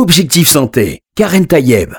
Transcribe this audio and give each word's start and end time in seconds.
Objectif 0.00 0.48
Santé, 0.48 1.02
Karen 1.14 1.46
Tayeb. 1.46 1.92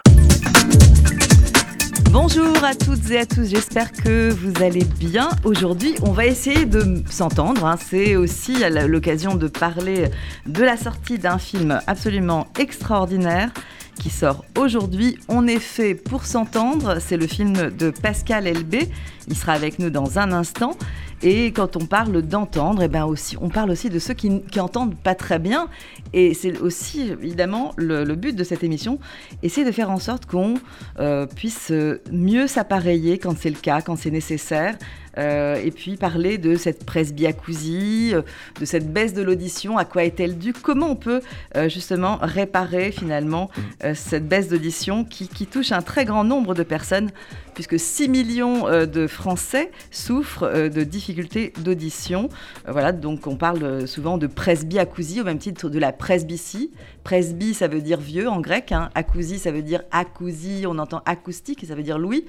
Bonjour 2.09 2.63
à 2.63 2.73
toutes 2.73 3.11
et 3.11 3.19
à 3.19 3.27
tous, 3.27 3.47
j'espère 3.47 3.91
que 3.91 4.31
vous 4.31 4.63
allez 4.63 4.83
bien. 4.83 5.29
Aujourd'hui, 5.43 5.93
on 6.01 6.11
va 6.11 6.25
essayer 6.25 6.65
de 6.65 7.03
s'entendre. 7.07 7.63
hein. 7.63 7.75
C'est 7.79 8.15
aussi 8.15 8.55
l'occasion 8.87 9.35
de 9.35 9.47
parler 9.47 10.05
de 10.47 10.63
la 10.63 10.77
sortie 10.77 11.19
d'un 11.19 11.37
film 11.37 11.79
absolument 11.85 12.47
extraordinaire 12.57 13.51
qui 13.99 14.09
sort 14.09 14.45
aujourd'hui. 14.57 15.19
On 15.27 15.45
est 15.45 15.59
fait 15.59 15.93
pour 15.93 16.25
s'entendre. 16.25 16.97
C'est 16.99 17.17
le 17.17 17.27
film 17.27 17.69
de 17.69 17.91
Pascal 17.91 18.47
Elbé. 18.47 18.89
Il 19.27 19.37
sera 19.37 19.51
avec 19.51 19.77
nous 19.77 19.91
dans 19.91 20.17
un 20.17 20.31
instant. 20.31 20.75
Et 21.23 21.51
quand 21.51 21.75
on 21.75 21.85
parle 21.85 22.21
d'entendre, 22.23 22.81
eh 22.81 22.87
ben 22.87 23.05
aussi, 23.05 23.37
on 23.39 23.49
parle 23.49 23.69
aussi 23.69 23.89
de 23.89 23.99
ceux 23.99 24.15
qui, 24.15 24.41
qui 24.43 24.59
entendent 24.59 24.95
pas 24.95 25.13
très 25.13 25.37
bien. 25.37 25.67
Et 26.13 26.33
c'est 26.33 26.59
aussi 26.59 27.01
évidemment 27.01 27.73
le, 27.77 28.03
le, 28.03 28.15
but 28.15 28.35
de 28.35 28.43
cette 28.43 28.63
émission, 28.63 28.99
essayer 29.43 29.65
de 29.65 29.71
faire 29.71 29.91
en 29.91 29.99
sorte 29.99 30.25
qu'on 30.25 30.55
euh, 30.99 31.27
puisse 31.27 31.71
mieux 32.11 32.47
s'appareiller 32.47 33.19
quand 33.19 33.37
c'est 33.37 33.51
le 33.51 33.55
cas, 33.55 33.81
quand 33.81 33.95
c'est 33.95 34.11
nécessaire. 34.11 34.77
Euh, 35.17 35.55
et 35.55 35.71
puis 35.71 35.97
parler 35.97 36.37
de 36.37 36.55
cette 36.55 36.85
presbyacousie, 36.85 38.11
euh, 38.13 38.21
de 38.59 38.65
cette 38.65 38.91
baisse 38.91 39.13
de 39.13 39.21
l'audition, 39.21 39.77
à 39.77 39.85
quoi 39.85 40.03
est-elle 40.03 40.37
due, 40.37 40.53
comment 40.53 40.91
on 40.91 40.95
peut 40.95 41.21
euh, 41.55 41.69
justement 41.69 42.17
réparer 42.21 42.91
finalement 42.91 43.49
cette 43.93 44.27
baisse 44.27 44.49
d'audition 44.49 45.03
qui, 45.03 45.27
touche 45.47 45.71
un 45.71 45.81
très 45.81 46.05
grand 46.05 46.23
nombre 46.23 46.53
de 46.53 46.63
personnes, 46.63 47.09
puisque 47.53 47.79
6 47.79 48.09
millions 48.09 48.85
de 48.85 49.07
Français 49.07 49.71
souffrent 49.89 50.69
de 50.69 50.83
difficultés 50.83 51.51
d'audition. 51.59 52.29
voilà, 52.67 52.91
donc 52.91 53.27
on 53.27 53.35
parle 53.35 53.87
souvent 53.87 54.17
de 54.17 54.27
presbyacousie 54.27 55.21
au 55.21 55.23
même 55.23 55.39
titre 55.39 55.69
de 55.69 55.79
la 55.79 55.91
presbytie. 55.91 56.71
Presby, 57.03 57.53
ça 57.53 57.67
veut 57.67 57.81
dire 57.81 57.99
vieux 57.99 58.29
en 58.29 58.41
grec, 58.41 58.71
hein. 58.71 58.89
acousie, 58.95 59.39
ça 59.39 59.51
veut 59.51 59.63
dire 59.63 59.83
acousie, 59.91 60.65
on 60.67 60.77
entend 60.77 61.01
acoustique, 61.05 61.65
ça 61.67 61.75
veut 61.75 61.83
dire 61.83 61.97
louis. 61.97 62.25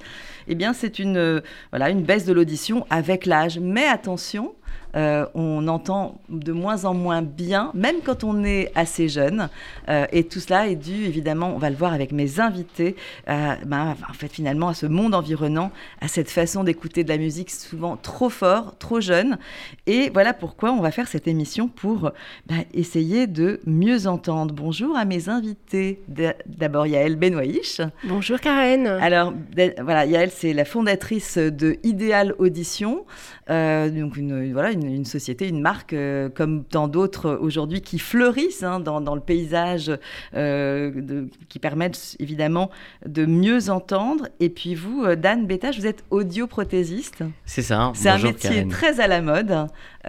Eh 0.47 0.55
bien, 0.55 0.73
c'est 0.73 0.99
une, 0.99 1.41
voilà, 1.71 1.89
une 1.89 2.03
baisse 2.03 2.25
de 2.25 2.33
l'audition 2.33 2.85
avec 2.89 3.25
l'âge. 3.25 3.59
Mais 3.59 3.85
attention, 3.85 4.55
euh, 4.95 5.25
on 5.33 5.67
entend 5.67 6.21
de 6.29 6.51
moins 6.51 6.85
en 6.85 6.93
moins 6.93 7.21
bien, 7.21 7.71
même 7.73 7.97
quand 8.03 8.23
on 8.23 8.43
est 8.43 8.71
assez 8.75 9.09
jeune. 9.09 9.49
Euh, 9.89 10.05
et 10.11 10.23
tout 10.25 10.39
cela 10.39 10.67
est 10.67 10.75
dû, 10.75 11.05
évidemment, 11.05 11.53
on 11.55 11.57
va 11.57 11.69
le 11.69 11.75
voir 11.75 11.93
avec 11.93 12.11
mes 12.11 12.39
invités, 12.39 12.95
euh, 13.29 13.55
ben, 13.65 13.95
en 14.09 14.13
fait, 14.13 14.27
finalement, 14.27 14.69
à 14.69 14.73
ce 14.73 14.85
monde 14.85 15.15
environnant, 15.15 15.71
à 15.99 16.07
cette 16.07 16.29
façon 16.29 16.63
d'écouter 16.63 17.03
de 17.03 17.09
la 17.09 17.17
musique 17.17 17.49
souvent 17.49 17.97
trop 17.97 18.29
fort, 18.29 18.75
trop 18.77 19.01
jeune. 19.01 19.37
Et 19.87 20.09
voilà 20.11 20.33
pourquoi 20.33 20.71
on 20.71 20.81
va 20.81 20.91
faire 20.91 21.07
cette 21.07 21.27
émission 21.27 21.67
pour 21.67 22.11
ben, 22.47 22.63
essayer 22.73 23.27
de 23.27 23.59
mieux 23.65 24.07
entendre. 24.07 24.53
Bonjour 24.53 24.95
à 24.95 25.05
mes 25.05 25.29
invités. 25.29 26.01
D'abord, 26.45 26.85
Yael 26.87 27.15
Benoïch. 27.15 27.81
Bonjour 28.03 28.39
Karen. 28.39 28.85
Alors, 28.87 29.33
voilà, 29.81 30.05
Yael, 30.05 30.29
c'est 30.31 30.53
la 30.53 30.65
fondatrice 30.65 31.37
de 31.37 31.77
Idéal 31.83 32.35
Audition, 32.37 33.05
donc 33.47 34.17
une, 34.17 34.51
voilà, 34.53 34.71
une 34.71 34.82
une, 34.85 35.05
société, 35.05 35.47
une 35.47 35.61
marque, 35.61 35.93
euh, 35.93 36.29
comme 36.29 36.63
tant 36.63 36.87
d'autres 36.87 37.37
aujourd'hui, 37.41 37.81
qui 37.81 37.99
fleurissent 37.99 38.63
hein, 38.63 38.79
dans, 38.79 39.01
dans, 39.01 39.15
le 39.15 39.21
paysage, 39.21 39.91
euh, 40.35 40.91
de, 40.93 41.29
qui 41.49 41.59
permettent 41.59 42.15
évidemment 42.19 42.69
de 43.05 43.25
mieux 43.25 43.69
entendre. 43.69 44.27
Et 44.39 44.49
puis 44.49 44.75
vous, 44.75 45.03
euh, 45.03 45.15
Dan 45.15 45.45
Bétage, 45.45 45.79
vous 45.79 45.87
êtes 45.87 46.03
audioprothésiste. 46.11 47.23
C'est 47.45 47.61
ça. 47.61 47.91
C'est 47.95 48.09
un 48.09 48.17
métier 48.17 48.49
Karen. 48.49 48.69
très 48.69 48.99
à 48.99 49.07
la 49.07 49.21
mode. 49.21 49.67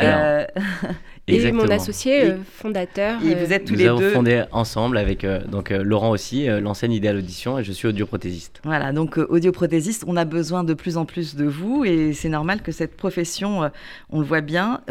Euh, 1.30 1.32
et 1.32 1.52
mon 1.52 1.68
associé 1.70 2.24
euh, 2.24 2.36
fondateur. 2.44 3.22
Et 3.24 3.34
vous 3.34 3.52
êtes 3.52 3.64
tous 3.64 3.72
nous 3.72 3.78
les 3.78 3.86
avons 3.86 3.98
deux. 3.98 4.10
fondé 4.10 4.44
ensemble 4.52 4.98
avec 4.98 5.24
euh, 5.24 5.40
donc 5.44 5.70
Laurent 5.70 6.10
aussi 6.10 6.46
l'enseigne 6.46 6.92
Idéal 6.92 7.16
Audition 7.16 7.58
et 7.58 7.64
je 7.64 7.72
suis 7.72 7.88
audioprothésiste. 7.88 8.60
Voilà, 8.64 8.92
donc 8.92 9.16
audioprothésiste, 9.16 10.04
on 10.06 10.16
a 10.16 10.26
besoin 10.26 10.64
de 10.64 10.74
plus 10.74 10.96
en 10.98 11.06
plus 11.06 11.34
de 11.34 11.46
vous 11.46 11.84
et 11.84 12.12
c'est 12.12 12.28
normal 12.28 12.60
que 12.62 12.72
cette 12.72 12.96
profession, 12.96 13.70
on 14.10 14.20
le 14.20 14.26
voit 14.26 14.42
bien, 14.42 14.82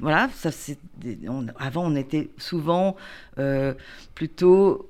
voilà, 0.00 0.28
ça 0.34 0.50
c'est 0.52 0.78
on, 1.28 1.46
avant 1.58 1.84
on 1.86 1.96
était 1.96 2.30
souvent 2.38 2.96
plutôt 4.14 4.88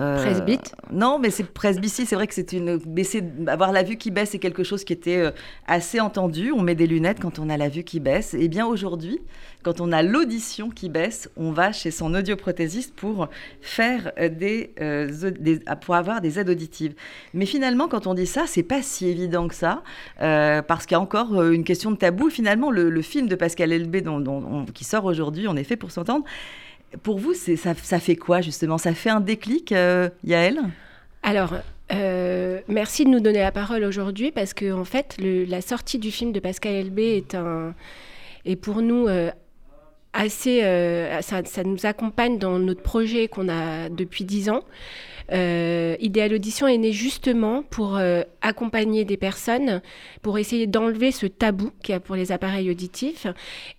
euh, 0.00 0.22
Presbyte 0.22 0.74
Non, 0.90 1.18
mais 1.20 1.30
c'est 1.30 1.44
presbytie, 1.44 2.04
c'est 2.04 2.16
vrai 2.16 2.26
que 2.26 2.34
c'est 2.34 2.52
une. 2.52 2.78
Baisser, 2.78 3.22
avoir 3.46 3.70
la 3.70 3.82
vue 3.82 3.96
qui 3.96 4.10
baisse, 4.10 4.30
c'est 4.30 4.38
quelque 4.38 4.64
chose 4.64 4.84
qui 4.84 4.92
était 4.92 5.18
euh, 5.18 5.30
assez 5.66 6.00
entendu. 6.00 6.50
On 6.52 6.62
met 6.62 6.74
des 6.74 6.86
lunettes 6.86 7.20
quand 7.20 7.38
on 7.38 7.48
a 7.48 7.56
la 7.56 7.68
vue 7.68 7.84
qui 7.84 8.00
baisse. 8.00 8.34
Et 8.34 8.48
bien 8.48 8.66
aujourd'hui, 8.66 9.20
quand 9.64 9.80
on 9.80 9.92
a 9.92 10.02
l'audition 10.02 10.68
qui 10.68 10.88
baisse, 10.88 11.30
on 11.36 11.52
va 11.52 11.72
chez 11.72 11.90
son 11.90 12.14
audioprothésiste 12.14 12.94
pour 12.94 13.28
faire 13.60 14.12
des, 14.18 14.74
euh, 14.80 15.30
des, 15.30 15.60
pour 15.80 15.94
avoir 15.94 16.20
des 16.20 16.38
aides 16.38 16.50
auditives. 16.50 16.94
Mais 17.32 17.46
finalement, 17.46 17.88
quand 17.88 18.06
on 18.06 18.14
dit 18.14 18.26
ça, 18.26 18.44
c'est 18.46 18.62
pas 18.62 18.82
si 18.82 19.08
évident 19.08 19.48
que 19.48 19.54
ça, 19.54 19.82
euh, 20.20 20.60
parce 20.60 20.86
qu'il 20.86 20.96
y 20.96 20.98
a 20.98 21.00
encore 21.00 21.42
une 21.42 21.64
question 21.64 21.90
de 21.90 21.96
tabou. 21.96 22.30
Finalement, 22.30 22.70
le, 22.70 22.90
le 22.90 23.02
film 23.02 23.26
de 23.26 23.34
Pascal 23.36 23.72
Elbé 23.72 24.02
dont, 24.02 24.20
dont, 24.20 24.44
on, 24.46 24.64
qui 24.66 24.84
sort 24.84 25.04
aujourd'hui, 25.06 25.48
on 25.48 25.56
est 25.56 25.64
fait 25.64 25.76
pour 25.76 25.90
s'entendre 25.90 26.24
pour 27.02 27.18
vous, 27.18 27.34
ça, 27.34 27.74
fait 27.74 28.16
quoi 28.16 28.40
justement? 28.40 28.78
Ça 28.78 28.94
fait 28.94 29.10
un 29.10 29.20
déclic, 29.20 29.72
euh, 29.72 30.08
Yael 30.24 30.58
Alors, 31.22 31.54
euh, 31.92 32.60
merci 32.68 33.04
de 33.04 33.10
nous 33.10 33.20
donner 33.20 33.40
la 33.40 33.52
parole 33.52 33.84
aujourd'hui 33.84 34.30
parce 34.30 34.54
que 34.54 34.72
en 34.72 34.84
fait, 34.84 35.16
la 35.20 35.60
sortie 35.60 35.98
du 35.98 36.10
film 36.10 36.32
de 36.32 36.40
Pascal 36.40 36.72
Elbé 36.74 37.16
est 37.16 37.34
un 37.34 37.74
est 38.44 38.56
pour 38.56 38.82
nous 38.82 39.06
euh, 39.08 39.30
assez, 40.14 40.62
euh, 40.62 41.20
ça, 41.20 41.44
ça, 41.44 41.64
nous 41.64 41.84
accompagne 41.84 42.38
dans 42.38 42.58
notre 42.58 42.82
projet 42.82 43.28
qu'on 43.28 43.48
a 43.48 43.88
depuis 43.90 44.24
dix 44.24 44.48
ans. 44.48 44.62
Euh, 45.32 45.96
Idéal 46.00 46.34
Audition 46.34 46.66
est 46.66 46.78
né 46.78 46.92
justement 46.92 47.62
pour 47.62 47.96
euh, 47.96 48.22
accompagner 48.42 49.04
des 49.04 49.16
personnes, 49.16 49.80
pour 50.22 50.38
essayer 50.38 50.66
d'enlever 50.66 51.12
ce 51.12 51.26
tabou 51.26 51.70
qu'il 51.82 51.92
y 51.94 51.96
a 51.96 52.00
pour 52.00 52.16
les 52.16 52.32
appareils 52.32 52.70
auditifs. 52.70 53.26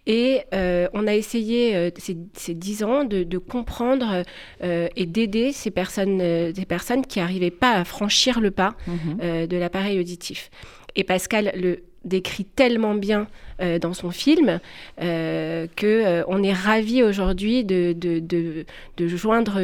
Et 0.07 0.41
euh, 0.53 0.87
on 0.93 1.07
a 1.07 1.13
essayé 1.13 1.91
ces, 1.97 2.17
ces, 2.33 2.53
dix 2.53 2.83
ans 2.83 3.03
de, 3.03 3.23
de 3.23 3.37
comprendre 3.37 4.23
et 4.61 5.05
d'aider 5.05 5.51
ces 5.51 5.71
personnes, 5.71 6.17
des 6.17 6.65
personnes 6.65 7.05
qui 7.05 7.19
n'arrivaient 7.19 7.51
pas 7.51 7.73
à 7.73 7.83
franchir 7.83 8.39
le 8.39 8.51
pas 8.51 8.75
mmh. 8.87 9.47
de 9.47 9.57
l'appareil 9.57 9.99
auditif. 9.99 10.49
Et 10.95 11.03
Pascal 11.03 11.51
le 11.55 11.83
décrit 12.05 12.45
tellement 12.45 12.95
bien 12.95 13.27
euh, 13.61 13.79
dans 13.79 13.93
son 13.93 14.11
film 14.11 14.59
euh, 15.01 15.67
que 15.75 15.85
euh, 15.85 16.23
on 16.27 16.43
est 16.43 16.53
ravi 16.53 17.03
aujourd'hui 17.03 17.63
de, 17.63 17.95
joindre 18.99 19.59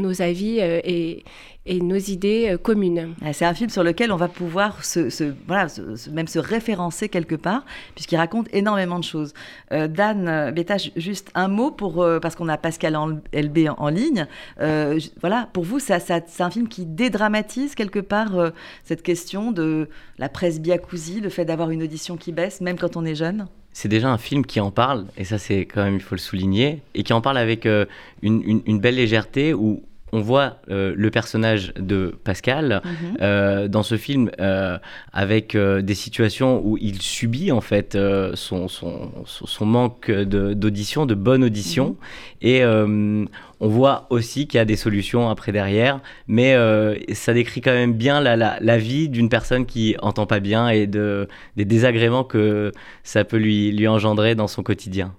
nos 0.00 0.22
avis 0.22 0.58
et, 0.58 1.24
et, 1.66 1.80
nos 1.80 1.96
idées 1.96 2.56
communes. 2.62 3.14
C'est 3.32 3.44
un 3.44 3.54
film 3.54 3.70
sur 3.70 3.84
lequel 3.84 4.12
on 4.12 4.16
va 4.16 4.28
pouvoir 4.28 4.84
se, 4.84 5.10
se 5.10 5.32
voilà, 5.46 5.68
se, 5.68 6.10
même 6.10 6.26
se 6.26 6.38
référencer 6.38 7.08
quelque 7.08 7.34
part, 7.34 7.64
puisqu'il 7.94 8.16
raconte 8.16 8.48
énormément 8.52 8.98
de 8.98 9.04
choses. 9.04 9.34
Euh, 9.72 9.86
Dan 9.86 10.50
Bétage, 10.52 10.92
juste 10.96 11.30
un 11.34 11.48
mot 11.48 11.70
pour 11.70 12.02
euh, 12.02 12.18
parce 12.18 12.34
qu'on 12.34 12.48
a 12.48 12.56
Pascal 12.56 12.96
LB 13.32 13.58
en, 13.68 13.74
en 13.78 13.88
ligne. 13.88 14.26
Euh, 14.60 14.98
voilà, 15.20 15.48
pour 15.52 15.64
vous, 15.64 15.78
ça, 15.78 16.00
ça, 16.00 16.20
c'est 16.26 16.42
un 16.42 16.50
film 16.50 16.68
qui 16.68 16.86
dédramatise 16.86 17.74
quelque 17.74 17.98
part 17.98 18.36
euh, 18.36 18.50
cette 18.84 19.02
question 19.02 19.52
de 19.52 19.88
la 20.18 20.28
presbyacousie, 20.28 21.20
le 21.20 21.28
fait 21.28 21.44
d'avoir 21.44 21.70
une 21.70 21.82
audition 21.82 22.16
qui 22.16 22.32
baisse, 22.32 22.60
même 22.60 22.78
quand 22.78 22.96
on 22.96 23.04
est 23.04 23.14
jeune? 23.14 23.46
C'est 23.72 23.88
déjà 23.88 24.10
un 24.10 24.18
film 24.18 24.44
qui 24.44 24.58
en 24.60 24.70
parle, 24.72 25.06
et 25.16 25.24
ça 25.24 25.38
c'est 25.38 25.60
quand 25.60 25.84
même, 25.84 25.94
il 25.94 26.02
faut 26.02 26.16
le 26.16 26.20
souligner, 26.20 26.82
et 26.94 27.04
qui 27.04 27.12
en 27.12 27.20
parle 27.20 27.38
avec 27.38 27.66
euh, 27.66 27.86
une, 28.20 28.42
une, 28.42 28.62
une, 28.66 28.80
belle 28.80 28.96
légèreté 28.96 29.54
où 29.54 29.82
on 30.12 30.20
voit 30.20 30.56
euh, 30.70 30.92
le 30.96 31.10
personnage 31.10 31.72
de 31.78 32.14
Pascal 32.24 32.82
-hmm. 32.84 33.22
euh, 33.22 33.68
dans 33.68 33.82
ce 33.82 33.96
film 33.96 34.30
euh, 34.40 34.78
avec 35.12 35.56
des 35.56 35.94
situations 35.94 36.60
où 36.64 36.76
il 36.78 37.00
subit 37.02 37.52
en 37.52 37.60
fait 37.60 37.96
son, 38.34 38.68
son, 38.68 39.10
son, 39.24 39.66
manque 39.66 40.10
d'audition, 40.10 41.06
de, 41.06 41.14
de, 41.14 41.20
bonne 41.20 41.44
audition, 41.44 41.96
-hmm. 42.42 42.46
et 42.50 42.64
on 43.62 43.68
voit 43.68 44.06
aussi 44.10 44.46
qu'il 44.46 44.58
y 44.58 44.60
a 44.60 44.64
des 44.64 44.76
solutions 44.76 45.28
après 45.28 45.52
derrière, 45.52 46.00
mais 46.26 46.50
ça 47.12 47.32
décrit 47.34 47.60
quand 47.60 47.72
même 47.82 47.94
bien 47.94 48.20
la, 48.20 48.36
la, 48.36 48.58
la 48.60 48.78
vie 48.78 49.08
d'une 49.08 49.28
personne 49.28 49.66
qui 49.66 49.96
entend 50.00 50.26
pas 50.26 50.40
bien 50.40 50.68
et 50.68 50.86
de, 50.86 51.28
des 51.56 51.64
désagréments 51.64 52.24
que 52.24 52.72
ça 53.02 53.24
peut 53.24 53.36
lui, 53.46 53.72
lui 53.72 53.86
engendrer 53.88 54.34
dans 54.34 54.48
son 54.48 54.62
quotidien. 54.62 55.12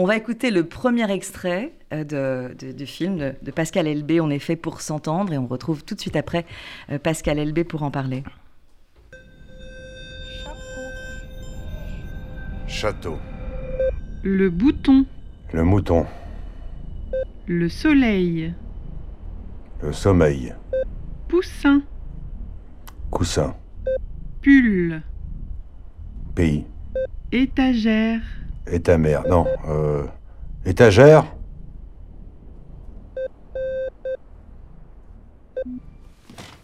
On 0.00 0.04
va 0.04 0.16
écouter 0.16 0.52
le 0.52 0.62
premier 0.62 1.10
extrait 1.10 1.72
euh, 1.92 2.04
de, 2.04 2.54
de, 2.54 2.70
du 2.70 2.86
film 2.86 3.18
de, 3.18 3.34
de, 3.42 3.50
Pascal 3.50 3.88
Elbé, 3.88 4.20
On 4.20 4.30
est 4.30 4.38
fait 4.38 4.54
pour 4.54 4.80
s'entendre, 4.80 5.32
et 5.32 5.38
on 5.38 5.48
retrouve 5.48 5.82
tout 5.82 5.96
de 5.96 6.00
suite 6.00 6.14
après 6.14 6.46
euh, 6.92 7.00
Pascal 7.00 7.40
Elbé 7.40 7.64
pour 7.64 7.82
en 7.82 7.90
parler. 7.90 8.22
Château. 12.68 13.18
Le 14.22 14.50
bouton. 14.50 15.04
Le 15.52 15.64
mouton. 15.64 16.06
Le 17.48 17.68
soleil. 17.68 18.54
Le 19.82 19.92
sommeil. 19.92 20.54
Poussin. 21.26 21.82
Coussin. 23.10 23.56
Pull. 24.42 25.02
Pays. 26.36 26.66
Étagère. 27.32 28.20
Étamère, 28.70 29.26
non. 29.28 29.46
Euh, 29.68 30.04
étagère 30.64 31.24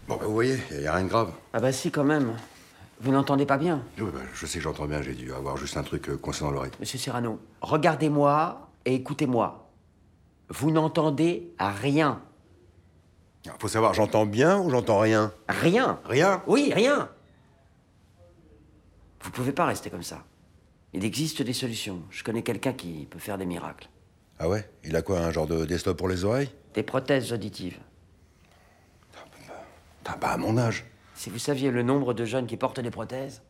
Vous 0.07 0.33
voyez, 0.33 0.57
il 0.71 0.79
n'y 0.79 0.87
a 0.87 0.93
rien 0.93 1.05
de 1.05 1.09
grave. 1.09 1.31
Ah 1.53 1.59
bah 1.59 1.71
si, 1.71 1.91
quand 1.91 2.03
même. 2.03 2.33
Vous 2.99 3.11
n'entendez 3.11 3.45
pas 3.45 3.57
bien. 3.57 3.83
Oui, 3.99 4.09
bah, 4.13 4.19
je 4.33 4.45
sais 4.45 4.57
que 4.57 4.63
j'entends 4.63 4.85
bien, 4.85 5.01
j'ai 5.01 5.13
dû 5.13 5.31
avoir 5.33 5.57
juste 5.57 5.77
un 5.77 5.83
truc 5.83 6.09
euh, 6.09 6.17
coincé 6.17 6.43
dans 6.43 6.51
l'oreille. 6.51 6.71
Monsieur 6.79 6.97
Serrano, 6.97 7.39
regardez-moi 7.61 8.69
et 8.85 8.95
écoutez-moi. 8.95 9.69
Vous 10.49 10.71
n'entendez 10.71 11.53
rien. 11.59 12.21
Ah, 13.47 13.51
Faut 13.59 13.67
savoir, 13.67 13.93
j'entends 13.93 14.25
bien 14.25 14.59
ou 14.59 14.69
j'entends 14.69 14.99
rien? 14.99 15.31
Rien. 15.47 15.99
Rien? 16.05 16.41
Oui, 16.47 16.71
rien. 16.73 17.09
Vous 19.21 19.31
pouvez 19.31 19.51
pas 19.51 19.65
rester 19.65 19.89
comme 19.89 20.03
ça. 20.03 20.23
Il 20.95 21.03
existe 21.03 21.41
des 21.41 21.51
solutions. 21.51 22.03
Je 22.09 22.23
connais 22.23 22.41
quelqu'un 22.41 22.71
qui 22.71 23.05
peut 23.09 23.19
faire 23.19 23.37
des 23.37 23.45
miracles. 23.45 23.89
Ah 24.39 24.47
ouais? 24.47 24.65
Il 24.85 24.95
a 24.95 25.01
quoi, 25.01 25.19
un 25.19 25.29
genre 25.29 25.45
de 25.45 25.65
desktop 25.65 25.97
pour 25.97 26.07
les 26.07 26.23
oreilles? 26.23 26.47
Des 26.73 26.83
prothèses 26.83 27.33
auditives. 27.33 27.77
Putain, 29.11 30.13
pas 30.13 30.29
à 30.29 30.37
mon 30.37 30.57
âge. 30.57 30.85
Si 31.13 31.29
vous 31.29 31.37
saviez 31.37 31.69
le 31.69 31.83
nombre 31.83 32.13
de 32.13 32.23
jeunes 32.23 32.47
qui 32.47 32.55
portent 32.55 32.79
des 32.79 32.91
prothèses. 32.91 33.41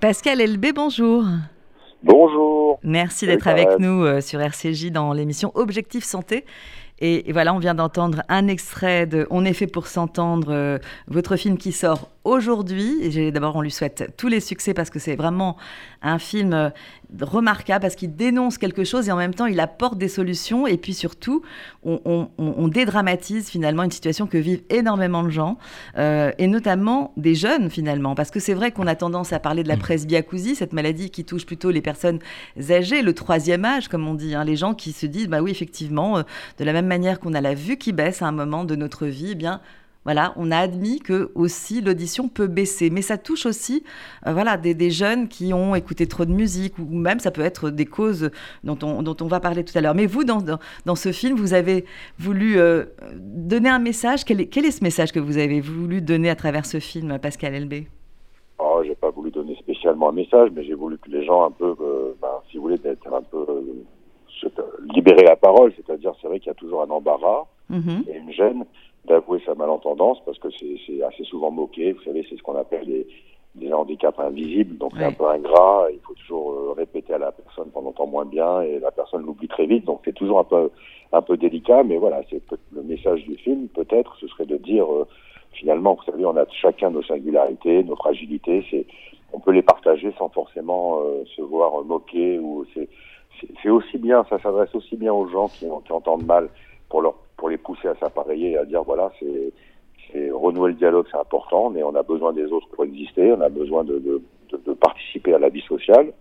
Pascal 0.00 0.42
Elbé, 0.42 0.74
bonjour. 0.74 1.24
Bonjour. 2.02 2.78
Merci 2.82 3.26
d'être 3.26 3.48
avec 3.48 3.78
nous 3.78 4.04
euh, 4.04 4.20
sur 4.20 4.40
RCJ 4.40 4.90
dans 4.90 5.14
l'émission 5.14 5.52
Objectif 5.54 6.04
Santé. 6.04 6.44
Et, 7.00 7.32
voilà, 7.32 7.54
on 7.54 7.58
vient 7.58 7.74
d'entendre 7.74 8.22
un 8.28 8.48
extrait 8.48 9.06
de 9.06 9.26
On 9.30 9.44
est 9.44 9.52
fait 9.52 9.66
pour 9.66 9.86
s'entendre, 9.86 10.48
euh, 10.50 10.78
votre 11.06 11.36
film 11.36 11.56
qui 11.56 11.72
sort 11.72 12.10
aujourd'hui. 12.28 13.30
D'abord, 13.32 13.56
on 13.56 13.62
lui 13.62 13.70
souhaite 13.70 14.12
tous 14.16 14.28
les 14.28 14.40
succès 14.40 14.74
parce 14.74 14.90
que 14.90 14.98
c'est 14.98 15.16
vraiment 15.16 15.56
un 16.02 16.18
film 16.18 16.52
euh, 16.52 16.70
remarquable 17.20 17.82
parce 17.82 17.94
qu'il 17.96 18.14
dénonce 18.14 18.58
quelque 18.58 18.84
chose 18.84 19.08
et 19.08 19.12
en 19.12 19.16
même 19.16 19.34
temps, 19.34 19.46
il 19.46 19.58
apporte 19.60 19.98
des 19.98 20.08
solutions. 20.08 20.66
Et 20.66 20.76
puis 20.76 20.94
surtout, 20.94 21.42
on, 21.84 22.00
on- 22.04 22.28
on- 22.38 22.54
on 22.58 22.68
dédramatise 22.68 23.48
finalement 23.48 23.82
une 23.82 23.90
situation 23.90 24.26
que 24.26 24.38
vivent 24.38 24.62
énormément 24.70 25.22
de 25.22 25.30
gens 25.30 25.58
euh, 25.96 26.30
et 26.38 26.46
notamment 26.46 27.12
des 27.16 27.34
jeunes 27.34 27.70
finalement. 27.70 28.14
Parce 28.14 28.30
que 28.30 28.40
c'est 28.40 28.54
vrai 28.54 28.70
qu'on 28.72 28.86
a 28.86 28.94
tendance 28.94 29.32
à 29.32 29.38
parler 29.38 29.62
de 29.62 29.68
la 29.68 29.76
presbyacousie, 29.80 30.54
cette 30.54 30.72
maladie 30.72 31.10
qui 31.10 31.24
touche 31.24 31.46
plutôt 31.46 31.70
les 31.70 31.80
personnes 31.82 32.18
âgées, 32.70 33.02
le 33.02 33.12
troisième 33.14 33.64
âge, 33.64 33.88
comme 33.88 34.06
on 34.06 34.14
dit. 34.14 34.34
hein. 34.34 34.44
les 34.44 34.56
gens 34.56 34.74
qui 34.74 34.92
se 34.92 35.06
disent, 35.06 35.28
bah 35.28 35.40
oui, 35.40 35.50
effectivement, 35.50 36.18
euh, 36.18 36.22
de 36.58 36.64
la 36.64 36.72
même 36.72 36.86
manière 36.86 37.20
qu'on 37.20 37.34
a 37.34 37.40
la 37.40 37.54
vue 37.54 37.76
qui 37.78 37.92
baisse 37.92 38.22
à 38.22 38.26
un 38.26 38.32
moment 38.32 38.64
de 38.64 38.76
notre 38.76 39.06
vie, 39.06 39.30
eh 39.32 39.34
bien. 39.34 39.60
Voilà, 40.04 40.32
on 40.36 40.50
a 40.50 40.56
admis 40.56 41.00
que 41.00 41.30
aussi 41.34 41.82
l'audition 41.82 42.28
peut 42.28 42.46
baisser, 42.46 42.88
mais 42.88 43.02
ça 43.02 43.18
touche 43.18 43.44
aussi, 43.44 43.84
euh, 44.26 44.32
voilà, 44.32 44.56
des, 44.56 44.72
des 44.72 44.90
jeunes 44.90 45.28
qui 45.28 45.52
ont 45.52 45.74
écouté 45.74 46.06
trop 46.06 46.24
de 46.24 46.32
musique 46.32 46.78
ou 46.78 46.84
même 46.86 47.18
ça 47.20 47.30
peut 47.30 47.42
être 47.42 47.68
des 47.68 47.84
causes 47.84 48.30
dont 48.64 48.78
on, 48.82 49.02
dont 49.02 49.16
on 49.20 49.26
va 49.26 49.38
parler 49.40 49.64
tout 49.64 49.76
à 49.76 49.82
l'heure. 49.82 49.94
Mais 49.94 50.06
vous, 50.06 50.24
dans, 50.24 50.40
dans, 50.40 50.58
dans 50.86 50.94
ce 50.94 51.12
film, 51.12 51.36
vous 51.36 51.52
avez 51.52 51.84
voulu 52.18 52.58
euh, 52.58 52.84
donner 53.16 53.68
un 53.68 53.80
message. 53.80 54.24
Quel 54.24 54.40
est, 54.40 54.46
quel 54.46 54.64
est 54.64 54.70
ce 54.70 54.82
message 54.82 55.12
que 55.12 55.20
vous 55.20 55.36
avez 55.36 55.60
voulu 55.60 56.00
donner 56.00 56.30
à 56.30 56.36
travers 56.36 56.64
ce 56.64 56.80
film, 56.80 57.18
Pascal 57.18 57.54
Elbé? 57.54 57.88
Oh, 58.58 58.80
j'ai 58.86 58.94
pas 58.94 59.10
voulu 59.10 59.30
donner 59.30 59.56
spécialement 59.56 60.08
un 60.08 60.12
message, 60.12 60.50
mais 60.54 60.64
j'ai 60.64 60.74
voulu 60.74 60.96
que 60.98 61.10
les 61.10 61.24
gens 61.26 61.44
un 61.44 61.50
peu, 61.50 61.74
euh, 61.80 62.14
ben, 62.22 62.28
si 62.50 62.56
vous 62.56 62.62
voulez, 62.62 62.78
d'être 62.78 63.06
un 63.12 63.22
peu 63.22 63.44
se- 64.40 64.46
libérer 64.94 65.24
la 65.24 65.36
parole. 65.36 65.72
C'est-à-dire, 65.76 66.12
c'est 66.22 66.28
vrai 66.28 66.38
qu'il 66.38 66.48
y 66.48 66.50
a 66.50 66.54
toujours 66.54 66.82
un 66.82 66.88
embarras 66.90 67.44
Mhm. 67.70 68.04
et 68.08 68.16
une 68.16 68.32
gêne 68.32 68.64
d'avouer 69.06 69.40
sa 69.46 69.54
malentendance 69.54 70.18
parce 70.24 70.38
que 70.38 70.48
c'est 70.50 71.02
assez 71.02 71.24
souvent 71.24 71.50
moqué. 71.50 71.92
Vous 71.92 72.02
savez, 72.02 72.26
c'est 72.28 72.36
ce 72.36 72.42
qu'on 72.42 72.56
appelle 72.56 73.06
les 73.56 73.72
handicaps 73.72 74.18
invisibles. 74.18 74.78
Donc 74.78 74.92
c'est 74.96 75.04
un 75.04 75.12
peu 75.12 75.26
ingrat. 75.26 75.88
Il 75.92 76.00
faut 76.00 76.14
toujours 76.14 76.52
euh, 76.52 76.72
répéter 76.72 77.14
à 77.14 77.18
la 77.18 77.32
personne 77.32 77.70
qu'on 77.70 77.86
entend 77.86 78.06
moins 78.06 78.24
bien 78.24 78.60
et 78.62 78.78
la 78.78 78.90
personne 78.90 79.24
l'oublie 79.24 79.48
très 79.48 79.66
vite. 79.66 79.84
Donc 79.84 80.00
c'est 80.04 80.14
toujours 80.14 80.38
un 80.38 80.44
peu 80.44 80.70
un 81.12 81.22
peu 81.22 81.36
délicat. 81.36 81.82
Mais 81.84 81.96
voilà, 81.96 82.20
c'est 82.30 82.42
le 82.72 82.82
message 82.82 83.24
du 83.24 83.36
film. 83.36 83.68
Peut-être, 83.68 84.16
ce 84.20 84.28
serait 84.28 84.46
de 84.46 84.56
dire 84.56 84.92
euh, 84.92 85.06
finalement, 85.52 85.94
vous 85.94 86.10
savez, 86.10 86.24
on 86.24 86.36
a 86.36 86.44
chacun 86.50 86.90
nos 86.90 87.02
singularités, 87.02 87.82
nos 87.84 87.96
fragilités. 87.96 88.64
C'est 88.70 88.86
on 89.32 89.40
peut 89.40 89.52
les 89.52 89.62
partager 89.62 90.12
sans 90.18 90.30
forcément 90.30 91.00
euh, 91.00 91.24
se 91.36 91.42
voir 91.42 91.84
moquer 91.84 92.38
ou 92.38 92.64
c'est 92.74 93.70
aussi 93.70 93.98
bien, 93.98 94.24
ça 94.28 94.40
s'adresse 94.40 94.74
aussi 94.74 94.96
bien 94.96 95.12
aux 95.12 95.28
gens 95.28 95.48
qui, 95.48 95.66
qui 95.84 95.92
entendent 95.92 96.26
mal 96.26 96.48
pour 96.88 97.02
leur 97.02 97.14
pour 97.38 97.48
les 97.48 97.56
pousser 97.56 97.88
à 97.88 97.94
s'appareiller 97.96 98.50
et 98.52 98.58
à 98.58 98.64
dire 98.66 98.82
voilà 98.82 99.10
c'est 99.20 100.30
renouer 100.30 100.70
le 100.70 100.76
dialogue 100.76 101.06
c'est 101.10 101.18
important 101.18 101.70
mais 101.70 101.82
on 101.82 101.94
a 101.94 102.02
besoin 102.02 102.32
des 102.34 102.46
autres 102.52 102.68
pour 102.68 102.84
exister 102.84 103.32
on 103.32 103.40
a 103.40 103.48
besoin 103.48 103.84
de, 103.84 103.98
de, 103.98 104.22
de, 104.50 104.56
de 104.66 104.72
participer 104.74 105.32
à 105.34 105.38
la 105.38 105.48
vie 105.48 105.62
sociale 105.62 106.12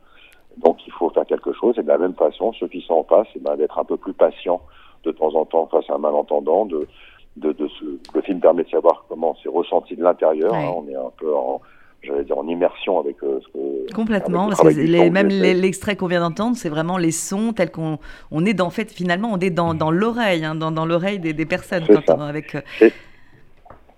donc 0.58 0.86
il 0.88 0.92
faut 0.94 1.10
faire 1.10 1.26
quelque 1.26 1.52
chose 1.54 1.78
et 1.80 1.84
de 1.84 1.88
la 1.88 1.98
même 1.98 2.14
façon 2.16 2.54
ceux 2.54 2.68
qui 2.68 2.82
sont 2.82 2.96
en 2.96 3.04
face 3.04 3.28
eh 3.36 3.40
ben, 3.40 3.56
d'être 3.58 3.78
un 3.80 3.84
peu 3.86 3.98
plus 3.98 4.14
patients 4.14 4.62
de 5.04 5.12
temps 5.12 5.34
en 5.36 5.46
temps 5.46 5.68
face 5.68 5.90
à 5.90 5.96
un 5.96 6.00
malentendant 6.00 6.66
de 6.66 6.88
de, 7.38 7.52
de 7.52 7.68
ce, 7.68 7.86
le 8.16 8.22
film 8.22 8.40
permet 8.40 8.64
de 8.64 8.70
savoir 8.70 9.06
comment 9.08 9.36
c'est 9.44 9.50
ressenti 9.50 9.96
de 9.96 10.04
l'intérieur 10.04 10.52
Ouais. 10.52 10.58
hein. 10.66 10.74
on 10.76 10.88
est 10.90 10.96
un 10.96 11.12
peu 11.18 11.34
en 11.36 11.62
j'allais 12.08 12.24
dire 12.24 12.38
en 12.38 12.48
immersion 12.48 13.00
avec 13.00 13.18
euh, 13.24 13.40
ce 13.42 13.48
que 13.54 13.94
Complètement, 13.94 14.46
avec 14.48 14.58
parce 14.58 14.74
que 14.76 14.80
les- 14.82 14.98
son 15.08 15.12
même 15.12 15.28
l'extrait 15.28 15.96
qu'on 15.96 16.08
vient 16.08 16.22
d'entendre, 16.22 16.56
c'est 16.58 16.70
vraiment 16.70 16.98
les 16.98 17.12
sons 17.12 17.54
tels 17.54 17.72
qu'on 17.72 18.00
on 18.32 18.46
est 18.46 18.54
dans, 18.54 18.68
en 18.68 18.70
fait, 18.72 18.92
finalement, 18.92 19.30
on 19.32 19.38
est 19.40 19.50
dans, 19.50 19.74
dans 19.74 19.92
l'oreille, 19.92 20.44
hein, 20.46 20.56
dans, 20.56 20.72
dans 20.72 20.86
l'oreille 20.86 21.20
des, 21.20 21.34
des 21.34 21.46
personnes. 21.46 21.86
Quand 21.88 22.10
on- 22.10 22.22
avec, 22.22 22.56
euh, 22.56 22.62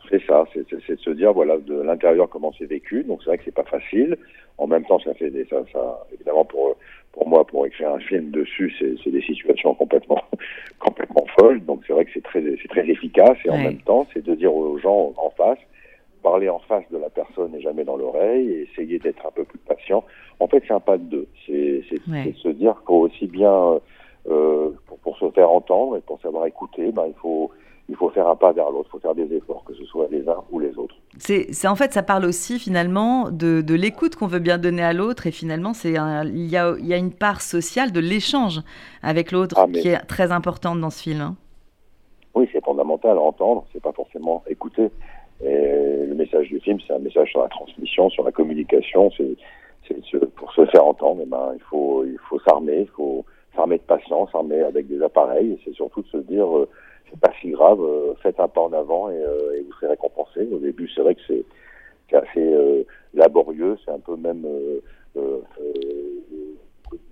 C'est 0.10 0.24
ça, 0.26 0.44
c'est 0.54 0.68
de 0.72 1.00
se 1.00 1.10
dire 1.12 1.34
voilà 1.34 1.58
de 1.60 1.80
l'intérieur 1.82 2.28
comment 2.30 2.52
c'est 2.58 2.66
vécu. 2.66 3.04
Donc 3.04 3.20
c'est 3.22 3.30
vrai 3.30 3.38
que 3.38 3.44
c'est 3.46 3.54
pas 3.54 3.64
facile. 3.66 4.18
En 4.58 4.66
même 4.68 4.84
temps, 4.86 5.00
ça 5.00 5.14
fait 5.14 5.30
des, 5.30 5.46
ça, 5.46 5.58
ça 5.72 6.06
évidemment 6.14 6.46
pour 6.46 6.76
pour 7.12 7.28
moi 7.30 7.46
pour 7.46 7.66
écrire 7.68 7.92
un 7.92 8.00
film 8.00 8.32
dessus, 8.32 8.74
c'est 8.80 8.96
c'est 9.04 9.12
des 9.12 9.22
situations 9.22 9.76
complètement 9.76 10.22
complètement 10.80 11.26
folles. 11.40 11.64
Donc 11.64 11.84
c'est 11.86 11.94
vrai 11.94 12.06
que 12.06 12.12
c'est 12.14 12.24
très 12.24 12.42
c'est 12.62 12.68
très 12.70 12.88
efficace 12.90 13.38
et 13.46 13.50
en 13.52 13.58
Ouais. 13.58 13.64
même 13.66 13.82
temps 13.82 14.08
c'est 14.14 14.24
de 14.26 14.34
dire 14.34 14.54
aux 14.54 14.80
gens 14.80 15.14
en 15.18 15.30
face 15.38 15.60
parler 16.22 16.50
en 16.50 16.60
face 16.60 16.84
de 16.92 16.98
la 16.98 17.10
personne 17.10 17.54
et 17.56 17.62
jamais 17.62 17.84
dans 17.84 17.98
l'oreille 17.98 18.50
et 18.50 18.62
essayer 18.72 19.00
d'être 19.00 19.26
un 19.26 19.32
peu 19.32 19.44
plus 19.44 19.60
patient. 19.60 20.04
En 20.40 20.48
fait, 20.48 20.64
c'est 20.68 20.74
un 20.74 20.80
pas 20.80 20.98
de 20.98 21.04
deux. 21.04 21.28
C'est 21.46 21.84
Ouais. 22.10 22.34
se 22.42 22.50
dire 22.50 22.82
qu'au 22.86 23.08
aussi 23.08 23.28
bien 23.28 23.80
euh, 24.30 24.70
pour, 24.88 24.98
pour 25.00 25.18
se 25.18 25.30
faire 25.32 25.50
entendre 25.52 25.98
et 25.98 26.02
pour 26.02 26.20
savoir 26.22 26.46
écouter, 26.46 26.92
ben, 26.92 27.06
il 27.08 27.14
faut 27.16 27.52
il 27.92 27.96
faut 27.96 28.10
faire 28.12 28.28
un 28.28 28.36
pas 28.36 28.52
vers 28.52 28.70
l'autre, 28.70 28.88
il 28.90 28.92
faut 28.92 29.00
faire 29.00 29.16
des 29.16 29.34
efforts, 29.36 29.64
que 29.66 29.74
ce 29.74 29.84
soit 29.86 30.08
les 30.12 30.28
uns 30.30 30.44
ou 30.52 30.60
les 30.60 30.78
autres. 30.78 30.94
c'est 31.18 31.68
en 31.68 31.76
fait, 31.76 31.92
ça 31.92 32.04
parle 32.04 32.24
aussi 32.26 32.60
finalement 32.60 33.32
de, 33.32 33.62
de 33.62 33.74
l'écoute 33.74 34.16
qu'on 34.16 34.28
veut 34.28 34.38
bien 34.38 34.60
donner 34.60 34.84
à 34.84 34.94
l'autre, 34.94 35.26
et 35.26 35.32
finalement, 35.32 35.74
c'est 35.74 35.90
il 35.90 36.46
y 36.46 36.56
a, 36.58 36.76
il 36.78 36.86
y 36.86 36.94
a 36.94 36.98
une 36.98 37.12
part 37.12 37.42
sociale 37.42 37.92
de 37.92 38.00
l'échange 38.00 38.60
avec 39.02 39.32
l'autre 39.32 39.56
Ah, 39.58 39.66
qui 39.74 39.88
est 39.88 39.98
très 40.06 40.32
importante 40.32 40.80
dans 40.80 40.92
ce 40.92 41.02
film. 41.02 41.22
hein. 41.22 41.36
Oui, 42.36 42.48
c'est 42.54 42.64
fondamental 42.64 43.18
entendre, 43.18 43.66
c'est 43.74 43.82
pas 43.82 43.92
forcément 43.92 44.44
écouter. 44.48 44.90
Et 45.42 46.06
le 46.06 46.16
message 46.16 46.50
du 46.50 46.60
film, 46.60 46.80
c'est 46.86 46.94
un 46.94 47.00
message 47.00 47.32
sur 47.32 47.42
la 47.42 47.48
transmission, 47.48 48.10
sur 48.10 48.24
la 48.24 48.32
communication. 48.32 49.12
C'est, 49.16 49.36
pour 50.36 50.54
se 50.54 50.66
faire 50.68 50.86
entendre, 50.86 51.22
eh 51.24 51.26
ben, 51.26 51.52
il 51.56 51.62
faut, 51.62 52.06
il 52.06 52.18
faut 52.30 52.40
s'armer, 52.42 52.82
il 52.82 52.90
faut 52.90 53.26
s'armer 53.56 53.78
de 53.78 53.84
patience, 53.84 54.32
s'armer 54.32 54.62
avec 54.62 54.88
des 54.88 55.02
appareils. 55.02 55.54
Et 55.54 55.60
c'est 55.66 55.74
surtout 55.74 56.02
de 56.02 56.08
se 56.08 56.18
dire, 56.18 56.46
euh, 56.46 56.70
c'est 57.10 57.20
pas 57.20 57.32
si 57.42 57.50
grave, 57.52 57.82
euh, 57.82 58.14
faites 58.22 58.40
un 58.40 58.48
pas 58.48 58.62
en 58.62 58.74
avant 58.74 59.10
et, 59.10 59.16
euh, 59.16 59.56
et 59.58 59.62
vous 59.62 59.74
serez 59.74 59.88
récompensé. 59.88 60.48
Au 60.52 60.60
début, 60.60 60.90
c'est 60.94 61.02
vrai 61.02 61.16
que 61.16 61.22
c'est, 61.28 61.46
assez 62.16 62.40
euh, 62.40 62.84
laborieux, 63.14 63.78
c'est 63.86 63.92
un 63.92 64.00
peu 64.00 64.16
même 64.16 64.44
euh, 64.46 64.80
euh, 65.18 65.42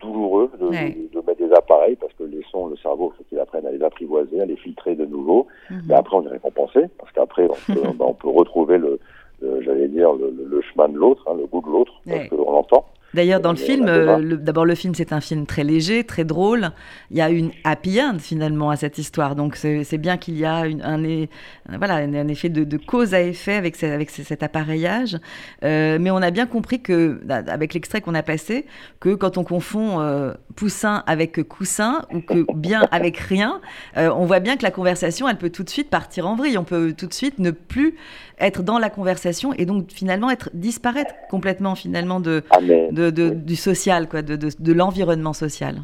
douloureux 0.01 0.49
de, 0.59 0.65
Ouais. 0.67 0.91
de- 1.13 1.19
de 1.19 1.25
mettre 1.25 1.39
des 1.45 1.51
appareils 1.53 1.95
parce 1.95 2.13
que 2.13 2.23
les 2.23 2.43
sons, 2.51 2.67
le 2.67 2.77
cerveau, 2.77 3.13
faut 3.17 3.23
qu'il 3.25 3.39
apprenne 3.39 3.65
à 3.65 3.71
les 3.71 3.81
apprivoiser, 3.83 4.41
à 4.41 4.45
les 4.45 4.55
filtrer 4.57 4.95
de 4.95 5.05
nouveau. 5.05 5.47
Mhm. 5.69 5.81
Mais 5.87 5.93
après, 5.95 6.15
on 6.17 6.23
est 6.25 6.29
récompensé 6.29 6.81
parce 6.99 7.11
qu'après, 7.13 7.43
on 7.45 7.73
peut, 7.73 7.81
ben, 7.99 8.05
on 8.05 8.13
peut 8.13 8.29
retrouver 8.29 8.77
le, 8.77 8.99
le- 9.41 9.61
j'allais 9.61 9.87
dire, 9.87 10.13
le, 10.13 10.29
le- 10.31 10.61
chemin 10.61 10.89
de 10.89 10.97
l'autre, 10.97 11.23
hein, 11.27 11.35
le 11.37 11.45
goût 11.45 11.61
de 11.61 11.67
l'autre, 11.71 11.93
parce 12.05 12.29
qu'on 12.29 12.51
l'entend. 12.51 12.85
D'ailleurs, 13.13 13.39
dans 13.39 13.51
le 13.51 13.57
film, 13.57 13.85
euh, 13.87 14.35
d'abord 14.35 14.65
le 14.65 14.75
film, 14.75 14.93
c'est 14.93 15.13
un 15.13 15.21
film 15.21 15.45
très 15.45 15.63
léger, 15.63 16.03
très 16.03 16.25
drôle. 16.25 16.71
Il 17.09 17.17
y 17.17 17.21
a 17.21 17.29
une 17.29 17.51
happy 17.63 18.01
end 18.01 18.17
finalement 18.19 18.69
à 18.69 18.75
cette 18.75 18.97
histoire, 18.97 19.35
donc 19.35 19.55
c'est 19.55 19.97
bien 19.97 20.17
qu'il 20.17 20.37
y 20.37 20.45
a 20.45 20.67
une- 20.67 20.81
un, 20.83 21.77
voilà, 21.77 21.95
un, 21.95 22.13
un 22.13 22.27
effet 22.27 22.49
de, 22.49 22.63
de 22.63 22.77
cause 22.77 23.13
à 23.13 23.21
effet 23.21 23.53
avec, 23.55 23.75
ce- 23.77 23.85
avec 23.85 24.09
ce- 24.09 24.23
cet 24.23 24.43
appareillage. 24.43 25.17
Euh, 25.63 25.97
mais 25.99 26.11
on 26.11 26.17
a 26.17 26.31
bien 26.31 26.45
compris 26.47 26.81
que, 26.81 27.19
avec 27.29 27.73
l'extrait 27.73 28.01
qu'on 28.01 28.13
a 28.13 28.23
passé, 28.23 28.65
que 28.99 29.15
quand 29.15 29.37
on 29.37 29.43
confond 29.43 29.99
euh, 30.01 30.33
poussin 30.55 31.03
avec 31.07 31.41
coussin 31.47 32.03
ou 32.13 32.19
que 32.19 32.45
bien 32.55 32.81
avec 32.91 33.17
rien, 33.17 33.61
euh, 33.97 34.09
on 34.15 34.25
voit 34.25 34.39
bien 34.41 34.57
que 34.57 34.63
la 34.63 34.71
conversation, 34.71 35.27
elle 35.29 35.37
peut 35.37 35.49
tout 35.49 35.63
de 35.63 35.69
suite 35.69 35.89
partir 35.89 36.27
en 36.27 36.35
vrille. 36.35 36.57
On 36.57 36.63
peut 36.65 36.93
tout 36.95 37.07
de 37.07 37.13
suite 37.13 37.39
ne 37.39 37.51
plus 37.51 37.95
être 38.39 38.61
dans 38.63 38.77
la 38.77 38.89
conversation 38.91 39.53
et 39.53 39.65
donc 39.65 39.91
finalement 39.91 40.29
être 40.29 40.51
disparaître 40.53 41.13
complètement 41.29 41.73
finalement 41.73 42.19
de 42.19 42.43
Ah, 42.51 42.59
mais, 42.61 42.91
de, 42.91 42.96
de- 43.09 43.29
oui. 43.29 43.35
du 43.35 43.55
social, 43.55 44.07
quoi, 44.09 44.21
de, 44.21 44.35
de, 44.35 44.49
de 44.59 44.73
l'environnement 44.73 45.33
social. 45.33 45.75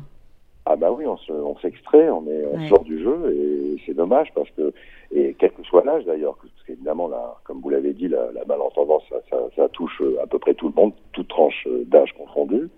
ah 0.66 0.76
bah 0.78 0.92
oui, 0.92 1.06
on 1.06 1.18
se- 1.18 1.32
on 1.34 1.58
s'extrait, 1.58 2.10
on, 2.10 2.26
est, 2.28 2.46
on 2.54 2.58
Ouais. 2.60 2.70
sort 2.70 2.84
du 2.84 3.02
jeu 3.04 3.18
et 3.36 3.82
c'est 3.86 3.94
dommage 3.94 4.30
parce 4.34 4.50
que, 4.52 4.74
et 5.12 5.36
quel 5.38 5.52
que 5.52 5.64
soit 5.64 5.84
l'âge 5.84 6.06
d'ailleurs, 6.06 6.36
parce 6.38 6.52
qu'évidemment, 6.66 7.10
comme 7.44 7.60
vous 7.62 7.70
l'avez 7.70 7.94
dit, 7.94 8.08
la, 8.08 8.32
la 8.34 8.46
malentendance, 8.46 9.04
ça, 9.10 9.18
ça, 9.30 9.38
ça 9.56 9.70
touche 9.70 10.00
euh, 10.02 10.18
à 10.24 10.28
peu 10.28 10.40
près 10.40 10.54
tout 10.54 10.68
le 10.70 10.74
monde, 10.82 10.94
toute 11.12 11.28
tranche 11.28 11.68
euh, 11.68 11.84
d'âge 11.86 12.14
confondue. 12.14 12.70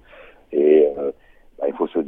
Et 0.51 0.87
euh, 0.97 1.11
bah, 1.59 1.65
il 1.67 1.73
faut 1.75 1.87
se 1.87 1.99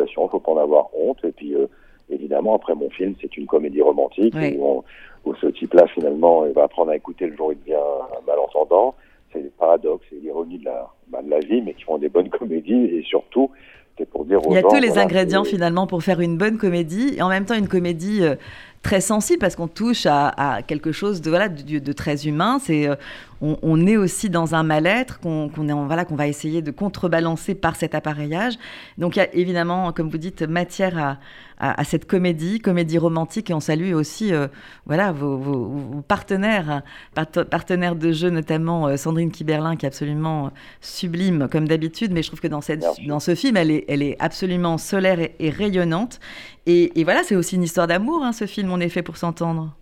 attention, 0.00 0.28
faut 0.28 0.40
pas 0.40 0.52
en 0.52 0.56
avoir 0.58 0.88
honte. 0.96 1.18
Et 1.24 1.32
puis, 1.32 1.54
euh, 1.54 1.66
évidemment, 2.10 2.54
après 2.56 2.74
mon 2.74 2.90
film, 2.90 3.14
c'est 3.20 3.36
une 3.36 3.46
comédie 3.46 3.82
romantique 3.82 4.34
Oui. 4.36 4.56
où, 4.58 4.66
on- 4.66 4.84
où 5.24 5.34
ce 5.36 5.46
type-là, 5.46 5.86
finalement, 5.88 6.44
il 6.46 6.52
va 6.52 6.64
apprendre 6.64 6.90
à 6.90 6.96
écouter 6.96 7.26
le 7.26 7.36
jour 7.36 7.48
où 7.48 7.52
il 7.52 7.58
devient 7.60 7.74
un 7.76 8.26
malentendant. 8.26 8.94
C'est 9.32 9.40
le 9.40 9.50
paradoxe 9.50 10.04
et 10.12 10.20
l'ironie 10.20 10.58
de 10.58 10.64
la, 10.64 10.90
bah, 11.08 11.22
de 11.22 11.30
la 11.30 11.40
vie, 11.40 11.62
mais 11.62 11.74
qui 11.74 11.84
font 11.84 11.98
des 11.98 12.08
bonnes 12.08 12.28
comédies. 12.38 12.84
Et 12.84 13.02
surtout, 13.02 13.50
c'est 13.98 14.08
pour 14.08 14.24
dire 14.24 14.46
aux 14.46 14.50
Il 14.50 14.54
y 14.54 14.58
a 14.58 14.62
gens, 14.62 14.68
tous 14.68 14.80
les 14.80 14.88
voilà, 14.88 15.02
ingrédients 15.04 15.44
finalement 15.44 15.86
pour 15.86 16.02
faire 16.02 16.20
une 16.20 16.36
bonne 16.36 16.58
comédie 16.58 17.14
et 17.16 17.22
en 17.22 17.28
même 17.28 17.44
temps 17.44 17.54
une 17.54 17.68
comédie 17.68 18.22
euh, 18.22 18.36
très 18.82 19.00
sensible 19.00 19.38
parce 19.38 19.56
qu'on 19.56 19.68
touche 19.68 20.06
à, 20.06 20.28
à 20.28 20.62
quelque 20.62 20.92
chose 20.92 21.20
de 21.20 21.30
voilà 21.30 21.48
de, 21.48 21.78
de 21.78 21.92
très 21.92 22.26
humain. 22.26 22.58
C'est 22.58 22.88
euh, 22.88 22.94
on, 23.42 23.58
on 23.62 23.86
est 23.86 23.96
aussi 23.96 24.30
dans 24.30 24.54
un 24.54 24.62
mal-être 24.62 25.20
qu'on 25.20 25.50
voilà 25.86 26.04
qu'on 26.04 26.14
va 26.16 26.28
essayer 26.28 26.62
de 26.62 26.70
contrebalancer 26.70 27.54
par 27.54 27.76
cet 27.76 27.94
appareillage. 27.94 28.54
Donc 28.98 29.16
il 29.16 29.18
y 29.18 29.22
a 29.22 29.34
évidemment, 29.34 29.92
comme 29.92 30.08
vous 30.08 30.16
dites, 30.18 30.42
matière 30.42 30.96
à, 30.96 31.18
à- 31.58 31.80
à 31.80 31.84
cette 31.84 32.06
comédie, 32.06 32.60
comédie 32.60 32.98
romantique 32.98 33.50
et 33.50 33.54
on 33.54 33.60
salue 33.60 33.92
aussi 33.94 34.32
euh, 34.32 34.46
voilà 34.86 35.12
vos, 35.12 35.36
vos- 35.36 35.66
vos 35.66 36.00
partenaires, 36.02 36.82
part- 37.14 37.46
partenaires 37.50 37.96
de 37.96 38.12
jeu 38.12 38.30
notamment 38.30 38.86
euh, 38.86 38.96
Sandrine 38.96 39.30
Kiberlin 39.32 39.76
qui 39.76 39.84
est 39.86 39.88
absolument 39.88 40.50
sublime 40.80 41.48
comme 41.50 41.66
d'habitude, 41.68 42.12
mais 42.12 42.22
je 42.22 42.28
trouve 42.28 42.40
que 42.40 42.48
dans 42.48 42.60
cette 42.60 42.84
dans 43.08 43.20
ce 43.20 43.34
film 43.34 43.56
elle 43.56 43.70
est 43.70 43.84
elle 43.88 44.02
est 44.02 44.16
absolument 44.20 44.78
solaire 44.78 45.18
et, 45.20 45.34
et 45.40 45.50
rayonnante. 45.50 46.20
Et, 46.66 46.98
et 47.00 47.02
voilà, 47.04 47.22
c'est 47.24 47.34
aussi 47.34 47.56
une 47.56 47.64
histoire 47.64 47.88
d'amour, 47.88 48.22
hein, 48.22 48.32
ce 48.32 48.46
film, 48.46 48.70
On 48.72 48.78
est 48.78 48.88
fait 48.88 49.02
pour 49.02 49.16
s'entendre. 49.16 49.74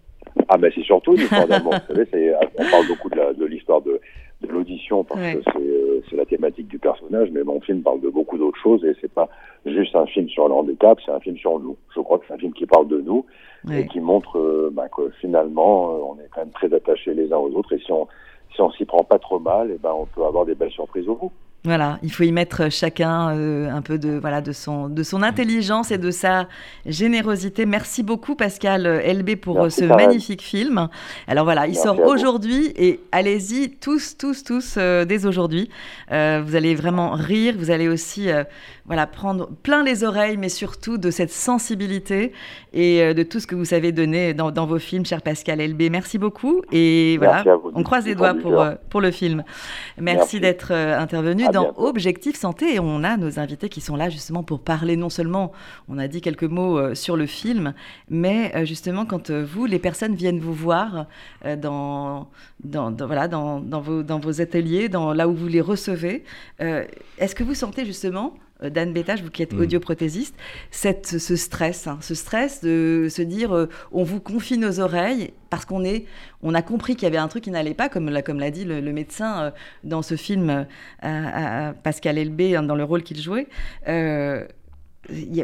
Ah 0.48 0.56
ben 0.58 0.70
c'est 0.74 0.82
surtout 0.82 1.12
une 1.14 1.20
histoire 1.22 1.46
d'amour. 1.46 1.74
Vous 1.88 1.94
savez, 2.10 2.34
on 2.58 2.64
parle 2.70 2.86
beaucoup 2.88 3.08
de 3.10 3.44
l'histoire 3.46 3.80
de, 3.82 4.00
de 4.42 4.48
l'audition 4.48 5.04
parce 5.04 5.20
Ouais. 5.20 5.34
que 5.36 5.42
c'est, 5.52 5.58
euh, 5.58 6.00
la 6.16 6.24
thématique 6.26 6.66
du 6.68 6.78
personnage, 6.78 7.28
mais 7.30 7.42
mon 7.44 7.60
film 7.60 7.82
parle 7.82 8.00
de 8.00 8.08
beaucoup 8.08 8.36
d'autres 8.36 8.58
choses 8.60 8.84
et 8.84 8.94
c'est 9.00 9.12
pas 9.12 9.28
juste 9.64 9.94
un 9.94 10.06
film 10.06 10.28
sur 10.28 10.48
le 10.48 10.54
handicap, 10.54 10.98
c'est 11.04 11.12
un 11.12 11.20
film 11.20 11.36
sur 11.36 11.58
nous. 11.60 11.76
Je 11.94 12.00
crois 12.00 12.18
que 12.18 12.24
c'est 12.26 12.34
un 12.34 12.38
film 12.38 12.52
qui 12.52 12.66
parle 12.66 12.88
de 12.88 13.00
nous 13.00 13.24
Ouais. 13.68 13.82
et 13.82 13.86
qui 13.88 14.00
montre 14.00 14.38
euh, 14.38 14.70
ben, 14.72 14.88
que 14.88 15.10
finalement 15.20 15.90
euh, 15.94 15.98
on 16.02 16.14
est 16.16 16.28
quand 16.34 16.40
même 16.40 16.50
très 16.50 16.72
attachés 16.74 17.12
les 17.14 17.30
uns 17.32 17.36
aux 17.36 17.50
autres 17.52 17.74
et 17.74 17.78
si 17.78 17.92
on 17.92 18.08
si 18.54 18.60
on 18.62 18.70
s'y 18.72 18.84
prend 18.86 19.04
pas 19.04 19.18
trop 19.20 19.38
mal, 19.38 19.70
et 19.70 19.78
ben 19.78 19.92
on 19.94 20.06
peut 20.06 20.24
avoir 20.24 20.44
des 20.46 20.54
belles 20.56 20.72
surprises 20.72 21.06
au 21.08 21.14
bout. 21.14 21.30
Voilà, 21.62 21.98
il 22.02 22.10
faut 22.10 22.22
y 22.22 22.32
mettre 22.32 22.70
chacun 22.70 23.36
euh, 23.36 23.70
un 23.70 23.82
peu 23.82 23.98
de 23.98 24.18
voilà 24.18 24.40
de 24.40 24.50
son 24.50 24.88
de 24.88 25.02
son 25.02 25.22
intelligence 25.22 25.90
et 25.90 25.98
de 25.98 26.10
sa 26.10 26.48
générosité. 26.86 27.66
Merci 27.66 28.02
beaucoup 28.02 28.34
Pascal 28.34 28.86
LB 28.86 29.36
pour 29.36 29.58
euh, 29.58 29.62
Merci, 29.64 29.80
ce 29.80 29.84
magnifique 29.84 30.40
film. 30.40 30.88
Alors 31.28 31.44
voilà, 31.44 31.66
il 31.66 31.72
Merci 31.72 31.82
sort 31.82 32.00
aujourd'hui 32.00 32.72
et 32.76 33.00
allez-y 33.12 33.72
tous 33.72 34.16
tous 34.16 34.42
tous 34.42 34.76
euh, 34.78 35.04
dès 35.04 35.26
aujourd'hui. 35.26 35.68
Euh, 36.12 36.42
vous 36.42 36.56
allez 36.56 36.74
vraiment 36.74 37.10
rire, 37.10 37.54
vous 37.58 37.70
allez 37.70 37.88
aussi 37.88 38.30
voilà 38.86 39.06
prendre 39.06 39.50
plein 39.62 39.84
les 39.84 40.02
oreilles, 40.02 40.38
mais 40.38 40.48
surtout 40.48 40.96
de 40.96 41.10
cette 41.10 41.30
sensibilité 41.30 42.32
et 42.72 43.12
de 43.12 43.22
tout 43.22 43.38
ce 43.38 43.46
que 43.46 43.54
vous 43.54 43.66
savez 43.66 43.92
donner 43.92 44.32
dans, 44.32 44.50
dans 44.50 44.64
vos 44.64 44.78
films, 44.78 45.04
cher 45.04 45.20
Pascal 45.20 45.60
LB. 45.60 45.90
Merci 45.90 46.16
beaucoup 46.16 46.62
et 46.72 47.18
voilà, 47.18 47.44
on 47.74 47.82
croise 47.82 48.06
les 48.06 48.14
doigts 48.14 48.34
pour 48.34 48.64
pour 48.88 49.02
le 49.02 49.10
film. 49.10 49.44
Merci, 49.98 50.18
Merci. 50.20 50.40
d'être 50.40 50.72
intervenu 50.72 51.49
dans. 51.52 51.74
Objectif 51.78 52.36
Santé 52.36 52.74
et 52.74 52.80
on 52.80 53.02
a 53.04 53.16
nos 53.16 53.38
invités 53.38 53.68
qui 53.68 53.80
sont 53.80 53.96
là 53.96 54.08
justement 54.10 54.42
pour 54.42 54.60
parler 54.60 54.96
non 54.96 55.08
seulement, 55.10 55.52
on 55.88 55.98
a 55.98 56.08
dit 56.08 56.20
quelques 56.20 56.44
mots 56.44 56.78
euh, 56.78 56.94
sur 56.94 57.16
le 57.16 57.26
film, 57.26 57.74
mais 58.08 58.52
euh, 58.54 58.64
justement 58.64 59.06
quand 59.06 59.30
euh, 59.30 59.44
vous, 59.44 59.66
les 59.66 59.78
personnes 59.78 60.14
viennent 60.14 60.40
vous 60.40 60.54
voir 60.54 61.06
dans, 61.60 62.28
dans, 62.62 62.90
dans- 62.90 63.06
voilà, 63.06 63.28
dans, 63.28 63.60
dans 63.60 63.80
vos, 63.80 64.02
dans 64.02 64.18
vos 64.18 64.40
ateliers, 64.40 64.88
dans, 64.88 65.12
là 65.12 65.28
où 65.28 65.34
vous 65.34 65.48
les 65.48 65.60
recevez, 65.60 66.24
est-ce 66.58 67.34
que 67.34 67.42
vous 67.44 67.54
sentez 67.54 67.84
justement 67.84 68.34
euh, 68.62 68.70
Dan 68.70 68.92
Bétage, 68.92 69.22
vous 69.22 69.30
qui 69.30 69.42
êtes 69.42 69.52
Mm. 69.52 69.60
audioprothésiste, 69.60 70.34
cette, 70.70 71.06
ce 71.18 71.36
stress, 71.36 71.86
hein, 71.86 71.98
ce 72.00 72.14
stress 72.14 72.62
de 72.62 73.08
se 73.10 73.22
dire 73.22 73.54
euh, 73.54 73.68
on 73.92 74.02
vous 74.04 74.20
confie 74.20 74.58
nos 74.58 74.80
oreilles 74.80 75.32
parce 75.50 75.64
qu'on 75.64 75.84
est, 75.84 76.04
on 76.42 76.54
a 76.54 76.62
compris 76.62 76.94
qu'il 76.94 77.04
y 77.04 77.06
avait 77.06 77.16
un 77.18 77.28
truc 77.28 77.44
qui 77.44 77.50
n'allait 77.50 77.74
pas, 77.74 77.88
comme 77.88 78.08
l'a, 78.08 78.22
comme 78.22 78.38
l'a 78.38 78.50
dit 78.50 78.64
le, 78.64 78.80
le 78.80 78.92
médecin 78.92 79.42
euh, 79.42 79.50
dans 79.84 80.02
ce 80.02 80.14
film 80.16 80.48
euh, 80.50 80.64
à- 81.02 81.68
à 81.68 81.72
Pascal 81.72 82.18
Elbé 82.18 82.54
hein, 82.56 82.62
dans 82.62 82.76
le 82.76 82.84
rôle 82.84 83.02
qu'il 83.02 83.20
jouait. 83.20 83.46
A- 83.86 84.44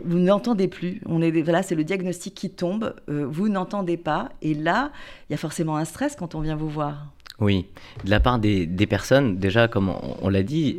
vous 0.05 0.19
n'entendez 0.19 0.69
plus. 0.69 1.01
On 1.07 1.23
est, 1.23 1.31
voilà, 1.43 1.63
c'est 1.63 1.75
le 1.75 1.83
diagnostic 1.83 2.35
qui 2.35 2.51
tombe. 2.51 2.95
vous 3.09 3.49
n'entendez 3.49 3.97
pas. 3.97 4.29
Et 4.43 4.55
là, 4.55 4.93
il 5.29 5.33
y 5.33 5.35
a 5.35 5.39
forcément 5.39 5.77
un 5.77 5.85
stress 5.85 6.15
quand 6.15 6.35
on 6.35 6.41
vient 6.41 6.57
vous 6.57 6.69
voir. 6.69 7.07
Oui, 7.41 7.67
de 8.05 8.11
la 8.11 8.21
part 8.21 8.39
des, 8.39 8.67
des 8.67 8.87
personnes, 8.87 9.39
déjà, 9.39 9.67
comme 9.67 9.89
on, 9.89 10.17
on 10.23 10.29
l'a 10.29 10.43
dit, 10.43 10.79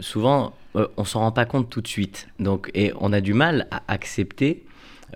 souvent, 0.00 0.52
euh, 0.76 0.86
on 0.96 1.04
s'en 1.04 1.20
rend 1.20 1.32
pas 1.32 1.44
compte 1.44 1.68
tout 1.70 1.80
de 1.80 1.88
suite. 1.88 2.28
Donc, 2.38 2.70
et 2.74 2.92
on 3.00 3.12
a 3.12 3.20
du 3.20 3.34
mal 3.34 3.66
à 3.70 3.82
accepter, 3.88 4.64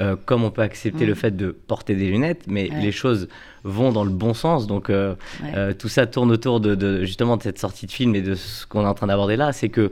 euh, 0.00 0.14
comme 0.26 0.44
on 0.44 0.50
peut 0.50 0.62
accepter 0.62 1.04
Mm. 1.04 1.08
le 1.08 1.14
fait 1.14 1.36
de 1.36 1.50
porter 1.50 1.94
des 1.94 2.08
lunettes, 2.10 2.42
mais 2.46 2.70
Ouais. 2.70 2.80
les 2.82 2.92
choses 2.92 3.28
vont 3.64 3.92
dans 3.92 4.04
le 4.04 4.10
bon 4.10 4.34
sens. 4.34 4.66
Donc, 4.66 4.90
euh, 4.90 5.14
Ouais. 5.42 5.52
euh, 5.56 5.72
tout 5.72 5.88
ça 5.88 6.06
tourne 6.06 6.30
autour 6.30 6.60
de, 6.60 6.74
de- 6.74 7.04
justement 7.04 7.36
de 7.38 7.42
cette 7.42 7.58
sortie 7.58 7.86
de 7.86 7.92
film 7.92 8.14
et 8.14 8.20
de 8.22 8.34
ce 8.34 8.66
qu'on 8.66 8.82
est 8.82 8.86
en 8.88 8.94
train 8.94 9.06
d'aborder 9.06 9.36
là. 9.36 9.52
C'est 9.52 9.70
que, 9.70 9.90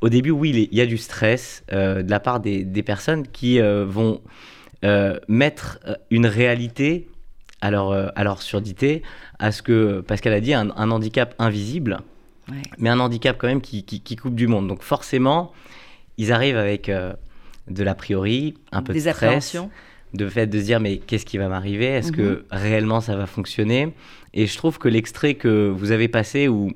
au 0.00 0.08
début, 0.08 0.30
oui, 0.30 0.68
il 0.70 0.76
y- 0.78 0.80
a 0.80 0.86
du 0.86 0.96
stress 0.98 1.62
de 1.70 2.08
la 2.10 2.20
part 2.20 2.40
des, 2.40 2.64
des 2.64 2.82
personnes 2.82 3.26
qui 3.28 3.58
vont 3.60 4.20
mettre 5.28 5.78
une 6.10 6.26
réalité 6.26 7.08
à 7.60 7.70
leur, 7.70 7.92
à 8.18 8.24
leur 8.24 8.42
surdité, 8.42 9.02
à 9.38 9.50
ce 9.52 9.62
que 9.62 10.00
Pascal 10.02 10.34
a 10.34 10.40
dit, 10.40 10.52
un, 10.52 10.70
un 10.76 10.90
handicap 10.90 11.34
invisible, 11.38 12.00
Ouais. 12.50 12.62
mais 12.78 12.90
un 12.90 13.00
handicap 13.00 13.36
quand 13.38 13.46
même 13.46 13.60
qui, 13.62 13.84
qui, 13.84 14.00
qui 14.00 14.16
coupe 14.16 14.34
du 14.34 14.46
monde. 14.46 14.68
Donc 14.68 14.82
forcément, 14.82 15.52
ils 16.18 16.30
arrivent 16.32 16.56
avec 16.58 16.88
euh, 16.88 17.12
de 17.68 17.82
l'a 17.82 17.94
priori, 17.94 18.54
un 18.72 18.82
peu 18.82 18.92
Des 18.92 19.02
de 19.04 19.10
stress, 19.12 19.56
de 20.12 20.28
fait 20.28 20.46
de 20.46 20.58
se 20.58 20.64
dire 20.64 20.78
mais 20.80 20.98
qu'est-ce 20.98 21.24
qui 21.26 21.38
va 21.38 21.48
m'arriver? 21.48 21.86
Est-ce 21.86 22.10
Mhm. 22.10 22.16
que 22.16 22.44
réellement 22.50 23.00
ça 23.00 23.16
va 23.16 23.26
fonctionner? 23.26 23.94
Et 24.34 24.46
je 24.46 24.56
trouve 24.56 24.78
que 24.78 24.88
l'extrait 24.88 25.34
que 25.34 25.68
vous 25.68 25.90
avez 25.90 26.08
passé 26.08 26.48
où 26.48 26.72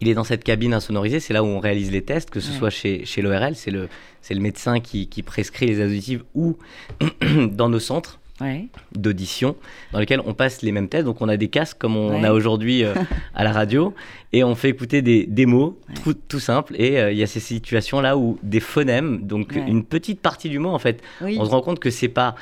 il 0.00 0.08
est 0.08 0.14
dans 0.14 0.24
cette 0.24 0.42
cabine 0.42 0.74
insonorisée, 0.74 1.20
c'est 1.20 1.32
là 1.32 1.44
où 1.44 1.46
on 1.46 1.60
réalise 1.60 1.92
les 1.92 2.02
tests, 2.02 2.30
que 2.30 2.40
ce 2.40 2.50
Ouais. 2.50 2.58
soit 2.58 2.70
chez, 2.70 3.04
chez 3.04 3.22
l'ORL, 3.22 3.54
c'est 3.54 3.70
le, 3.70 3.88
le 4.28 4.40
médecin 4.40 4.80
qui, 4.80 5.06
qui 5.08 5.22
prescrit 5.22 5.66
les 5.66 5.80
additifs 5.80 6.22
ou 6.34 6.56
dans 7.52 7.68
nos 7.68 7.78
centres 7.78 8.18
Ouais. 8.40 8.66
d'audition 8.96 9.54
dans 9.92 10.00
lesquels 10.00 10.20
on 10.26 10.34
passe 10.34 10.62
les 10.62 10.72
mêmes 10.72 10.88
tests. 10.88 11.04
Donc 11.04 11.20
on 11.22 11.28
a 11.28 11.36
des 11.36 11.48
casques 11.48 11.78
comme 11.78 11.96
on 11.96 12.20
Ouais. 12.20 12.24
a 12.26 12.32
aujourd'hui 12.34 12.82
euh, 12.84 12.92
à 13.34 13.44
la 13.44 13.52
radio 13.52 13.94
et 14.32 14.42
on 14.42 14.54
fait 14.56 14.68
écouter 14.70 15.02
des, 15.02 15.24
des 15.26 15.46
mots 15.46 15.78
Ouais. 15.88 15.94
tout, 16.02 16.14
tout 16.14 16.40
simples. 16.40 16.74
Et 16.76 16.98
euh, 16.98 17.12
il 17.12 17.18
y 17.18 17.22
a 17.22 17.26
ces 17.28 17.38
situations 17.40 18.00
là 18.00 18.16
où 18.16 18.38
des 18.42 18.58
phonèmes, 18.60 19.22
donc 19.26 19.54
une 19.54 19.84
petite 19.84 20.20
partie 20.20 20.48
du 20.48 20.58
mot 20.58 20.70
en 20.70 20.78
fait, 20.80 21.00
Oui. 21.20 21.36
on 21.40 21.44
se 21.44 21.50
rend 21.50 21.60
compte 21.62 21.78
que 21.78 21.90
c'est 21.90 22.08
pas 22.08 22.34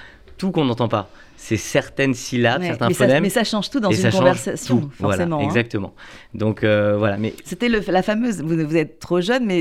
tout 0.42 0.50
qu'on 0.50 0.64
n'entend 0.64 0.88
pas. 0.88 1.08
C'est 1.36 1.56
certaines 1.56 2.14
syllabes, 2.14 2.60
Ouais. 2.62 2.68
certains 2.68 2.88
mais, 2.88 2.94
ça, 2.94 3.04
phonèmes. 3.06 3.22
mais 3.22 3.28
ça 3.28 3.42
change 3.44 3.70
tout 3.70 3.78
dans 3.80 3.90
une 3.90 3.96
ça 3.96 4.10
conversation, 4.10 4.80
tout. 4.80 4.90
forcément. 4.90 5.36
Voilà, 5.36 5.44
hein. 5.44 5.48
exactement. 5.48 5.94
Donc 6.34 6.62
euh, 6.64 6.96
voilà, 6.98 7.16
mais 7.16 7.32
C'était 7.44 7.68
la 7.68 8.02
fameuse, 8.02 8.42
vous, 8.42 8.56
vous 8.66 8.76
êtes 8.76 8.98
trop 8.98 9.20
jeune, 9.20 9.44
mais 9.46 9.60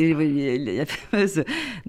la 0.77 0.85
fameuse 0.87 1.43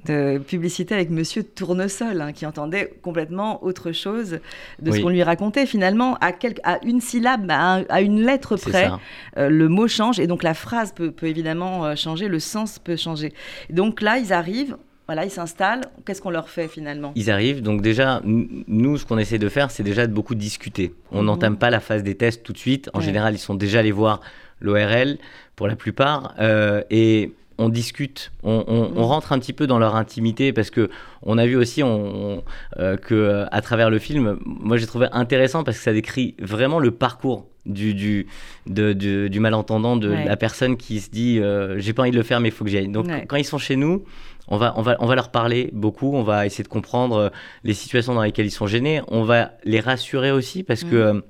de 0.07 0.39
publicité 0.39 0.95
avec 0.95 1.09
Monsieur 1.11 1.43
Tournesol, 1.43 2.21
hein, 2.21 2.33
qui 2.33 2.45
entendait 2.47 2.93
complètement 3.03 3.65
autre 3.65 3.93
chose 3.93 4.41
de 4.81 4.91
ce 4.93 5.01
qu'on 5.01 5.09
lui 5.09 5.23
racontait. 5.23 5.65
Finalement, 5.67 6.17
à, 6.21 6.33
quelque- 6.33 6.61
à 6.65 6.79
une 6.85 7.01
syllabe, 7.01 7.51
à, 7.51 7.77
un- 7.77 7.85
à 7.89 8.03
une 8.03 8.21
lettre 8.25 8.57
près, 8.57 8.85
ça. 8.89 9.01
euh, 9.39 9.49
le 9.49 9.69
mot 9.69 9.89
change 9.89 10.21
et 10.21 10.27
donc 10.27 10.43
la 10.43 10.55
phrase 10.55 10.93
peut, 10.93 11.11
peut 11.13 11.27
évidemment 11.29 11.85
euh, 11.87 11.97
changer, 11.97 12.29
le 12.29 12.41
sens 12.41 12.79
peut 12.79 12.97
changer. 12.97 13.33
Donc 13.71 14.01
là, 14.03 14.19
ils 14.19 14.33
arrivent, 14.35 14.77
voilà, 15.13 15.27
ils 15.27 15.31
s'installent. 15.31 15.83
Qu'est-ce 16.07 16.23
qu'on 16.23 16.31
leur 16.31 16.49
fait 16.49 16.69
finalement? 16.69 17.13
Ils 17.17 17.31
arrivent, 17.31 17.61
donc 17.61 17.83
déjà, 17.83 18.23
nous, 18.25 18.97
ce 18.97 19.05
qu'on 19.05 19.19
essaie 19.19 19.39
de 19.39 19.51
faire, 19.51 19.71
c'est 19.71 19.83
déjà 19.83 20.07
de 20.07 20.13
beaucoup 20.15 20.35
discuter. 20.35 20.95
On 21.11 21.19
Mhm. 21.21 21.27
n'entame 21.27 21.57
pas 21.59 21.69
la 21.69 21.81
phase 21.81 22.03
des 22.03 22.15
tests 22.15 22.43
tout 22.43 22.55
de 22.55 22.59
suite. 22.59 22.89
En 22.95 22.99
Ouais. 23.01 23.05
général, 23.05 23.35
ils 23.35 23.39
sont 23.39 23.55
déjà 23.55 23.81
allés 23.81 23.93
voir 23.93 24.23
l'ORL, 24.61 25.19
pour 25.55 25.69
la 25.69 25.77
plupart, 25.77 26.35
euh, 26.41 26.81
et 26.91 27.33
on 27.59 27.69
discute, 27.69 28.33
on, 28.43 28.65
on- 28.67 28.89
Mhm. 28.89 28.97
on 28.97 29.05
rentre 29.05 29.33
un 29.35 29.39
petit 29.39 29.53
peu 29.53 29.67
dans 29.67 29.79
leur 29.79 29.97
intimité, 29.97 30.55
parce 30.55 30.71
que 30.71 30.89
on 31.23 31.37
a 31.37 31.45
vu 31.45 31.57
aussi 31.57 31.83
on, 31.83 32.43
euh, 32.79 32.97
que 32.97 33.15
euh, 33.15 33.45
à 33.53 33.61
travers 33.61 33.91
le 33.91 33.99
film, 33.99 34.39
moi 34.47 34.79
j'ai 34.79 34.87
trouvé 34.87 35.09
intéressant 35.13 35.63
parce 35.63 35.77
que 35.77 35.83
ça 35.83 35.93
décrit 35.93 36.37
vraiment 36.41 36.79
le 36.79 36.91
parcours 36.91 37.49
du, 37.67 37.93
du, 37.95 38.27
de- 38.67 39.29
du 39.29 39.39
malentendant, 39.41 39.97
de 39.97 40.09
Ouais. 40.09 40.25
la 40.25 40.37
personne 40.37 40.77
qui 40.77 40.99
se 41.01 41.11
dit 41.11 41.39
euh, 41.39 41.79
j'ai 41.79 41.93
pas 41.93 42.03
envie 42.03 42.11
de 42.11 42.17
le 42.17 42.23
faire, 42.25 42.41
mais 42.41 42.49
il 42.49 42.53
faut 42.53 42.65
que 42.65 42.71
j'y 42.71 42.79
aille. 42.79 42.89
Donc 42.89 43.07
Ouais. 43.07 43.25
quand 43.29 43.37
ils 43.37 43.45
sont 43.45 43.59
chez 43.59 43.77
nous, 43.77 44.05
on 44.49 44.57
va, 44.57 44.75
on, 44.77 44.83
va, 44.83 44.97
on 45.01 45.07
va 45.07 45.15
leur 45.15 45.31
parler 45.31 45.71
beaucoup, 45.73 46.15
on 46.15 46.23
va 46.23 46.47
essayer 46.47 46.65
de 46.65 46.69
comprendre 46.69 47.17
euh, 47.17 47.29
les 47.65 47.75
situations 47.75 48.15
dans 48.15 48.23
lesquelles 48.23 48.47
ils 48.47 48.51
sont 48.51 48.67
gênés, 48.67 49.01
on 49.09 49.23
va 49.25 49.53
les 49.65 49.81
rassurer 49.81 50.33
aussi 50.33 50.63
parce 50.63 50.83
que 50.85 50.95
Mhm. 51.13 51.17
euh, 51.19 51.21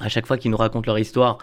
à 0.00 0.08
chaque 0.08 0.26
fois 0.26 0.36
qu'ils 0.38 0.50
nous 0.50 0.56
racontent 0.56 0.86
leur 0.86 0.98
histoire, 0.98 1.38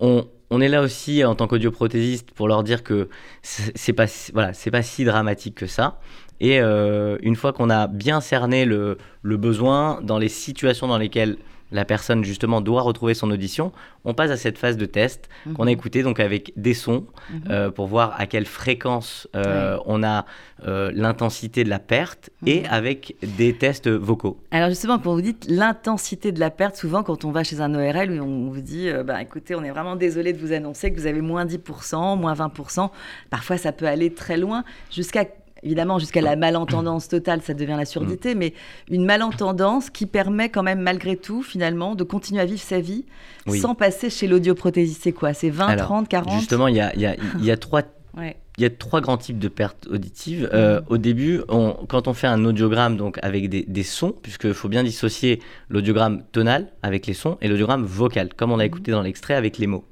on, 0.00 0.26
on 0.50 0.60
est 0.60 0.68
là 0.68 0.82
aussi 0.82 1.24
en 1.24 1.34
tant 1.34 1.46
qu'audioprothésiste 1.46 2.30
pour 2.32 2.48
leur 2.48 2.62
dire 2.62 2.82
que 2.82 3.08
c'est 3.42 3.92
pas, 3.92 4.06
si- 4.06 4.32
voilà, 4.32 4.52
c'est 4.52 4.70
pas 4.70 4.82
si 4.82 5.04
dramatique 5.04 5.54
que 5.54 5.66
ça. 5.66 5.98
Et 6.40 6.60
euh, 6.60 7.18
une 7.22 7.36
fois 7.36 7.52
qu'on 7.52 7.70
a 7.70 7.86
bien 7.86 8.20
cerné 8.20 8.64
le, 8.64 8.98
le 9.22 9.36
besoin 9.36 10.00
dans 10.02 10.18
les 10.18 10.28
situations 10.28 10.88
dans 10.88 10.98
lesquelles 10.98 11.36
la 11.72 11.84
personne 11.84 12.22
justement 12.24 12.60
doit 12.60 12.82
retrouver 12.82 13.14
son 13.14 13.30
audition, 13.30 13.72
on 14.04 14.14
passe 14.14 14.30
à 14.30 14.36
cette 14.36 14.58
phase 14.58 14.76
de 14.76 14.86
test 14.86 15.28
qu'on 15.54 15.62
a 15.64 15.66
Mhm. 15.66 15.68
écouté 15.72 16.02
donc 16.02 16.20
avec 16.20 16.52
des 16.56 16.74
sons 16.74 17.06
Mhm. 17.30 17.40
euh, 17.50 17.70
pour 17.70 17.86
voir 17.86 18.14
à 18.20 18.26
quelle 18.26 18.46
fréquence 18.46 19.26
euh, 19.34 19.78
on 19.86 20.02
a 20.02 20.26
euh, 20.66 20.92
l'intensité 20.94 21.64
de 21.64 21.70
la 21.70 21.78
perte 21.80 22.30
et 22.46 22.60
Mhm. 22.60 22.66
avec 22.70 23.16
des 23.36 23.52
tests 23.54 23.88
vocaux. 23.88 24.38
Alors 24.52 24.68
justement, 24.68 24.98
quand 24.98 25.12
vous 25.14 25.22
dites 25.22 25.46
l'intensité 25.48 26.30
de 26.30 26.38
la 26.40 26.50
perte, 26.50 26.76
souvent 26.76 27.02
quand 27.02 27.24
on 27.24 27.32
va 27.32 27.42
chez 27.42 27.60
un 27.60 27.74
ORL, 27.74 28.20
on 28.20 28.48
vous 28.50 28.60
dit, 28.60 28.88
bah, 29.04 29.20
écoutez, 29.22 29.54
on 29.54 29.64
est 29.64 29.70
vraiment 29.70 29.96
désolé 29.96 30.32
de 30.32 30.38
vous 30.38 30.52
annoncer 30.52 30.92
que 30.92 31.00
vous 31.00 31.06
avez 31.06 31.20
moins 31.20 31.44
10%, 31.46 32.16
moins 32.16 32.34
20%. 32.34 32.90
Parfois, 33.30 33.56
ça 33.56 33.72
peut 33.72 33.86
aller 33.86 34.12
très 34.14 34.36
loin, 34.36 34.62
jusqu'à 34.90 35.24
évidemment 35.62 35.98
jusqu'à 35.98 36.20
la 36.20 36.36
malentendance 36.36 37.08
totale, 37.08 37.40
ça 37.42 37.54
devient 37.54 37.76
la 37.76 37.84
surdité, 37.84 38.34
mais 38.34 38.54
une 38.90 39.04
malentendance 39.04 39.90
qui 39.90 40.06
permet 40.06 40.48
quand 40.48 40.62
même 40.62 40.80
malgré 40.80 41.16
tout, 41.16 41.42
finalement, 41.42 41.94
de 41.94 42.04
continuer 42.04 42.40
à 42.40 42.44
vivre 42.46 42.60
sa 42.60 42.80
vie 42.80 43.04
Oui. 43.46 43.58
sans 43.60 43.74
passer 43.74 44.10
chez 44.10 44.26
l'audioprothésiste. 44.26 45.02
C'est 45.04 45.12
quoi? 45.12 45.34
C'est 45.34 45.50
20, 45.50 45.66
Alors, 45.68 45.86
30, 45.86 46.08
40 46.08 46.38
Justement, 46.38 46.68
il 46.68 46.76
y 46.76 46.80
a, 46.80 46.94
il 46.94 47.00
y 47.00 47.06
a- 47.06 47.16
il 47.38 47.44
y 47.44 47.50
a 47.50 47.56
trois 47.56 47.82
Ouais. 48.16 48.36
Il 48.58 48.62
y 48.62 48.66
a 48.66 48.70
trois 48.70 49.00
grands 49.00 49.16
types 49.16 49.38
de 49.38 49.48
pertes 49.48 49.88
auditives. 49.90 50.46
Euh, 50.52 50.82
au 50.88 50.98
début, 50.98 51.40
on- 51.48 51.72
quand 51.88 52.08
on 52.08 52.12
fait 52.12 52.26
un 52.26 52.44
audiogramme 52.44 52.98
donc 52.98 53.18
avec 53.22 53.48
des, 53.48 53.62
des 53.66 53.82
sons, 53.82 54.12
puisqu'il 54.20 54.52
faut 54.52 54.68
bien 54.68 54.82
dissocier 54.84 55.40
l'audiogramme 55.70 56.22
tonal 56.32 56.68
avec 56.82 57.06
les 57.06 57.14
sons 57.14 57.38
et 57.40 57.48
l'audiogramme 57.48 57.84
vocal, 57.84 58.28
comme 58.36 58.52
on 58.52 58.58
a 58.58 58.66
écouté 58.66 58.90
dans 58.90 59.00
l'extrait 59.00 59.32
avec 59.32 59.56
les 59.56 59.66
mots. 59.66 59.86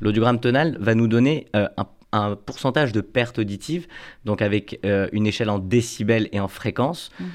L'audiogramme 0.00 0.40
tonal 0.40 0.78
va 0.80 0.94
nous 0.94 1.06
donner 1.08 1.48
euh, 1.54 1.68
un, 1.76 1.86
un 2.12 2.36
pourcentage 2.36 2.92
de 2.92 3.00
pertes 3.00 3.38
auditives, 3.38 3.86
donc 4.24 4.40
avec 4.42 4.78
euh, 4.84 5.08
une 5.12 5.26
échelle 5.26 5.50
en 5.50 5.58
décibels 5.58 6.28
et 6.32 6.40
en 6.40 6.48
fréquence. 6.48 7.10
Mhm. 7.20 7.26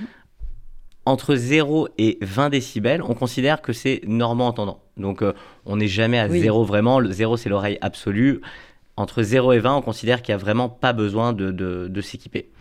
Entre 1.05 1.33
0 1.33 1.87
et 1.97 2.19
20 2.21 2.49
décibels, 2.49 3.01
on 3.01 3.15
considère 3.15 3.61
que 3.63 3.73
c'est 3.73 4.01
normand 4.05 4.47
entendant. 4.47 4.83
Donc 4.97 5.23
euh, 5.23 5.33
on 5.65 5.77
n'est 5.77 5.87
jamais 5.87 6.19
à 6.19 6.27
Oui. 6.27 6.39
0 6.41 6.63
vraiment. 6.63 6.99
Le 6.99 7.11
0, 7.11 7.37
c'est 7.37 7.49
l'oreille 7.49 7.79
absolue. 7.81 8.39
Entre 8.97 9.23
0 9.23 9.53
et 9.53 9.59
20, 9.59 9.77
on 9.77 9.81
considère 9.81 10.21
qu'il 10.21 10.33
n'y 10.35 10.39
a 10.41 10.43
vraiment 10.43 10.69
pas 10.69 10.93
besoin 10.93 11.33
de, 11.33 11.51
de- 11.51 11.87
de 11.89 12.01
s'équiper. 12.01 12.51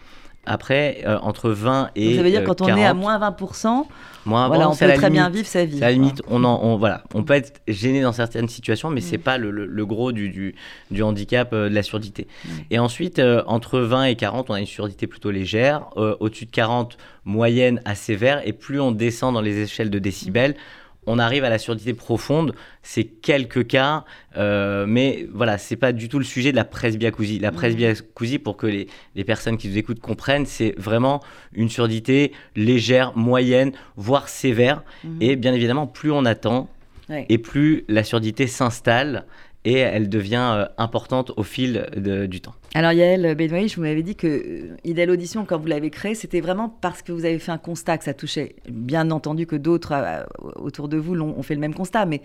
Après, 0.47 1.03
euh, 1.07 1.19
entre 1.21 1.51
20 1.51 1.91
et 1.95 2.07
Donc 2.09 2.17
ça 2.17 2.23
veut 2.23 2.31
dire 2.31 2.41
euh, 2.41 2.45
quand 2.45 2.63
on 2.63 2.67
40, 2.67 2.81
est 2.81 2.85
à 2.87 2.95
moins 2.95 3.19
20%, 3.19 3.85
moins 4.25 4.49
voilà, 4.49 4.65
20, 4.65 4.71
on 4.71 4.73
c'est 4.73 4.87
peut 4.89 4.95
très 4.95 5.11
bien 5.11 5.29
vivre 5.29 5.47
sa 5.47 5.65
vie. 5.67 5.79
C'est 5.79 5.85
à 5.85 5.89
la 5.89 5.93
limite, 5.93 6.23
on, 6.29 6.45
en, 6.45 6.59
on, 6.63 6.77
voilà, 6.79 7.05
on 7.15 7.23
peut 7.25 7.35
être 7.35 7.61
gêné 7.69 8.01
dans 8.01 8.13
certaines 8.13 8.49
situations, 8.49 8.89
mais 8.91 9.03
c'est 9.03 9.19
Mm. 9.19 9.23
pas 9.23 9.39
le, 9.39 9.51
le- 9.51 9.67
le 9.67 9.87
gros 9.87 10.13
du, 10.13 10.31
du, 10.31 10.55
du 10.91 11.03
handicap 11.03 11.51
euh, 11.53 11.69
de 11.69 11.75
la 11.75 11.83
surdité. 11.83 12.27
Ouais. 12.47 12.65
Et 12.71 12.79
ensuite, 12.79 13.19
euh, 13.19 13.43
entre 13.47 13.81
20 13.81 14.05
et 14.05 14.17
40, 14.17 14.49
on 14.49 14.55
a 14.55 14.61
une 14.61 14.67
surdité 14.67 15.07
plutôt 15.07 15.31
légère. 15.31 15.83
Au-dessus 15.97 16.47
de 16.47 16.51
40, 16.51 16.97
moyenne 17.27 17.83
à 17.85 17.95
sévère. 17.95 18.41
Et 18.47 18.53
plus 18.55 18.81
on 18.81 18.93
descend 18.93 19.35
dans 19.35 19.43
les 19.43 19.59
échelles 19.61 19.91
de 19.91 19.99
décibels, 19.99 20.55
on 21.11 21.19
arrive 21.19 21.45
à 21.45 21.51
la 21.51 21.59
surdité 21.59 21.95
profonde. 21.95 22.55
C'est 22.83 23.05
quelques 23.05 23.67
cas, 23.67 24.05
euh, 24.37 24.87
mais 24.87 25.27
voilà, 25.33 25.59
c'est 25.59 25.77
pas 25.77 25.93
du 25.93 26.09
tout 26.09 26.19
le 26.19 26.25
sujet 26.25 26.51
de 26.53 26.57
la 26.57 26.65
presbyacousie. 26.65 27.39
La 27.39 27.53
presbyacousie, 27.53 28.39
pour 28.39 28.57
que 28.57 28.67
les, 28.67 28.87
les 29.15 29.25
personnes 29.25 29.57
qui 29.59 29.69
nous 29.69 29.77
écoutent 29.79 30.01
comprennent, 30.01 30.47
c'est 30.47 30.75
vraiment 30.79 31.21
une 31.53 31.69
surdité 31.69 32.33
légère, 32.57 33.17
moyenne, 33.17 33.73
voire 33.97 34.29
sévère. 34.29 34.83
Mhm. 35.05 35.17
Et 35.21 35.37
bien 35.37 35.53
évidemment, 35.55 35.87
plus 35.87 36.11
on 36.13 36.25
attend, 36.25 36.69
Ouais. 37.09 37.27
et 37.29 37.39
plus 37.39 37.85
la 37.89 38.05
surdité 38.05 38.47
s'installe 38.47 39.25
et 39.65 39.75
elle 39.75 40.09
devient 40.09 40.53
euh, 40.57 40.65
importante 40.79 41.33
au 41.37 41.43
fil 41.43 41.87
de- 41.97 42.27
du 42.27 42.41
temps. 42.41 42.55
Alors 42.75 42.93
Yael 42.93 43.35
Benoît, 43.35 43.67
je 43.67 43.77
vous 43.77 43.83
m'avais 43.83 44.03
dit 44.03 44.17
que 44.17 44.27
euh, 44.27 44.77
Idéal 44.85 45.11
Audition, 45.11 45.45
quand 45.45 45.59
vous 45.59 45.67
l'avez 45.67 45.91
créé, 45.91 46.15
c'était 46.15 46.41
vraiment 46.41 46.69
parce 46.81 47.03
que 47.03 47.13
vous 47.13 47.25
avez 47.25 47.39
fait 47.39 47.53
un 47.53 47.59
constat 47.59 47.99
que 47.99 48.05
ça 48.05 48.15
touchait. 48.15 48.57
Bien 48.69 49.11
entendu 49.11 49.47
que 49.47 49.57
d'autres 49.57 49.93
euh, 49.93 50.23
autour 50.57 50.89
de 50.89 50.97
vous 50.97 51.15
l'ont- 51.15 51.37
ont 51.37 51.43
fait 51.43 51.55
le 51.55 51.61
même 51.61 51.75
constat, 51.75 52.07
mais 52.07 52.23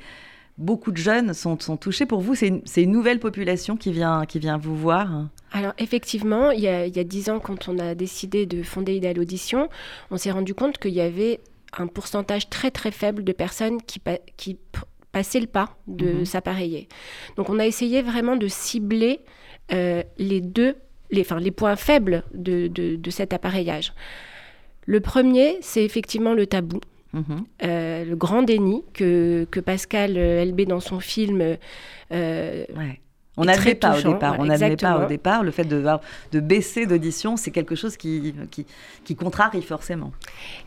beaucoup 0.58 0.92
de 0.92 0.98
jeunes 0.98 1.34
sont, 1.34 1.60
sont 1.60 1.76
touchés. 1.76 2.06
Pour 2.06 2.22
vous, 2.22 2.36
c'est 2.36 2.48
une, 2.48 2.62
une 2.78 2.92
nouvelle 2.92 3.20
population 3.20 3.76
qui 3.76 3.92
vient, 3.92 4.26
qui 4.26 4.40
vient 4.40 4.58
vous 4.58 4.76
voir 4.78 5.28
Alors 5.52 5.74
effectivement, 5.80 6.52
il 6.52 6.62
y, 6.62 6.68
a, 6.70 6.88
10 6.90 7.30
ans, 7.30 7.40
quand 7.40 7.68
on 7.68 7.78
a 7.80 7.96
décidé 7.96 8.46
de 8.46 8.64
fonder 8.64 8.96
Idéal 8.96 9.20
Audition, 9.20 9.68
on 10.12 10.18
s'est 10.18 10.32
rendu 10.32 10.54
compte 10.54 10.78
qu'il 10.78 10.94
y 10.94 11.02
avait 11.02 11.42
un 11.78 11.88
pourcentage 11.88 12.50
très 12.50 12.72
très 12.72 12.92
faible 12.92 13.26
de 13.26 13.34
personnes 13.34 13.82
qui, 13.82 14.00
qui 14.38 14.58
p- 15.16 15.20
passaient 15.20 15.40
le 15.40 15.48
pas 15.48 15.70
de 15.88 16.06
Mhm. 16.20 16.26
s'appareiller. 16.26 16.88
Donc 17.38 17.50
on 17.50 17.60
a 17.60 17.66
essayé 17.66 18.02
vraiment 18.02 18.36
de 18.36 18.48
cibler 18.48 19.20
euh, 19.72 20.04
les 20.18 20.42
deux, 20.42 20.76
les, 21.12 21.22
enfin, 21.22 21.40
les 21.40 21.52
points 21.52 21.76
faibles 21.76 22.24
de, 22.34 22.68
de- 22.68 22.96
de 22.98 23.10
cet 23.12 23.34
appareillage. 23.34 23.94
Le 24.86 25.00
premier, 25.00 25.58
c'est 25.62 25.84
effectivement 25.84 26.34
le 26.34 26.46
tabou. 26.46 26.80
Mhm. 27.14 27.46
Euh, 27.64 28.06
le 28.06 28.16
grand 28.16 28.44
déni 28.44 28.84
que, 28.94 29.48
que 29.50 29.60
Pascal 29.62 30.18
euh, 30.18 30.42
Elbé 30.42 30.66
dans 30.66 30.82
son 30.82 31.00
film 31.00 31.42
euh, 31.42 32.66
Ouais. 32.76 33.00
On 33.38 33.46
très 33.46 33.76
pas 33.76 33.98
au 33.98 34.02
départ. 34.14 34.40
ouais, 34.40 34.48
On 34.50 34.76
pas 34.78 35.04
au 35.04 35.08
départ. 35.08 35.44
Le 35.44 35.52
fait 35.52 35.66
de, 35.66 35.84
de 36.32 36.40
baisser 36.40 36.86
d'audition, 36.86 37.36
c'est 37.38 37.52
quelque 37.52 37.76
chose 37.76 37.98
qui, 37.98 38.34
qui, 38.52 38.66
qui 39.04 39.16
contrarie 39.16 39.62
forcément. 39.62 40.12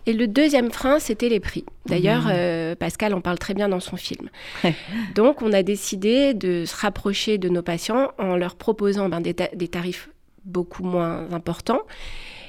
Et 0.07 0.13
le 0.13 0.27
deuxième 0.29 0.71
frein, 0.71 0.99
c'était 0.99 1.29
les 1.29 1.41
prix. 1.41 1.65
D'ailleurs, 1.87 2.25
Mhm. 2.27 2.33
euh, 2.35 2.75
Pascal 2.75 3.15
en 3.15 3.21
parle 3.21 3.39
très 3.39 3.55
bien 3.55 3.69
dans 3.69 3.81
son 3.81 3.97
film. 3.97 4.29
Donc, 5.15 5.41
on 5.43 5.53
a 5.53 5.63
décidé 5.63 6.35
de 6.35 6.65
se 6.67 6.77
rapprocher 6.77 7.39
de 7.39 7.49
nos 7.49 7.63
patients 7.63 8.13
en 8.19 8.37
leur 8.37 8.55
proposant 8.57 9.09
ben, 9.09 9.21
des, 9.21 9.35
ta- 9.35 9.49
des 9.55 9.69
tarifs 9.69 10.11
beaucoup 10.45 10.83
moins 10.85 11.27
importants. 11.33 11.81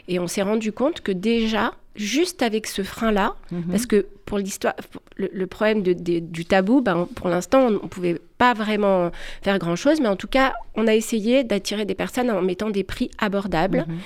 Et 0.07 0.19
on 0.19 0.27
s'est 0.27 0.41
rendu 0.41 0.71
compte 0.71 1.01
que 1.01 1.11
déjà, 1.11 1.73
juste 1.99 2.41
avec 2.41 2.65
ce 2.67 2.81
frein-là, 2.81 3.35
Mhm. 3.51 3.63
parce 3.71 3.85
que 3.85 4.07
pour 4.25 4.37
l'histoire, 4.37 4.73
le, 5.17 5.29
le 5.33 5.47
problème 5.47 5.83
de- 5.83 5.93
de- 5.93 6.19
du 6.19 6.45
tabou, 6.45 6.81
ben, 6.81 7.07
pour 7.15 7.27
l'instant, 7.29 7.61
on 7.67 7.71
ne 7.71 7.77
pouvait 7.77 8.19
pas 8.37 8.53
vraiment 8.53 9.11
faire 9.41 9.59
grand-chose, 9.59 9.99
mais 9.99 10.07
en 10.07 10.15
tout 10.15 10.27
cas, 10.27 10.53
on 10.75 10.87
a 10.87 10.95
essayé 10.95 11.43
d'attirer 11.43 11.85
des 11.85 11.95
personnes 11.95 12.29
en 12.31 12.41
mettant 12.41 12.69
des 12.69 12.83
prix 12.83 13.11
abordables. 13.17 13.85
Mhm. 13.87 13.97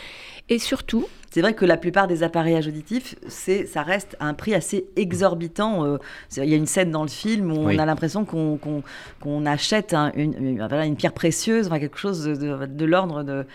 Et 0.50 0.60
surtout, 0.60 1.06
C'est 1.34 1.42
vrai 1.42 1.56
que 1.56 1.66
la 1.66 1.78
plupart 1.78 2.06
des 2.06 2.22
appareillages 2.22 2.68
auditifs, 2.68 3.16
c'est, 3.28 3.66
ça 3.66 3.82
reste 3.82 4.16
à 4.20 4.28
un 4.28 4.36
prix 4.36 4.54
assez 4.54 4.86
exorbitant. 4.96 5.84
euh, 5.84 5.98
Il 6.38 6.46
y 6.46 6.54
a 6.54 6.58
une 6.58 6.68
scène 6.68 6.92
dans 6.92 7.02
le 7.02 7.10
film 7.10 7.52
où 7.52 7.66
Oui. 7.66 7.76
on 7.76 7.80
a 7.80 7.88
l'impression 7.88 8.24
qu'on, 8.24 9.46
achète 9.48 9.96
un- 9.96 10.12
une, 10.16 10.96
pierre 10.96 11.12
précieuse, 11.14 11.66
enfin, 11.66 11.80
quelque 11.80 11.98
chose 11.98 12.24
de, 12.24 12.36
de- 12.36 12.66
de 12.68 12.86
l'ordre 12.86 13.24
de... 13.24 13.48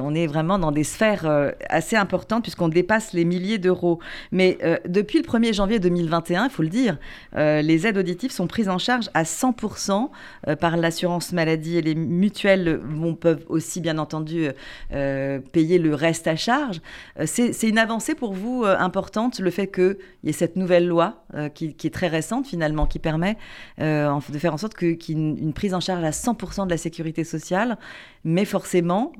on 0.00 0.14
est 0.14 0.28
vraiment 0.28 0.60
dans 0.60 0.70
des 0.70 0.84
sphères 0.84 1.26
euh, 1.26 1.50
assez 1.68 1.96
importantes 1.96 2.42
puisqu'on 2.42 2.68
dépasse 2.68 3.12
les 3.14 3.24
milliers 3.24 3.58
d'euros. 3.58 3.98
Mais 4.30 4.58
euh, 4.62 4.76
depuis 4.88 5.18
le 5.18 5.24
1er 5.24 5.52
janvier 5.54 5.80
2021, 5.80 6.44
il 6.44 6.50
faut 6.50 6.62
le 6.62 6.68
dire, 6.68 6.98
euh, 7.36 7.62
les 7.62 7.84
aides 7.84 7.98
auditives 7.98 8.30
sont 8.30 8.46
prises 8.46 8.68
en 8.68 8.78
charge 8.78 9.10
à 9.14 9.24
100% 9.24 10.08
euh, 10.46 10.54
par 10.54 10.76
l'assurance 10.76 11.32
maladie 11.32 11.78
et 11.78 11.82
les 11.82 11.96
mutuelles 11.96 12.78
vont, 12.84 13.16
peuvent 13.16 13.44
aussi 13.48 13.80
bien 13.80 13.98
entendu 13.98 14.46
euh, 14.92 15.40
payer 15.50 15.78
le 15.78 15.96
reste 15.96 16.28
à 16.28 16.36
charge. 16.36 16.80
Euh, 17.20 17.24
C'est 17.26 17.68
une 17.68 17.78
avancée 17.78 18.14
pour 18.14 18.32
vous 18.32 18.64
euh, 18.64 18.76
importante, 18.78 19.38
le 19.38 19.50
fait 19.50 19.68
qu'il 19.68 19.96
y 20.24 20.30
ait 20.30 20.32
cette 20.32 20.56
nouvelle 20.56 20.86
loi 20.86 21.24
euh, 21.34 21.48
qui, 21.48 21.74
est 21.82 21.94
très 21.94 22.08
récente 22.08 22.46
finalement, 22.46 22.86
qui 22.86 22.98
permet 22.98 23.36
de 23.78 24.38
faire 24.38 24.54
en 24.54 24.58
sorte 24.58 24.74
que- 24.74 24.92
qu'il 24.92 25.18
y 25.18 25.20
ait 25.20 25.22
une, 25.30 25.38
une 25.38 25.52
prise 25.52 25.74
en 25.74 25.80
charge 25.80 26.04
à 26.04 26.10
100% 26.10 26.66
de 26.66 26.70
la 26.70 26.76
sécurité 26.76 27.24
sociale, 27.24 27.78
mais 28.24 28.44
forcément, 28.44 29.12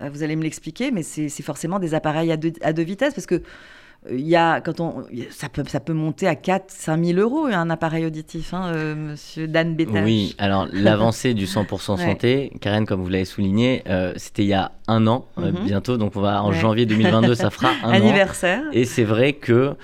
vous 0.00 0.22
allez 0.22 0.36
me 0.36 0.42
l'expliquer, 0.42 0.90
mais 0.90 1.02
c'est 1.02 1.28
forcément 1.42 1.78
des 1.78 1.94
appareils 1.94 2.30
à 2.32 2.36
deux, 2.36 2.52
à 2.62 2.72
deux 2.72 2.82
vitesses, 2.82 3.14
parce 3.14 3.26
que 3.26 3.42
il 4.10 4.20
y 4.26 4.36
a, 4.36 4.60
quand 4.60 4.80
on, 4.80 5.04
ça, 5.30 5.48
peut, 5.48 5.64
ça 5.66 5.80
peut 5.80 5.92
monter 5.94 6.26
à 6.28 6.34
4 6.36 6.64
5 6.68 7.02
000 7.04 7.18
euros 7.18 7.46
un 7.46 7.70
appareil 7.70 8.04
auditif, 8.04 8.52
hein, 8.52 8.66
euh, 8.74 8.94
monsieur 8.94 9.48
Dan 9.48 9.74
Bétage. 9.76 10.04
Oui, 10.04 10.34
alors 10.38 10.68
l'avancée 10.72 11.32
du 11.34 11.46
100% 11.46 11.96
Ouais. 11.96 12.04
santé, 12.04 12.52
Karen, 12.60 12.84
comme 12.86 13.00
vous 13.02 13.08
l'avez 13.08 13.24
souligné, 13.24 13.82
euh, 13.88 14.12
c'était 14.16 14.42
il 14.42 14.48
y 14.48 14.54
a 14.54 14.72
un 14.88 15.06
an 15.06 15.26
euh, 15.38 15.52
Mhm. 15.52 15.64
bientôt, 15.64 15.96
donc 15.96 16.16
on 16.16 16.20
va 16.20 16.42
en 16.42 16.50
Ouais. 16.50 16.54
janvier 16.54 16.86
2022, 16.86 17.34
ça 17.34 17.50
fera 17.50 17.72
un 17.82 17.88
an. 17.88 17.92
Anniversaire. 17.92 18.62
Et 18.72 18.84
c'est 18.84 19.04
vrai 19.04 19.32
que 19.34 19.74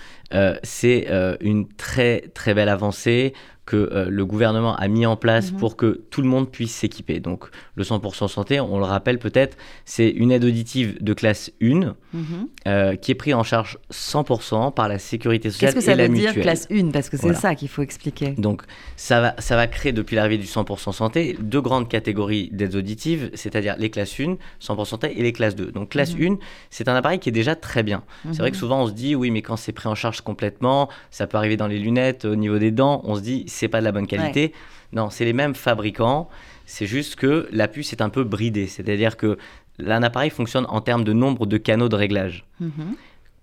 c'est 0.63 1.09
une 1.41 1.67
très 1.67 2.31
très 2.35 2.55
belle 2.55 2.69
avancée 2.69 3.33
que 3.71 3.77
euh, 3.93 4.07
le 4.11 4.25
gouvernement 4.27 4.75
a 4.75 4.89
mis 4.89 5.07
en 5.07 5.15
place 5.17 5.53
Mhm. 5.53 5.59
pour 5.61 5.77
que 5.77 6.01
tout 6.11 6.23
le 6.23 6.27
monde 6.29 6.51
puisse 6.51 6.75
s'équiper. 6.75 7.21
Donc 7.21 7.45
le 7.77 7.85
100% 7.85 8.27
santé, 8.27 8.59
on 8.59 8.79
le 8.79 8.85
rappelle 8.85 9.21
peut-être, 9.21 9.57
c'est 9.85 10.09
une 10.11 10.33
aide 10.33 10.45
auditive 10.45 10.97
de 11.01 11.13
classe 11.15 11.53
1 11.63 11.95
Mhm. 12.13 12.49
euh, 12.67 12.97
qui 12.97 13.13
est 13.13 13.15
prise 13.15 13.35
en 13.35 13.45
charge 13.45 13.79
100% 13.91 14.73
par 14.73 14.89
la 14.89 14.99
sécurité 14.99 15.51
sociale 15.51 15.73
Qu'est-ce 15.75 15.87
que 15.87 15.93
ça 15.93 15.97
veut 15.97 16.09
dire 16.09 16.29
mutuelle. 16.31 16.43
classe 16.43 16.67
1 16.71 16.91
Parce 16.91 17.09
que 17.09 17.17
c'est 17.17 17.23
Voilà. 17.29 17.39
ça 17.39 17.55
qu'il 17.55 17.69
faut 17.69 17.83
expliquer. 17.83 18.31
Donc 18.39 18.63
ça 18.97 19.21
va, 19.21 19.35
ça 19.39 19.55
va 19.55 19.69
créer 19.69 19.93
depuis 19.93 20.17
l'arrivée 20.17 20.39
du 20.39 20.47
100% 20.47 20.91
santé 20.93 21.37
deux 21.41 21.61
grandes 21.61 21.89
catégories 21.89 22.49
d'aides 22.53 22.75
auditives, 22.75 23.31
c'est-à-dire 23.35 23.77
les 23.79 23.91
classes 23.91 24.19
1, 24.19 24.37
100% 24.59 24.85
santé, 24.85 25.19
et 25.19 25.23
les 25.23 25.33
classes 25.33 25.55
2. 25.55 25.71
Donc 25.71 25.91
classe 25.91 26.15
Mhm. 26.17 26.33
1, 26.35 26.39
c'est 26.71 26.89
un 26.89 26.97
appareil 26.97 27.21
qui 27.21 27.29
est 27.29 27.33
déjà 27.33 27.55
très 27.55 27.83
bien. 27.85 28.03
C'est 28.33 28.39
vrai 28.39 28.51
que 28.51 28.57
souvent 28.57 28.83
on 28.83 28.87
se 28.89 28.93
dit 28.93 29.15
oui 29.15 29.31
mais 29.31 29.43
quand 29.43 29.57
c'est 29.57 29.73
pris 29.73 29.89
en 29.89 29.95
charge 29.95 30.21
complètement, 30.23 30.89
ça 31.13 31.27
peut 31.29 31.37
arriver 31.39 31.57
dans 31.57 31.69
les 31.69 31.79
lunettes, 31.79 32.25
au 32.25 32.35
niveau 32.37 32.59
des 32.59 32.73
dents, 32.73 33.01
on 33.05 33.15
se 33.15 33.21
dit 33.21 33.45
c'est 33.61 33.69
pas 33.69 33.81
de 33.81 33.85
la 33.85 33.93
bonne 33.93 34.07
qualité. 34.07 34.53
Non, 34.93 35.11
c'est 35.11 35.25
les 35.25 35.33
mêmes 35.33 35.55
fabricants, 35.55 36.29
c'est 36.67 36.87
juste 36.87 37.17
que 37.17 37.49
la 37.53 37.69
puce 37.69 37.93
est 37.93 38.03
un 38.03 38.09
peu 38.09 38.25
bridée, 38.25 38.67
c'est-à-dire 38.67 39.17
que 39.17 39.39
un 39.87 40.03
appareil 40.03 40.31
fonctionne 40.31 40.67
en 40.69 40.81
termes 40.81 41.05
de 41.05 41.13
nombre 41.13 41.47
de 41.47 41.57
canaux 41.57 41.89
de 41.89 41.97
réglage. 41.97 42.45
Mhm. 42.61 42.97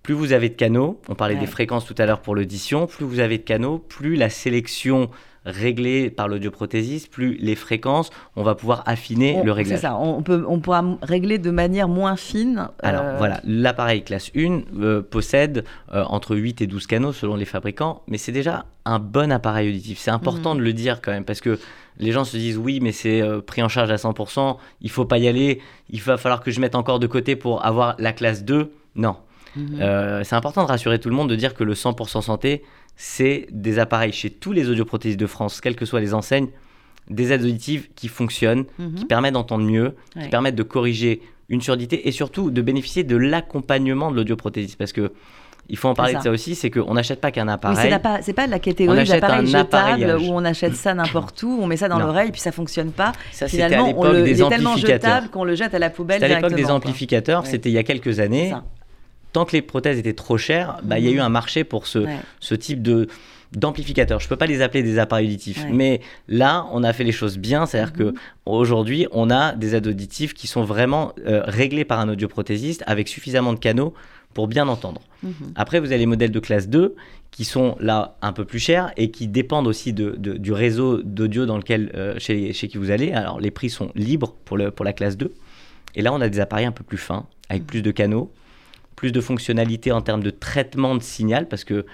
plus 0.04 0.14
vous 0.14 0.32
avez 0.32 0.48
de 0.48 0.54
canaux, 0.54 0.98
on 1.10 1.14
parlait 1.14 1.34
Ouais. 1.34 1.40
des 1.40 1.46
fréquences 1.46 1.84
tout 1.84 1.94
à 1.98 2.06
l'heure 2.06 2.20
pour 2.22 2.34
l'audition, 2.34 2.86
plus 2.86 3.04
vous 3.04 3.20
avez 3.20 3.36
de 3.36 3.42
canaux, 3.42 3.78
plus 3.78 4.16
la 4.16 4.30
sélection 4.30 5.10
réglée 5.44 6.10
par 6.10 6.28
l'audioprothésiste, 6.28 7.10
plus 7.10 7.36
les 7.40 7.54
fréquences, 7.54 8.10
on 8.36 8.42
va 8.42 8.54
pouvoir 8.54 8.82
affiner 8.86 9.36
On- 9.36 9.44
le 9.44 9.52
C'est 9.52 9.56
réglage. 9.56 9.80
ça, 9.80 9.96
on, 9.96 10.22
peut, 10.22 10.44
on 10.48 10.60
pourra 10.60 10.84
régler 11.02 11.38
de 11.38 11.50
manière 11.50 11.88
moins 11.88 12.16
fine. 12.16 12.68
Alors 12.82 13.02
euh, 13.04 13.16
voilà, 13.18 13.40
l'appareil 13.44 14.02
classe 14.02 14.30
1 14.36 14.60
euh, 14.80 15.02
possède 15.02 15.64
euh, 15.94 16.04
entre 16.04 16.36
8 16.36 16.60
et 16.62 16.66
12 16.66 16.86
canaux 16.86 17.12
selon 17.12 17.36
les 17.36 17.44
fabricants, 17.44 18.02
mais 18.08 18.18
c'est 18.18 18.32
déjà 18.32 18.66
un 18.84 18.98
bon 18.98 19.30
appareil 19.32 19.68
auditif. 19.70 19.98
C'est 19.98 20.10
important 20.10 20.54
Mhm. 20.54 20.60
de 20.60 20.64
le 20.64 20.72
dire 20.72 21.00
quand 21.02 21.12
même, 21.12 21.24
parce 21.24 21.40
que 21.40 21.58
les 21.98 22.12
gens 22.12 22.24
se 22.24 22.36
disent 22.36 22.58
oui, 22.58 22.80
mais 22.80 22.92
c'est 22.92 23.22
pris 23.46 23.62
en 23.62 23.68
charge 23.68 23.90
à 23.90 23.96
100%, 23.96 24.58
il 24.82 24.90
faut 24.90 25.04
pas 25.04 25.18
y 25.18 25.28
aller, 25.28 25.60
il 25.90 26.00
va 26.00 26.16
falloir 26.16 26.42
que 26.42 26.50
je 26.50 26.60
mette 26.60 26.74
encore 26.74 26.98
de 26.98 27.06
côté 27.06 27.36
pour 27.36 27.64
avoir 27.64 27.96
la 27.98 28.12
classe 28.12 28.44
2. 28.44 28.72
Non. 28.94 29.16
mhm. 29.56 29.78
Euh, 29.80 30.22
c'est 30.24 30.36
important 30.36 30.62
de 30.62 30.68
rassurer 30.68 30.98
tout 31.00 31.08
le 31.08 31.14
monde, 31.16 31.28
de 31.30 31.36
dire 31.36 31.54
que 31.54 31.64
le 31.64 31.74
100% 31.74 32.20
santé, 32.22 32.62
c'est 33.00 33.46
des 33.52 33.78
appareils 33.78 34.12
chez 34.12 34.28
tous 34.28 34.50
les 34.52 34.68
audioprothésistes 34.68 35.20
de 35.20 35.26
France, 35.26 35.60
quelles 35.60 35.76
que 35.76 35.86
soient 35.86 36.00
les 36.00 36.14
enseignes, 36.14 36.48
des 37.08 37.32
aides 37.32 37.42
auditives 37.44 37.88
qui 37.94 38.08
fonctionnent, 38.08 38.64
Mhm. 38.78 38.94
qui 38.96 39.04
permettent 39.04 39.34
d'entendre 39.34 39.64
mieux, 39.64 39.94
Ouais. 40.16 40.24
qui 40.24 40.28
permettent 40.28 40.56
de 40.56 40.62
corriger 40.64 41.22
une 41.48 41.62
surdité 41.62 42.06
et 42.08 42.12
surtout 42.12 42.50
de 42.50 42.60
bénéficier 42.60 43.04
de 43.04 43.16
l'accompagnement 43.16 44.10
de 44.10 44.16
l'audioprothésiste. 44.16 44.76
Parce 44.76 44.92
que 44.92 45.12
il 45.70 45.76
faut 45.76 45.88
en 45.88 45.94
parler 45.94 46.14
ça. 46.14 46.18
de 46.18 46.24
ça 46.24 46.30
aussi, 46.30 46.54
c'est 46.54 46.70
qu'on 46.70 46.94
n'achète 46.94 47.20
pas 47.20 47.30
qu'un 47.30 47.46
Oui, 47.46 47.52
appareil. 47.52 47.90
c'est 47.92 47.98
pas- 48.02 48.18
c'est 48.22 48.32
pas 48.32 48.46
la 48.46 48.58
catégorie 48.58 49.06
jetables 49.06 49.54
appareillage. 49.54 50.22
où 50.22 50.32
on 50.32 50.44
achète 50.44 50.74
ça 50.74 50.92
n'importe 50.94 51.42
où, 51.44 51.58
on 51.62 51.66
met 51.66 51.76
ça 51.76 51.88
dans 51.88 51.98
l'oreille 51.98 52.32
puis 52.32 52.40
ça 52.40 52.52
fonctionne 52.52 52.90
pas. 52.90 53.12
ça, 53.32 53.44
à 53.44 53.48
Finalement, 53.48 53.92
on 53.96 54.04
le, 54.10 54.22
des 54.24 54.30
il 54.40 54.42
est 54.44 54.48
tellement 54.48 54.76
jetable 54.76 55.28
qu'on 55.28 55.44
le 55.44 55.54
jette 55.54 55.74
à 55.74 55.78
la 55.78 55.90
poubelle 55.90 56.20
C'était 56.20 56.32
à 56.32 56.36
l'époque 56.40 56.54
des 56.54 56.70
amplificateurs, 56.70 57.46
c'était 57.46 57.68
il 57.70 57.74
y 57.74 57.78
a 57.78 57.82
quelques 57.84 58.18
années. 58.20 58.52
Tant 59.32 59.44
que 59.44 59.52
les 59.52 59.62
prothèses 59.62 59.98
étaient 59.98 60.14
trop 60.14 60.38
chères, 60.38 60.78
bah, 60.82 60.98
il 60.98 61.04
y 61.04 61.08
a 61.08 61.10
Mhm. 61.10 61.16
eu 61.16 61.20
un 61.20 61.28
marché 61.28 61.64
pour 61.64 61.86
ce, 61.86 61.98
Ouais. 62.00 62.16
ce 62.40 62.54
type 62.54 62.82
de 62.82 63.08
d'amplificateurs. 63.56 64.20
Je 64.20 64.28
peux 64.28 64.36
pas 64.36 64.44
les 64.44 64.60
appeler 64.60 64.82
des 64.82 64.98
appareils 64.98 65.26
auditifs, 65.26 65.64
Ouais. 65.64 65.70
mais 65.72 66.00
là, 66.28 66.66
on 66.72 66.82
a 66.84 66.92
fait 66.92 67.02
les 67.04 67.12
choses 67.12 67.38
bien, 67.38 67.64
c'est-à-dire 67.64 67.94
Mhm. 67.94 68.12
que 68.12 68.18
aujourd'hui, 68.44 69.06
on 69.10 69.30
a 69.30 69.52
des 69.54 69.74
aides 69.74 69.86
auditives 69.86 70.34
qui 70.34 70.46
sont 70.46 70.64
vraiment 70.64 71.14
euh, 71.26 71.42
réglées 71.46 71.86
par 71.86 71.98
un 71.98 72.10
audioprothésiste 72.10 72.82
avec 72.86 73.08
suffisamment 73.08 73.54
de 73.54 73.58
canaux 73.58 73.94
pour 74.34 74.48
bien 74.48 74.68
entendre. 74.68 75.00
Mhm. 75.22 75.32
Après, 75.56 75.80
vous 75.80 75.86
avez 75.86 75.96
les 75.98 76.04
modèles 76.06 76.30
de 76.30 76.40
classe 76.40 76.68
2 76.68 76.94
qui 77.30 77.44
sont 77.46 77.74
là 77.80 78.16
un 78.20 78.34
peu 78.34 78.44
plus 78.44 78.58
chers 78.58 78.92
et 78.98 79.10
qui 79.10 79.28
dépendent 79.28 79.66
aussi 79.66 79.94
de, 79.94 80.14
de- 80.18 80.36
du 80.36 80.52
réseau 80.52 81.00
d'audio 81.02 81.46
dans 81.46 81.56
lequel, 81.56 81.90
euh, 81.94 82.16
chez, 82.18 82.52
chez 82.52 82.68
qui 82.68 82.76
vous 82.76 82.90
allez. 82.90 83.12
Alors, 83.12 83.40
les 83.40 83.50
prix 83.50 83.70
sont 83.70 83.90
libres 83.94 84.34
pour, 84.44 84.58
le, 84.58 84.70
pour 84.70 84.84
la 84.84 84.92
classe 84.92 85.16
2. 85.16 85.32
Et 85.94 86.02
là, 86.02 86.12
on 86.12 86.20
a 86.20 86.28
des 86.28 86.40
appareils 86.40 86.66
un 86.66 86.72
peu 86.72 86.84
plus 86.84 86.98
fins, 86.98 87.24
avec 87.48 87.66
plus 87.66 87.80
de 87.80 87.90
canaux, 87.90 88.30
plus 88.98 89.12
de 89.12 89.20
fonctionnalités 89.20 89.92
en 89.92 90.00
termes 90.00 90.24
de 90.24 90.30
traitement 90.30 90.96
de 90.96 91.02
signal, 91.02 91.46
parce 91.46 91.62
que 91.62 91.86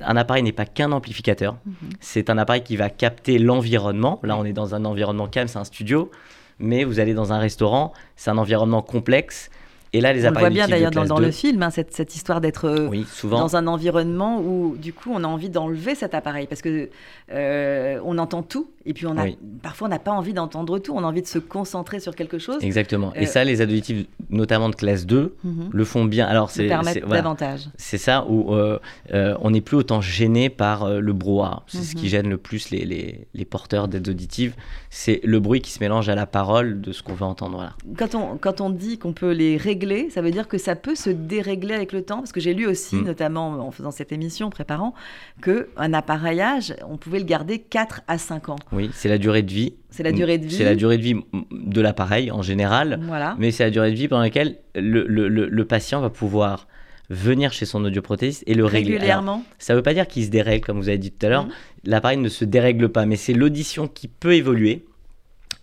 un 0.00 0.16
appareil 0.16 0.44
n'est 0.44 0.52
pas 0.52 0.66
qu'un 0.66 0.92
amplificateur. 0.92 1.56
C'est 1.98 2.30
un 2.30 2.38
appareil 2.38 2.62
qui 2.62 2.76
va 2.76 2.90
capter 2.90 3.38
l'environnement. 3.38 4.20
Là, 4.22 4.36
on 4.36 4.44
est 4.44 4.52
dans 4.52 4.76
un 4.76 4.84
environnement 4.84 5.26
calme, 5.26 5.48
c'est 5.48 5.58
un 5.58 5.64
studio. 5.64 6.12
Mais 6.60 6.84
vous 6.84 7.00
allez 7.00 7.12
dans 7.12 7.32
un 7.32 7.38
restaurant, 7.38 7.92
c'est 8.14 8.30
un 8.30 8.38
environnement 8.38 8.82
complexe. 8.82 9.50
Et 9.92 10.00
là, 10.00 10.12
les 10.12 10.20
On 10.20 10.22
le 10.22 10.28
appareils 10.28 10.54
voit 10.54 10.66
bien 10.66 10.68
d'ailleurs 10.68 10.92
dans, 10.92 11.00
classe 11.00 11.08
dans 11.08 11.18
2, 11.18 11.24
le 11.24 11.30
film, 11.32 11.62
hein, 11.64 11.70
cette, 11.70 11.92
cette 11.92 12.14
histoire 12.14 12.40
d'être 12.40 12.66
euh, 12.66 12.88
Oui, 12.88 13.04
dans 13.24 13.56
un 13.56 13.66
environnement 13.66 14.40
où 14.40 14.76
du 14.76 14.92
coup 14.92 15.10
on 15.12 15.24
a 15.24 15.26
envie 15.26 15.50
d'enlever 15.50 15.96
cet 15.96 16.14
appareil 16.14 16.46
parce 16.46 16.62
que 16.62 16.88
euh, 17.32 18.00
on 18.04 18.18
entend 18.18 18.42
tout 18.42 18.68
et 18.86 18.92
puis 18.94 19.06
on 19.06 19.16
a 19.16 19.24
Oui. 19.24 19.38
parfois 19.62 19.86
on 19.88 19.90
n'a 19.90 19.98
pas 19.98 20.10
envie 20.12 20.32
d'entendre 20.32 20.78
tout, 20.78 20.92
on 20.94 20.98
a 21.04 21.06
envie 21.06 21.22
de 21.22 21.26
se 21.26 21.38
concentrer 21.38 22.00
sur 22.00 22.14
quelque 22.14 22.38
chose. 22.38 22.58
Exactement. 22.62 23.12
Euh, 23.16 23.20
Et 23.20 23.26
ça, 23.26 23.44
les 23.44 23.60
auditifs, 23.62 24.06
notamment 24.30 24.68
de 24.68 24.74
classe 24.74 25.06
2, 25.06 25.34
Mhm. 25.44 25.70
le 25.72 25.84
font 25.84 26.04
bien. 26.04 26.26
Alors, 26.26 26.50
c'est 26.50 26.66
voilà. 26.68 26.92
davantage. 27.22 27.68
C'est 27.76 27.98
ça 27.98 28.26
où 28.28 28.54
euh, 28.54 28.78
euh, 29.12 29.36
on 29.40 29.50
n'est 29.50 29.60
plus 29.60 29.76
autant 29.76 30.00
gêné 30.00 30.50
par 30.50 30.84
euh, 30.84 31.00
le 31.00 31.12
brouhaha. 31.12 31.62
C'est 31.66 31.78
ce 31.82 31.94
Mhm. 31.94 32.00
qui 32.00 32.08
gêne 32.08 32.28
le 32.28 32.36
plus 32.38 32.70
les, 32.70 32.84
les, 32.84 33.26
les 33.32 33.44
porteurs 33.44 33.88
d'aides 33.88 34.08
auditives. 34.08 34.54
C'est 34.90 35.20
le 35.24 35.40
bruit 35.40 35.60
qui 35.60 35.70
se 35.70 35.80
mélange 35.80 36.08
à 36.08 36.14
la 36.14 36.26
parole 36.26 36.80
de 36.80 36.92
ce 36.92 37.02
qu'on 37.02 37.14
veut 37.14 37.24
entendre. 37.24 37.56
Voilà. 37.56 37.74
Quand 37.96 38.14
on, 38.14 38.36
quand 38.36 38.60
on 38.60 38.70
dit 38.70 38.98
qu'on 38.98 39.12
peut 39.12 39.32
les 39.32 39.56
régler, 39.56 40.10
ça 40.10 40.20
veut 40.22 40.30
dire 40.30 40.48
que 40.48 40.58
ça 40.58 40.76
peut 40.76 40.94
se 40.94 41.10
dérégler 41.10 41.74
avec 41.74 41.92
le 41.92 42.02
temps. 42.02 42.18
Parce 42.18 42.32
que 42.32 42.40
j'ai 42.40 42.54
lu 42.54 42.66
aussi, 42.66 42.96
Mm. 42.96 43.04
notamment 43.04 43.46
en 43.66 43.70
faisant 43.70 43.90
cette 43.90 44.12
émission, 44.12 44.46
en 44.48 44.50
préparant, 44.50 44.94
qu'un 45.42 45.92
appareillage, 45.92 46.74
on 46.88 46.96
pouvait 46.96 47.18
le 47.18 47.24
garder 47.24 47.58
4 47.58 48.02
à 48.08 48.18
5 48.18 48.48
ans. 48.48 48.56
Oui, 48.74 48.90
c'est 48.92 49.08
la 49.08 49.18
durée 49.18 49.42
de 49.42 49.52
vie. 49.52 49.74
C'est 49.90 50.02
la 50.02 50.12
durée 50.12 50.38
de 50.38 50.46
vie. 50.46 50.54
C'est 50.54 50.64
la 50.64 50.74
durée 50.74 50.98
de 50.98 51.02
vie 51.02 51.14
de 51.52 51.80
l'appareil 51.80 52.30
en 52.30 52.42
général. 52.42 52.98
Voilà. 53.02 53.36
Mais 53.38 53.50
c'est 53.50 53.64
la 53.64 53.70
durée 53.70 53.90
de 53.90 53.96
vie 53.96 54.08
pendant 54.08 54.22
laquelle 54.22 54.56
le, 54.74 55.04
le- 55.06 55.28
le- 55.28 55.48
le 55.48 55.64
patient 55.64 56.00
va 56.00 56.10
pouvoir 56.10 56.66
venir 57.10 57.52
chez 57.52 57.66
son 57.66 57.84
audioprothésiste 57.84 58.44
et 58.46 58.54
le 58.54 58.64
régler. 58.64 58.92
Alors, 58.92 59.00
Régulièrement. 59.00 59.42
Ça 59.58 59.74
ne 59.74 59.78
veut 59.78 59.82
pas 59.82 59.94
dire 59.94 60.06
qu'il 60.08 60.24
se 60.24 60.30
dérègle, 60.30 60.64
comme 60.64 60.78
vous 60.78 60.88
avez 60.88 60.98
dit 60.98 61.10
tout 61.12 61.26
à 61.26 61.28
l'heure. 61.28 61.44
Mhm. 61.44 61.52
L'appareil 61.84 62.16
ne 62.18 62.28
se 62.28 62.44
dérègle 62.44 62.88
pas, 62.88 63.04
mais 63.06 63.16
c'est 63.16 63.34
l'audition 63.34 63.88
qui 63.88 64.08
peut 64.08 64.34
évoluer. 64.34 64.84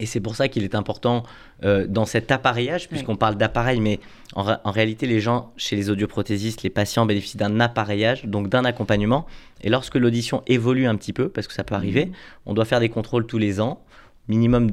Et 0.02 0.08
c'est 0.08 0.20
pour 0.20 0.36
ça 0.36 0.48
qu'il 0.48 0.64
est 0.64 0.74
important 0.74 1.22
euh, 1.64 1.86
dans 1.88 2.06
cet 2.06 2.32
appareillage, 2.32 2.90
puisqu'on 2.90 3.16
parle 3.16 3.36
d'appareil, 3.36 3.80
mais 3.80 4.00
en, 4.34 4.72
réalité, 4.72 5.06
les 5.06 5.20
gens, 5.20 5.54
chez 5.58 5.76
les 5.76 5.92
audioprothésistes, 5.92 6.64
les 6.64 6.72
patients 6.72 7.06
bénéficient 7.06 7.38
d'un 7.38 7.60
appareillage, 7.60 8.26
donc 8.26 8.50
d'un 8.50 8.66
accompagnement. 8.66 9.28
Et 9.62 9.70
lorsque 9.70 9.96
l'audition 9.96 10.42
évolue 10.48 10.88
un 10.88 10.96
petit 10.96 11.14
peu, 11.14 11.30
parce 11.30 11.48
que 11.48 11.54
ça 11.54 11.64
peut 11.64 11.76
arriver, 11.76 12.08
Mhm. 12.08 12.14
on 12.48 12.54
doit 12.56 12.66
faire 12.66 12.80
des 12.80 12.90
contrôles 12.90 13.28
tous 13.28 13.38
les 13.38 13.62
ans, 13.62 13.84
minimum 14.28 14.72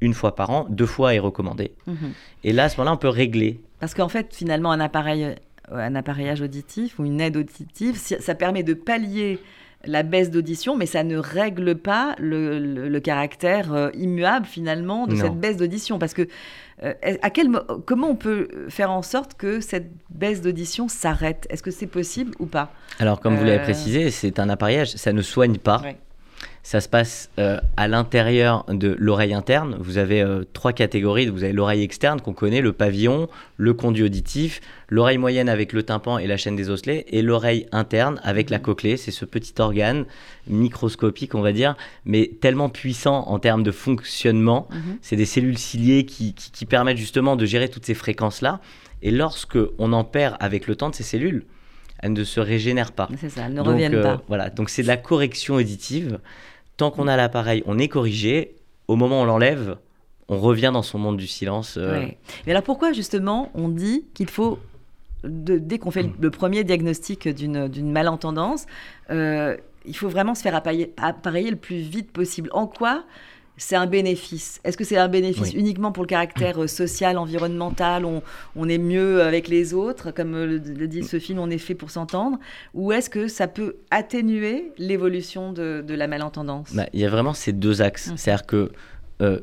une 0.00 0.14
fois 0.14 0.36
par 0.36 0.50
an, 0.50 0.66
deux 0.70 0.86
fois 0.86 1.14
est 1.14 1.18
recommandé. 1.18 1.72
Mhm. 1.88 2.12
Et 2.44 2.52
là, 2.52 2.64
à 2.64 2.68
ce 2.68 2.76
moment-là, 2.76 2.94
on 2.94 2.98
peut 2.98 3.08
régler. 3.08 3.60
Parce 3.80 3.94
qu'en 3.94 4.08
fait, 4.08 4.32
finalement, 4.32 4.70
un, 4.70 4.78
appareil, 4.80 5.34
un 5.68 5.94
appareillage 5.96 6.42
auditif 6.42 7.00
ou 7.00 7.04
une 7.04 7.20
aide 7.20 7.36
auditive, 7.36 7.96
ça 7.96 8.34
permet 8.36 8.62
de 8.62 8.74
pallier 8.74 9.40
la 9.86 10.02
baisse 10.02 10.30
d'audition, 10.30 10.76
mais 10.76 10.86
ça 10.86 11.02
ne 11.04 11.16
règle 11.16 11.74
pas 11.74 12.14
le, 12.18 12.58
le- 12.58 12.88
le 12.88 13.00
caractère 13.00 13.72
euh, 13.72 13.90
immuable 13.94 14.46
finalement 14.46 15.06
de 15.06 15.14
Non. 15.14 15.22
cette 15.22 15.34
baisse 15.40 15.56
d'audition. 15.56 15.98
Parce 15.98 16.12
que 16.14 16.28
euh, 16.82 16.92
à 17.22 17.30
quel, 17.30 17.48
mo- 17.48 17.60
comment 17.86 18.08
on 18.10 18.14
peut 18.16 18.48
faire 18.68 18.90
en 18.90 19.02
sorte 19.02 19.34
que 19.34 19.60
cette 19.60 19.90
baisse 20.10 20.42
d'audition 20.42 20.88
s'arrête? 20.88 21.46
Est-ce 21.50 21.62
que 21.62 21.70
c'est 21.70 21.86
possible 21.86 22.32
ou 22.38 22.46
pas? 22.46 22.72
Alors, 22.98 23.20
comme 23.20 23.36
vous 23.36 23.44
l'avez 23.44 23.60
Euh, 23.60 23.64
précisé, 23.64 24.10
c'est 24.10 24.38
un 24.38 24.48
appareillage, 24.50 24.92
ça 24.96 25.12
ne 25.12 25.22
soigne 25.22 25.56
pas. 25.58 25.80
Ouais. 25.82 25.96
Ça 26.62 26.80
se 26.82 26.88
passe 26.90 27.30
euh, 27.38 27.58
à 27.78 27.88
l'intérieur 27.88 28.64
de 28.68 28.94
l'oreille 28.98 29.32
interne. 29.32 29.76
Vous 29.80 29.96
avez 29.96 30.20
euh, 30.20 30.44
trois 30.52 30.72
catégories. 30.74 31.26
Vous 31.28 31.42
avez 31.42 31.54
l'oreille 31.54 31.82
externe 31.82 32.20
qu'on 32.20 32.34
connaît, 32.34 32.60
le 32.60 32.72
pavillon, 32.72 33.28
le 33.56 33.72
conduit 33.72 34.04
auditif, 34.04 34.60
l'oreille 34.88 35.16
moyenne 35.18 35.48
avec 35.48 35.72
le 35.72 35.82
tympan 35.82 36.18
et 36.18 36.26
la 36.26 36.36
chaîne 36.36 36.56
des 36.56 36.68
osselets, 36.68 37.06
et 37.08 37.22
l'oreille 37.22 37.66
interne 37.72 38.20
avec 38.22 38.50
la 38.50 38.58
cochlée. 38.58 38.96
C'est 38.98 39.10
ce 39.10 39.24
petit 39.24 39.54
organe 39.58 40.04
microscopique, 40.48 41.34
on 41.34 41.40
va 41.40 41.52
dire, 41.52 41.76
mais 42.04 42.30
tellement 42.40 42.68
puissant 42.68 43.24
en 43.28 43.38
termes 43.38 43.62
de 43.62 43.70
fonctionnement. 43.72 44.68
Mhm. 44.70 44.98
C'est 45.00 45.16
des 45.16 45.26
cellules 45.26 45.58
ciliées 45.58 46.04
qui, 46.04 46.34
qui- 46.34 46.50
qui 46.50 46.66
permettent 46.66 46.98
justement 46.98 47.36
de 47.36 47.46
gérer 47.46 47.68
toutes 47.68 47.86
ces 47.86 47.94
fréquences-là. 47.94 48.60
Et 49.02 49.10
lorsque 49.10 49.58
on 49.78 49.92
en 49.94 50.04
perd 50.04 50.36
avec 50.40 50.66
le 50.66 50.76
temps 50.76 50.90
de 50.90 50.94
ces 50.94 51.04
cellules, 51.04 51.44
elles 52.02 52.12
ne 52.12 52.24
se 52.24 52.40
régénèrent 52.40 52.92
pas. 52.92 53.08
C'est 53.18 53.28
ça, 53.30 53.42
elles 53.46 53.52
ne 53.52 53.58
Donc, 53.62 53.68
reviennent 53.74 53.94
euh, 53.94 54.02
pas. 54.02 54.22
Voilà, 54.28 54.50
donc 54.50 54.70
c'est 54.70 54.82
de 54.82 54.86
la 54.88 54.96
correction 54.96 55.54
auditive. 55.54 56.18
Tant 56.76 56.90
qu'on 56.90 57.08
a 57.08 57.16
l'appareil, 57.16 57.62
on 57.66 57.78
est 57.78 57.88
corrigé. 57.88 58.54
Au 58.88 58.96
moment 58.96 59.20
où 59.20 59.22
on 59.22 59.26
l'enlève, 59.26 59.76
on 60.28 60.38
revient 60.40 60.70
dans 60.72 60.82
son 60.82 60.98
monde 60.98 61.16
du 61.16 61.26
silence. 61.26 61.76
euh, 61.76 61.92
Ouais. 62.00 62.18
Mais 62.46 62.52
alors 62.52 62.62
pourquoi 62.64 62.92
justement 62.92 63.50
on 63.54 63.68
dit 63.68 64.06
qu'il 64.14 64.28
faut, 64.28 64.58
de- 65.24 65.58
dès 65.58 65.78
qu'on 65.78 65.90
fait 65.90 66.06
le, 66.20 66.30
premier 66.30 66.64
diagnostic 66.64 67.28
d'une 67.28 67.68
d'une 67.68 67.90
malentendance, 67.92 68.66
euh, 69.10 69.56
il 69.86 69.96
faut 69.96 70.08
vraiment 70.08 70.34
se 70.34 70.42
faire 70.42 70.54
appareiller, 70.54 70.92
appareiller 70.96 71.50
le 71.50 71.56
plus 71.56 71.76
vite 71.80 72.10
possible? 72.12 72.48
En 72.52 72.66
quoi 72.66 73.04
c'est 73.62 73.76
un 73.76 73.86
bénéfice 73.86 74.60
Est-ce 74.64 74.76
que 74.76 74.84
c'est 74.84 74.96
un 74.96 75.08
bénéfice 75.08 75.52
Oui. 75.52 75.58
uniquement 75.60 75.92
pour 75.92 76.02
le 76.02 76.08
caractère 76.08 76.62
euh, 76.62 76.66
social, 76.66 77.18
environnemental 77.18 78.04
on, 78.04 78.22
on 78.56 78.68
est 78.68 78.78
mieux 78.78 79.22
avec 79.22 79.48
les 79.48 79.74
autres, 79.74 80.10
comme 80.10 80.34
euh, 80.34 80.46
le, 80.46 80.58
le 80.58 80.88
dit 80.88 81.02
ce 81.04 81.18
film, 81.18 81.38
on 81.38 81.50
est 81.50 81.58
fait 81.58 81.74
pour 81.74 81.90
s'entendre 81.90 82.38
Ou 82.74 82.92
est-ce 82.92 83.10
que 83.10 83.28
ça 83.28 83.46
peut 83.48 83.76
atténuer 83.90 84.72
l'évolution 84.78 85.52
de, 85.52 85.84
de 85.86 85.94
la 85.94 86.06
malentendance? 86.06 86.74
Bah, 86.74 86.86
Il 86.92 87.00
y 87.00 87.04
a 87.04 87.10
vraiment 87.10 87.34
ces 87.34 87.52
deux 87.52 87.82
axes. 87.82 88.08
Mm. 88.10 88.16
C'est-à-dire 88.16 88.46
que 88.46 88.72
euh, 89.22 89.40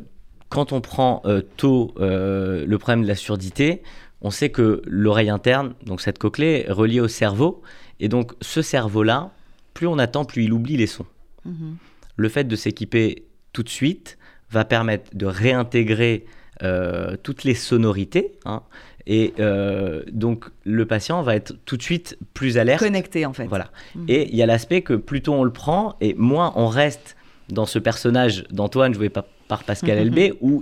quand 0.50 0.72
on 0.72 0.82
prend 0.82 1.22
euh, 1.26 1.42
tôt 1.58 1.94
euh, 2.00 2.66
le 2.66 2.78
problème 2.78 3.04
de 3.04 3.08
la 3.08 3.16
surdité, 3.16 3.84
on 4.22 4.32
sait 4.32 4.50
que 4.50 4.82
l'oreille 4.88 5.30
interne, 5.30 5.76
donc 5.86 6.02
cette 6.02 6.18
cochlée, 6.18 6.66
est 6.68 6.72
reliée 6.72 7.02
au 7.02 7.08
cerveau. 7.08 7.62
Et 8.00 8.10
donc 8.10 8.32
ce 8.42 8.64
cerveau-là, 8.64 9.30
plus 9.76 9.86
on 9.86 10.00
attend, 10.00 10.26
plus 10.26 10.46
il 10.46 10.54
oublie 10.54 10.76
les 10.78 10.88
sons. 10.88 11.06
Mhm. 11.46 11.78
le 12.18 12.30
fait 12.30 12.46
de 12.46 12.56
s'équiper 12.56 13.27
tout 13.58 13.64
de 13.64 13.70
suite 13.70 14.20
va 14.52 14.66
permettre 14.66 15.10
de 15.18 15.26
réintégrer 15.26 16.26
euh, 16.62 17.16
toutes 17.24 17.44
les 17.44 17.56
sonorités. 17.56 18.34
hein, 18.46 18.62
et 19.08 19.34
euh, 19.40 20.04
donc, 20.12 20.46
le 20.64 20.86
patient 20.86 21.24
va 21.24 21.36
être 21.36 21.56
tout 21.66 21.76
de 21.76 21.82
suite 21.82 22.20
plus 22.36 22.60
alerte. 22.60 22.80
Connecté 22.80 23.26
en 23.26 23.34
fait. 23.34 23.46
Voilà. 23.48 23.72
Mhm. 23.96 24.06
Et 24.10 24.30
il 24.30 24.36
y 24.36 24.44
a 24.44 24.46
l'aspect 24.46 24.84
que 24.84 24.94
plus 24.94 25.24
tôt 25.24 25.34
on 25.34 25.44
le 25.44 25.52
prend, 25.52 25.96
et 26.02 26.14
moins 26.14 26.54
on 26.56 26.68
reste 26.68 27.16
dans 27.50 27.66
ce 27.66 27.80
personnage 27.80 28.44
d'Antoine, 28.52 28.94
joué 28.94 29.10
par, 29.10 29.24
par 29.48 29.64
Pascal 29.64 29.96
Mhm. 29.98 30.02
Elbé, 30.04 30.34
où 30.42 30.62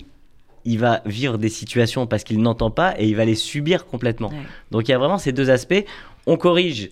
il 0.63 0.79
va 0.79 1.01
vivre 1.05 1.37
des 1.37 1.49
situations 1.49 2.07
parce 2.07 2.23
qu'il 2.23 2.39
n'entend 2.41 2.71
pas 2.71 2.93
et 2.97 3.09
il 3.09 3.15
va 3.17 3.25
les 3.25 3.35
subir 3.35 3.85
complètement. 3.87 4.29
Ouais. 4.29 4.37
Donc 4.71 4.87
il 4.87 4.91
y 4.91 4.93
a 4.93 4.97
vraiment 4.97 5.17
ces 5.17 5.33
deux 5.33 5.49
aspects. 5.49 5.83
On 6.27 6.37
corrige 6.37 6.91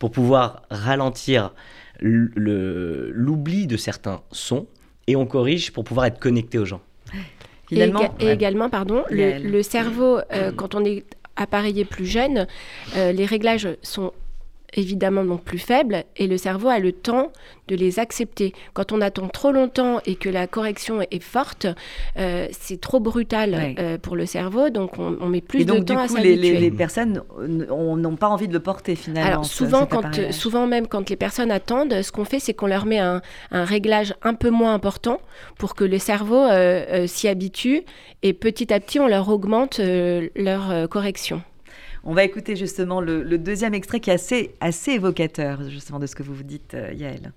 pour 0.00 0.10
pouvoir 0.10 0.62
ralentir 0.68 1.52
l'oubli 2.00 3.66
de 3.66 3.76
certains 3.76 4.20
sons 4.32 4.66
et 5.06 5.16
on 5.16 5.26
corrige 5.26 5.72
pour 5.72 5.84
pouvoir 5.84 6.06
être 6.06 6.18
connecté 6.18 6.58
aux 6.58 6.64
gens. 6.64 6.80
Et, 7.14 7.18
Finalement, 7.68 8.14
et 8.20 8.26
ouais. 8.26 8.34
également, 8.34 8.68
pardon, 8.68 9.04
le 9.10 9.62
cerveau, 9.62 10.18
euh, 10.32 10.52
quand 10.52 10.74
on 10.74 10.84
est 10.84 11.04
appareillé 11.36 11.84
plus 11.84 12.06
jeune, 12.06 12.46
euh, 12.96 13.12
les 13.12 13.24
réglages 13.24 13.68
sont 13.82 14.12
évidemment 14.74 15.24
donc 15.24 15.42
plus 15.44 15.58
faibles 15.58 16.04
et 16.16 16.26
le 16.26 16.36
cerveau 16.36 16.68
a 16.68 16.78
le 16.78 16.92
temps 16.92 17.32
de 17.68 17.76
les 17.76 17.98
accepter. 17.98 18.52
Quand 18.74 18.92
on 18.92 19.00
attend 19.00 19.28
trop 19.28 19.50
longtemps 19.50 20.00
et 20.04 20.16
que 20.16 20.28
la 20.28 20.46
correction 20.46 21.00
est 21.10 21.22
forte, 21.22 21.66
euh, 22.18 22.46
c'est 22.52 22.80
trop 22.80 23.00
brutal 23.00 23.52
Ouais. 23.54 23.74
euh, 23.78 23.98
pour 23.98 24.16
le 24.16 24.26
cerveau, 24.26 24.68
donc 24.70 24.98
on, 24.98 25.16
on 25.20 25.26
met 25.28 25.40
plus 25.40 25.62
et 25.62 25.64
donc, 25.64 25.78
de 25.80 25.84
temps 25.94 25.98
à 25.98 26.06
coup, 26.08 26.16
les, 26.16 26.22
s'habituer. 26.34 26.52
les- 26.52 26.60
les 26.60 26.70
personnes 26.70 27.22
on- 27.70 27.96
n'ont 27.96 28.16
pas 28.16 28.28
envie 28.28 28.48
de 28.48 28.52
le 28.52 28.60
porter 28.60 28.94
finalement. 28.96 29.30
Alors 29.30 29.44
souvent, 29.46 29.86
quand, 29.86 30.02
souvent 30.32 30.66
même 30.66 30.86
quand 30.88 31.08
les 31.08 31.16
personnes 31.16 31.50
attendent, 31.50 32.02
ce 32.02 32.12
qu'on 32.12 32.24
fait, 32.24 32.38
c'est 32.38 32.52
qu'on 32.54 32.66
leur 32.66 32.84
met 32.84 32.98
un, 32.98 33.22
un 33.50 33.64
réglage 33.64 34.14
un 34.22 34.34
peu 34.34 34.50
moins 34.50 34.74
important 34.74 35.20
pour 35.58 35.74
que 35.74 35.84
le 35.84 35.98
cerveau 35.98 36.36
euh, 36.44 37.06
s'y 37.06 37.28
habitue 37.28 37.82
et 38.22 38.32
petit 38.34 38.72
à 38.72 38.80
petit, 38.80 39.00
on 39.00 39.06
leur 39.06 39.28
augmente 39.30 39.80
leur 40.36 40.88
correction. 40.88 41.42
On 42.06 42.12
va 42.12 42.22
écouter 42.22 42.54
justement 42.54 43.00
le, 43.00 43.38
deuxième 43.38 43.72
extrait 43.72 43.98
qui 43.98 44.10
est 44.10 44.14
assez, 44.14 44.54
assez 44.60 44.92
évocateur 44.92 45.68
justement 45.70 45.98
de 45.98 46.06
ce 46.06 46.14
que 46.14 46.22
vous 46.22 46.34
vous 46.34 46.42
dites, 46.42 46.74
euh, 46.74 46.92
Yael. 46.92 47.32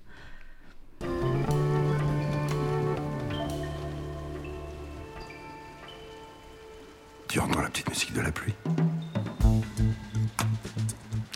Tu 7.28 7.40
entends 7.40 7.62
la 7.62 7.68
petite 7.68 7.88
musique 7.88 8.12
de 8.12 8.20
la 8.20 8.30
pluie? 8.30 8.54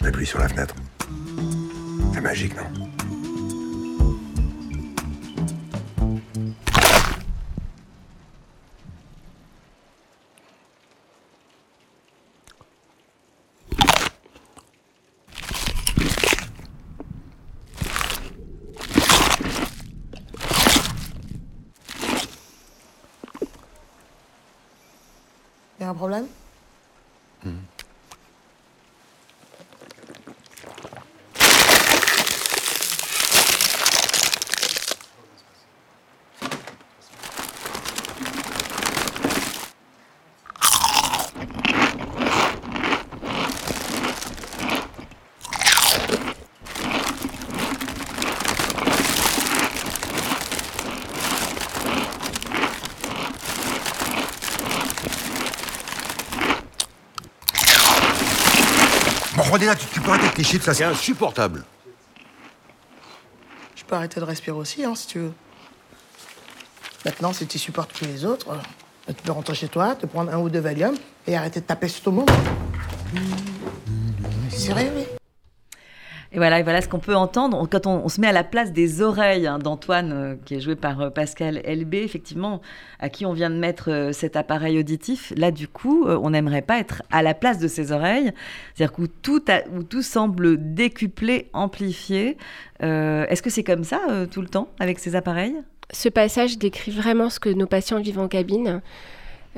La 0.03 0.11
pluie 0.11 0.27
sur 0.27 0.38
la 0.38 0.49
fenêtre? 0.49 0.75
C'est 2.12 2.21
magique, 2.21 2.55
non? 2.57 2.92
Y 25.83 25.85
a 25.85 26.42
tu, 59.79 59.87
tu 59.87 60.01
peux 60.01 60.11
arrêter 60.11 60.25
avec 60.25 60.37
tes 60.37 60.44
chips, 60.44 60.62
ça 60.62 60.75
C'est 60.75 60.85
insupportable. 60.85 61.64
Je 63.77 63.85
peux 63.85 63.94
arrêter 63.94 64.20
de 64.20 64.25
respirer 64.25 64.57
aussi, 64.57 64.85
hein, 64.85 64.94
si 64.94 65.07
tu 65.07 65.18
veux. 65.18 65.33
Maintenant, 67.05 67.33
si 67.33 67.46
tu 67.46 67.59
supportes 67.59 67.92
plus 67.92 68.07
les 68.07 68.25
autres, 68.25 68.48
euh, 68.51 69.12
tu 69.12 69.22
peux 69.25 69.33
rentrer 69.33 69.55
chez 69.55 69.68
toi, 69.68 69.94
te 69.94 70.07
prendre 70.07 70.33
un 70.33 70.38
ou 70.38 70.48
deux 70.48 70.61
Valium 70.61 70.94
et 71.27 71.37
arrêter 71.37 71.61
de 71.61 71.66
taper 71.66 71.88
sur 71.88 72.03
tout 72.03 72.11
le 72.11 72.16
monde. 72.18 72.31
Sérieux, 74.51 74.90
oui. 74.96 75.05
Et 76.35 76.38
voilà, 76.38 76.61
et 76.61 76.62
voilà 76.62 76.81
ce 76.81 76.88
qu'on 76.88 76.99
peut 76.99 77.14
entendre 77.14 77.68
quand 77.71 77.87
on, 77.87 78.09
se 78.09 78.18
met 78.18 78.27
à 78.27 78.33
la 78.33 78.45
place 78.45 78.73
des 78.73 79.03
oreilles 79.03 79.47
hein, 79.47 79.59
d'Antoine, 79.59 80.12
euh, 80.12 80.35
qui 80.47 80.55
est 80.55 80.61
joué 80.61 80.77
par 80.77 80.99
euh, 81.03 81.11
Pascal 81.11 81.61
LB, 81.66 81.95
effectivement, 81.95 82.62
à 83.01 83.11
qui 83.11 83.27
on 83.27 83.35
vient 83.35 83.51
de 83.51 83.57
mettre 83.57 83.90
euh, 83.90 84.12
cet 84.12 84.35
appareil 84.37 84.79
auditif. 84.79 85.35
Là, 85.37 85.51
du 85.51 85.68
coup, 85.68 86.07
on 86.07 86.31
n'aimerait 86.31 86.62
pas 86.62 86.79
être 86.79 87.03
à 87.11 87.23
la 87.23 87.35
place 87.35 87.59
de 87.59 87.68
ses 87.68 87.92
oreilles, 87.92 88.33
c'est-à-dire 88.75 88.99
où 88.99 89.07
tout, 89.07 90.03
semble 90.03 90.75
décuplé, 90.75 91.51
amplifié. 91.53 92.38
Est-ce 92.81 93.42
que 93.42 93.51
c'est 93.51 93.62
comme 93.62 93.85
ça 93.85 94.01
tout 94.31 94.40
le 94.40 94.49
temps 94.49 94.68
avec 94.81 94.99
ces 94.99 95.14
appareils? 95.14 95.55
Ce 95.92 96.09
passage 96.09 96.59
décrit 96.59 96.90
vraiment 96.90 97.31
ce 97.31 97.38
que 97.38 97.51
nos 97.51 97.66
patients 97.66 98.01
vivent 98.01 98.18
en 98.18 98.29
cabine. 98.29 98.81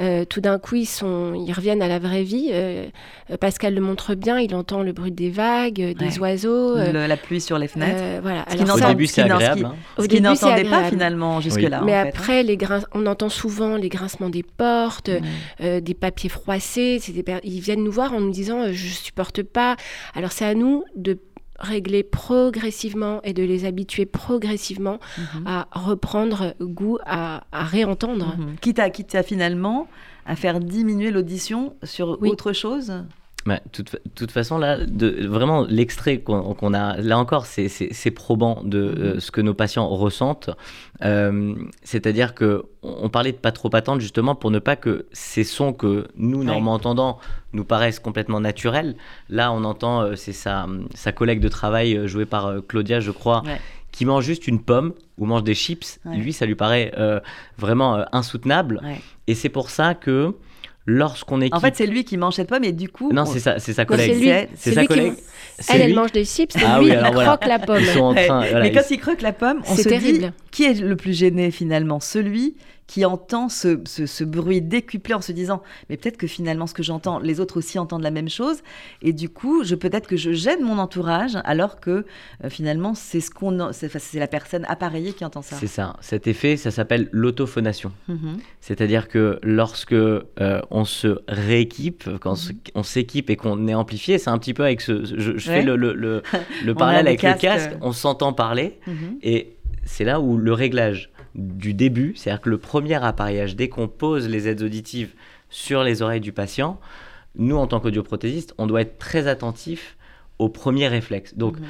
Euh, 0.01 0.25
tout 0.25 0.41
d'un 0.41 0.59
coup, 0.59 0.75
ils, 0.75 0.87
sont, 0.87 1.35
ils 1.35 1.53
reviennent 1.53 1.81
à 1.83 1.87
la 1.89 1.99
vraie 2.01 2.25
vie. 2.25 2.49
Euh, 2.53 2.87
euh, 3.31 3.37
Pascal 3.37 3.75
le 3.75 3.81
montre 3.81 4.15
bien, 4.15 4.41
il 4.41 4.55
entend 4.55 4.83
le 4.83 4.93
bruit 4.93 5.13
des 5.13 5.31
vagues, 5.31 5.81
euh, 5.81 5.95
des 5.95 6.15
Ouais. 6.15 6.19
oiseaux. 6.19 6.77
euh, 6.77 6.93
Le- 6.93 7.07
La 7.07 7.17
pluie 7.17 7.41
sur 7.41 7.59
les 7.59 7.69
fenêtres 7.69 8.01
euh, 8.01 8.19
voilà. 8.23 8.45
Ce 8.49 8.57
qui 8.57 8.63
Alors 8.63 8.77
n'entend- 8.77 8.79
ça- 8.81 8.87
Au 8.87 8.95
début, 8.95 9.07
c'est 9.07 9.23
agréable, 9.23 9.65
hein. 9.67 9.75
Au 9.97 10.03
Ce 10.03 10.09
qu'ils 10.09 10.21
début, 10.23 10.35
c'est 10.37 10.47
n'entendaient 10.47 10.69
pas 10.69 10.85
finalement 10.91 11.41
jusque-là. 11.41 11.83
Mais 11.85 11.93
en 11.93 12.03
fait, 12.03 12.09
hein. 12.09 12.11
après, 12.13 12.43
les 12.43 12.57
grin- 12.57 12.83
on 12.93 13.07
entend 13.07 13.29
souvent 13.29 13.77
les 13.77 13.89
grincements 13.89 14.31
des 14.31 14.43
portes, 14.43 15.09
Ouais. 15.09 15.21
euh, 15.63 15.81
des 15.81 15.95
papiers 15.95 16.29
froissés. 16.29 16.99
c'est 17.01 17.13
des 17.13 17.23
per- 17.23 17.39
Ils 17.45 17.61
viennent 17.61 17.85
nous 17.85 17.93
voir 17.93 18.13
en 18.15 18.21
nous 18.21 18.31
disant 18.31 18.63
euh, 18.63 18.73
je 18.73 18.89
supporte 18.89 19.43
pas. 19.43 19.77
Alors 20.15 20.33
c'est 20.33 20.45
à 20.45 20.55
nous 20.55 20.85
de 20.97 21.19
régler 21.59 22.03
progressivement 22.03 23.21
et 23.23 23.33
de 23.33 23.43
les 23.43 23.65
habituer 23.65 24.07
progressivement 24.07 24.99
Mhm. 25.19 25.47
à 25.47 25.69
reprendre 25.73 26.55
goût 26.61 26.99
à, 27.07 27.45
à 27.53 27.65
réentendre. 27.65 28.35
Mhm. 28.37 28.57
Quitte, 28.61 28.79
à, 28.79 28.91
quitte 28.91 29.15
à 29.15 29.23
finalement 29.23 29.87
à 30.27 30.37
faire 30.37 30.59
diminuer 30.61 31.11
l'audition 31.11 31.75
sur 31.83 32.19
Oui. 32.21 32.31
autre 32.31 32.53
chose 32.53 32.93
Bah, 33.47 33.61
toute, 33.73 33.97
toute 34.15 34.31
façon, 34.31 34.57
là, 34.57 34.79
de, 34.87 35.27
vraiment, 35.27 35.67
l'extrait 35.69 36.19
qu'on 36.21 36.73
a, 36.73 36.97
là 36.97 37.19
encore, 37.19 37.45
c'est- 37.45 38.11
probant 38.11 38.63
de 38.65 38.79
euh, 38.79 39.21
ce 39.21 39.31
que 39.31 39.43
nos 39.43 39.53
patients 39.53 39.87
ressentent. 39.89 40.49
Euh, 41.03 41.55
C'est-à-dire 41.83 42.35
que 42.35 42.65
on 42.83 43.09
parlait 43.11 43.33
de 43.33 43.37
pas 43.37 43.53
trop 43.53 43.69
attendre 43.77 44.01
justement 44.01 44.35
pour 44.35 44.51
ne 44.51 44.59
pas 44.61 44.77
que 44.77 45.07
ces 45.13 45.45
sons 45.45 45.73
que 45.75 46.07
nous, 46.17 46.39
Ouais. 46.39 46.45
normalement 46.45 46.73
entendant, 46.73 47.19
nous 47.53 47.65
paraissent 47.65 47.99
complètement 48.01 48.41
naturels. 48.41 48.97
Là, 49.29 49.53
on 49.53 49.65
entend, 49.65 50.01
euh, 50.03 50.17
c'est 50.17 50.33
sa, 50.33 50.67
sa 50.95 51.13
collègue 51.13 51.41
de 51.41 51.49
travail 51.49 52.07
jouée 52.09 52.27
par 52.27 52.51
Claudia, 52.67 53.01
je 53.01 53.11
crois, 53.11 53.43
Ouais. 53.45 53.61
qui 53.93 54.07
mange 54.07 54.25
juste 54.25 54.47
une 54.49 54.61
pomme 54.63 54.95
ou 55.19 55.27
mange 55.27 55.45
des 55.45 55.55
chips. 55.55 55.99
Ouais. 56.07 56.17
Lui, 56.17 56.33
ça 56.33 56.47
lui 56.47 56.55
paraît 56.55 56.93
euh, 56.97 57.21
vraiment 57.59 57.97
euh, 57.97 58.05
insoutenable. 58.13 58.81
Ouais. 58.83 59.01
Et 59.27 59.35
c'est 59.35 59.49
pour 59.51 59.69
ça 59.71 59.95
que 59.95 60.35
lorsqu'on 60.87 61.41
équipe... 61.41 61.55
En 61.55 61.61
fait, 61.61 61.75
c'est 61.77 61.87
lui 61.87 62.05
qui 62.05 62.17
mange 62.17 62.35
cette 62.35 62.49
pomme 62.49 62.65
et 62.65 62.73
du 62.73 62.89
coup. 62.89 63.11
Non, 63.13 63.23
on- 63.23 63.27
c'est 63.27 63.41
sa, 63.41 63.59
c'est 63.59 63.73
sa 63.73 63.85
collègue. 63.85 64.49
c'est 64.55 64.73
sa 64.73 64.81
lui 64.83 64.89
qui- 64.89 65.13
Elle, 65.69 65.81
elle 65.81 65.95
mange 65.95 66.13
des 66.13 66.25
chips, 66.25 66.57
et 66.57 66.61
Ah 66.67 66.79
lui, 66.79 66.87
oui, 66.87 66.91
il 66.93 66.97
alors 66.97 67.13
voilà. 67.13 67.37
croque 67.37 67.47
la 67.49 67.59
pomme. 67.59 67.81
Ils 67.81 67.87
sont 67.87 68.01
en 68.01 68.15
train. 68.15 68.41
voilà, 68.41 68.61
mais 68.61 68.69
ils- 68.69 68.75
quand 68.75 68.91
il 68.91 68.99
croque 68.99 69.23
la 69.23 69.33
pomme, 69.33 69.63
on 69.69 69.75
C'est 69.77 69.85
se 69.85 69.89
terrible. 69.89 70.19
dit 70.19 70.31
qui 70.51 70.65
est 70.65 70.75
le 70.81 70.97
plus 70.97 71.17
gêné 71.17 71.51
finalement? 71.51 72.01
Celui 72.01 72.57
qui 72.87 73.05
entend 73.07 73.49
ce, 73.49 73.81
ce- 73.87 74.05
ce 74.07 74.25
bruit 74.25 74.61
décuplé 74.61 75.15
en 75.15 75.23
se 75.23 75.33
disant 75.33 75.63
mais 75.89 75.97
peut-être 75.97 76.19
que 76.19 76.27
finalement 76.27 76.67
ce 76.67 76.75
que 76.75 76.83
j'entends, 76.83 77.19
les 77.19 77.41
autres 77.41 77.57
aussi 77.57 77.79
entendent 77.79 78.03
la 78.03 78.11
même 78.11 78.29
chose 78.29 78.59
et 79.01 79.13
du 79.15 79.29
coup 79.31 79.65
je 79.65 79.75
peut-être 79.75 80.07
que 80.07 80.17
je 80.19 80.33
gêne 80.33 80.63
mon 80.63 80.79
entourage 80.79 81.39
alors 81.45 81.81
que 81.81 82.05
euh, 82.45 82.51
finalement 82.51 82.95
c'est 82.95 83.21
ce 83.21 83.31
qu'on 83.31 83.73
c'est 83.73 83.91
la 84.19 84.27
personne 84.29 84.67
appareillée 84.69 85.13
qui 85.15 85.25
entend 85.25 85.41
ça. 85.43 85.57
C'est 85.59 85.67
ça. 85.67 85.97
Cet 86.01 86.27
effet, 86.27 86.57
ça 86.59 86.71
s'appelle 86.71 87.09
l'autophonation. 87.13 87.91
Mhm. 88.09 88.39
C'est-à-dire 88.61 89.09
que 89.09 89.39
lorsque 89.43 89.93
euh, 89.93 90.21
on 90.71 90.85
se 90.85 91.21
rééquipe, 91.27 92.09
quand 92.21 92.33
on 92.33 92.37
se- 92.37 92.53
on 92.75 92.83
s'équipe 92.83 93.31
et 93.31 93.37
qu'on 93.37 93.67
est 93.67 93.75
amplifié, 93.75 94.19
c'est 94.19 94.31
un 94.31 94.39
petit 94.39 94.53
peu 94.55 94.63
avec 94.65 94.81
ce. 94.81 95.05
Je, 95.05 95.39
je 95.39 95.51
Ouais. 95.51 95.61
fais 95.61 95.63
le, 95.63 95.77
le, 95.77 95.95
le- 95.95 96.75
parallèle 96.75 97.07
avec 97.09 97.23
le 97.23 97.33
casque, 97.35 97.71
on 97.81 97.93
s'entend 97.93 98.33
parler 98.35 98.79
Mhm. 98.87 99.19
et 99.23 99.57
c'est 99.87 100.05
là 100.05 100.21
où 100.21 100.37
le 100.37 100.53
réglage 100.53 101.11
du 101.35 101.75
début, 101.75 102.15
c'est-à-dire 102.17 102.41
que 102.41 102.51
le 102.51 102.59
premier 102.59 102.95
appareillage, 103.03 103.57
dès 103.57 103.69
qu'on 103.69 103.89
pose 103.89 104.29
les 104.29 104.49
aides 104.49 104.63
auditives 104.63 105.15
sur 105.51 105.83
les 105.83 106.03
oreilles 106.03 106.21
du 106.21 106.33
patient, 106.33 106.79
nous, 107.37 107.57
en 107.57 107.67
tant 107.67 107.81
qu'audioprothésiste, 107.81 108.55
on 108.59 108.67
doit 108.67 108.83
être 108.83 108.99
très 108.99 109.27
attentif 109.27 109.97
au 110.39 110.49
premier 110.49 110.87
réflexe. 110.89 111.37
Donc, 111.37 111.59
Mhm. 111.59 111.65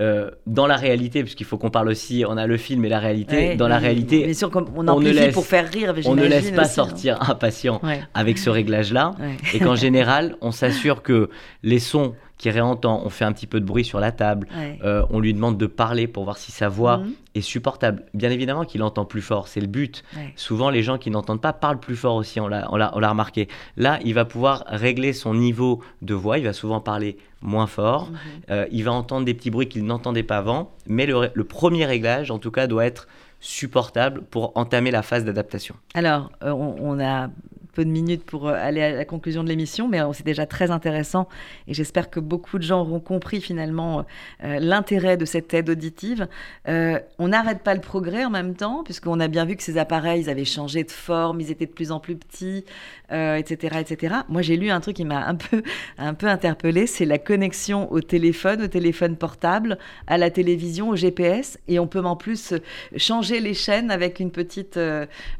euh, 0.00 0.30
dans 0.48 0.66
la 0.66 0.74
réalité, 0.76 1.22
puisqu'il 1.22 1.44
faut 1.46 1.56
qu'on 1.58 1.70
parle 1.70 1.88
aussi, 1.88 2.24
on 2.28 2.36
a 2.36 2.46
le 2.48 2.56
film 2.56 2.84
et 2.84 2.88
la 2.88 2.98
réalité, 2.98 3.36
Ouais, 3.50 3.56
dans 3.56 3.68
la 3.68 3.76
oui, 3.78 3.82
réalité, 3.84 4.24
bien 4.24 4.34
sûr 4.34 4.50
comme 4.50 4.66
on 4.74 4.86
on 4.88 4.98
ne 5.00 5.10
laisse- 5.10 5.32
pour 5.34 5.46
faire 5.46 5.70
rire 5.70 5.94
on 6.06 6.16
ne 6.16 6.24
laisse 6.24 6.50
pas 6.50 6.62
aussi, 6.62 6.70
hein. 6.80 6.86
sortir 6.86 7.30
un 7.30 7.34
patient 7.36 7.80
Ouais. 7.84 8.00
avec 8.14 8.38
ce 8.38 8.50
réglage-là, 8.50 9.12
Ouais. 9.20 9.36
et 9.52 9.60
qu'en 9.60 9.76
général, 9.76 10.36
on 10.40 10.50
s'assure 10.50 11.02
que 11.02 11.28
les 11.62 11.78
sons 11.78 12.14
qui 12.44 12.50
réentend. 12.50 13.00
On 13.06 13.08
fait 13.08 13.24
un 13.24 13.32
petit 13.32 13.46
peu 13.46 13.58
de 13.58 13.64
bruit 13.64 13.84
sur 13.86 14.00
la 14.00 14.12
table. 14.12 14.46
Ouais. 14.54 14.78
Euh, 14.84 15.06
on 15.08 15.18
lui 15.18 15.32
demande 15.32 15.56
de 15.56 15.64
parler 15.66 16.06
pour 16.06 16.24
voir 16.24 16.36
si 16.36 16.52
sa 16.52 16.68
voix 16.68 16.98
Mhm. 16.98 17.12
est 17.36 17.40
supportable. 17.40 18.02
Bien 18.12 18.30
évidemment 18.30 18.64
qu'il 18.66 18.82
entend 18.82 19.06
plus 19.06 19.22
fort, 19.22 19.48
c'est 19.48 19.62
le 19.62 19.66
but. 19.66 20.04
Ouais. 20.14 20.30
Souvent, 20.36 20.68
les 20.68 20.82
gens 20.82 20.98
qui 20.98 21.10
n'entendent 21.10 21.40
pas 21.40 21.54
parlent 21.54 21.80
plus 21.80 21.96
fort 21.96 22.16
aussi, 22.16 22.40
on 22.40 22.46
l'a, 22.48 22.68
on 22.70 22.76
l'a- 22.76 22.92
on 22.94 22.98
l'a 22.98 23.08
remarqué. 23.08 23.48
Là, 23.78 23.98
il 24.04 24.12
va 24.12 24.26
pouvoir 24.26 24.64
régler 24.66 25.14
son 25.14 25.32
niveau 25.32 25.80
de 26.02 26.12
voix, 26.12 26.36
il 26.36 26.44
va 26.44 26.52
souvent 26.52 26.80
parler 26.80 27.16
moins 27.40 27.66
fort, 27.66 28.10
Mhm. 28.10 28.18
Euh, 28.50 28.66
il 28.70 28.84
va 28.84 28.92
entendre 28.92 29.24
des 29.24 29.32
petits 29.32 29.50
bruits 29.50 29.68
qu'il 29.68 29.86
n'entendait 29.86 30.22
pas 30.22 30.36
avant, 30.36 30.72
mais 30.86 31.06
le, 31.06 31.30
le 31.32 31.44
premier 31.44 31.86
réglage, 31.86 32.30
en 32.30 32.38
tout 32.38 32.50
cas, 32.50 32.66
doit 32.66 32.84
être 32.84 33.08
supportable 33.40 34.22
pour 34.30 34.52
entamer 34.54 34.90
la 34.90 35.02
phase 35.02 35.24
d'adaptation. 35.24 35.74
Alors, 35.94 36.30
euh, 36.42 36.50
on, 36.50 36.76
on 36.80 37.00
a 37.00 37.28
peu 37.74 37.84
de 37.84 37.90
minutes 37.90 38.24
pour 38.24 38.48
euh, 38.48 38.54
aller 38.54 38.82
à 38.82 38.92
la 38.92 39.04
conclusion 39.04 39.44
de 39.44 39.48
l'émission, 39.48 39.88
mais 39.88 40.00
euh, 40.00 40.12
c'est 40.12 40.24
déjà 40.24 40.46
très 40.46 40.70
intéressant 40.70 41.28
et 41.68 41.74
j'espère 41.74 42.08
que 42.08 42.20
beaucoup 42.20 42.58
de 42.58 42.62
gens 42.62 42.80
auront 42.80 43.00
compris 43.00 43.40
finalement 43.40 44.06
euh, 44.44 44.58
l'intérêt 44.60 45.16
de 45.16 45.24
cette 45.24 45.52
aide 45.52 45.68
auditive. 45.68 46.28
On 46.66 47.28
n'arrête 47.28 47.62
pas 47.62 47.74
le 47.74 47.80
progrès 47.80 48.24
en 48.24 48.30
même 48.30 48.54
temps, 48.54 48.84
puisqu'on 48.84 49.20
a 49.20 49.28
bien 49.28 49.44
vu 49.44 49.56
que 49.56 49.62
ces 49.62 49.76
appareils 49.78 50.22
ils 50.22 50.30
avaient 50.30 50.44
changé 50.44 50.84
de 50.84 50.90
forme, 50.90 51.40
ils 51.40 51.50
étaient 51.50 51.66
de 51.66 51.72
plus 51.72 51.90
en 51.90 52.00
plus 52.00 52.16
petits, 52.16 52.64
etc., 53.10 53.78
etc. 53.80 54.14
Moi, 54.28 54.42
j'ai 54.42 54.56
lu 54.56 54.70
un 54.70 54.80
truc 54.80 54.96
qui 54.96 55.04
m'a 55.04 55.26
un 55.26 55.34
peu, 55.34 55.62
un 55.98 56.14
peu 56.14 56.26
interpellé, 56.28 56.86
c'est 56.86 57.04
la 57.04 57.18
connexion 57.18 57.90
au 57.92 58.00
téléphone, 58.00 58.62
au 58.62 58.68
téléphone 58.68 59.16
portable, 59.16 59.78
à 60.06 60.16
la 60.18 60.30
télévision, 60.30 60.90
au 60.90 60.96
GPS, 60.96 61.58
et 61.68 61.78
on 61.78 61.86
peut 61.86 62.00
en 62.04 62.16
plus 62.16 62.54
changer 62.96 63.40
les 63.40 63.54
chaînes 63.54 63.90
avec 63.90 64.20
une 64.20 64.30
petite, 64.30 64.78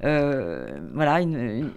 voilà, 0.03 1.21
une- 1.21 1.71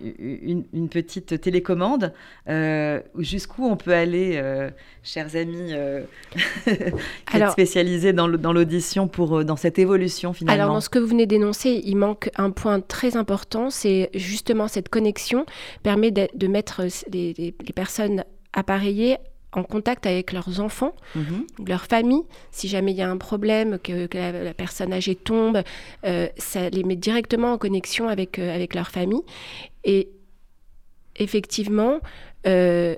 une 0.73 0.89
petite 0.89 1.39
télécommande. 1.41 2.13
Euh, 2.47 2.99
Jusqu'où 3.17 3.65
on 3.65 3.75
peut 3.77 3.93
aller, 3.93 4.33
euh, 4.35 4.69
chers 5.03 5.35
amis, 5.35 5.73
euh, 5.73 6.03
Alors- 7.33 7.51
spécialisés 7.51 8.13
dans 8.13 8.27
l'audition 8.27 9.07
pour 9.07 9.43
dans 9.43 9.55
cette 9.55 9.79
évolution 9.79 10.33
finalement. 10.33 10.61
Alors, 10.63 10.73
dans 10.75 10.81
ce 10.81 10.89
que 10.89 10.99
vous 10.99 11.07
venez 11.07 11.25
d'énoncer, 11.25 11.81
il 11.83 11.95
manque 11.95 12.29
un 12.37 12.51
point 12.51 12.79
très 12.79 13.15
important, 13.17 13.69
c'est 13.69 14.09
justement 14.13 14.67
cette 14.67 14.89
connexion 14.89 15.45
permet 15.83 16.11
de, 16.11 16.27
de 16.33 16.47
mettre 16.47 16.83
les, 17.11 17.33
les- 17.37 17.53
les 17.65 17.73
personnes 17.73 18.23
appareillées 18.53 19.17
en 19.53 19.63
contact 19.63 20.05
avec 20.05 20.33
leurs 20.33 20.59
enfants, 20.59 20.93
Mhm. 21.15 21.47
leur 21.67 21.85
famille. 21.85 22.21
Si 22.51 22.67
jamais 22.67 22.91
il 22.91 22.97
y 22.97 23.01
a 23.01 23.09
un 23.09 23.17
problème, 23.17 23.79
que, 23.79 24.05
que 24.05 24.17
la, 24.17 24.31
la 24.31 24.53
personne 24.53 24.91
âgée 24.93 25.15
tombe, 25.15 25.61
euh, 26.05 26.27
ça 26.37 26.69
les 26.69 26.83
met 26.83 26.95
directement 26.97 27.53
en 27.53 27.57
connexion 27.57 28.07
avec, 28.09 28.39
euh, 28.39 28.53
avec 28.53 28.75
leur 28.75 28.89
famille. 28.89 29.21
Et 29.85 30.09
effectivement, 31.17 31.99
euh, 32.45 32.95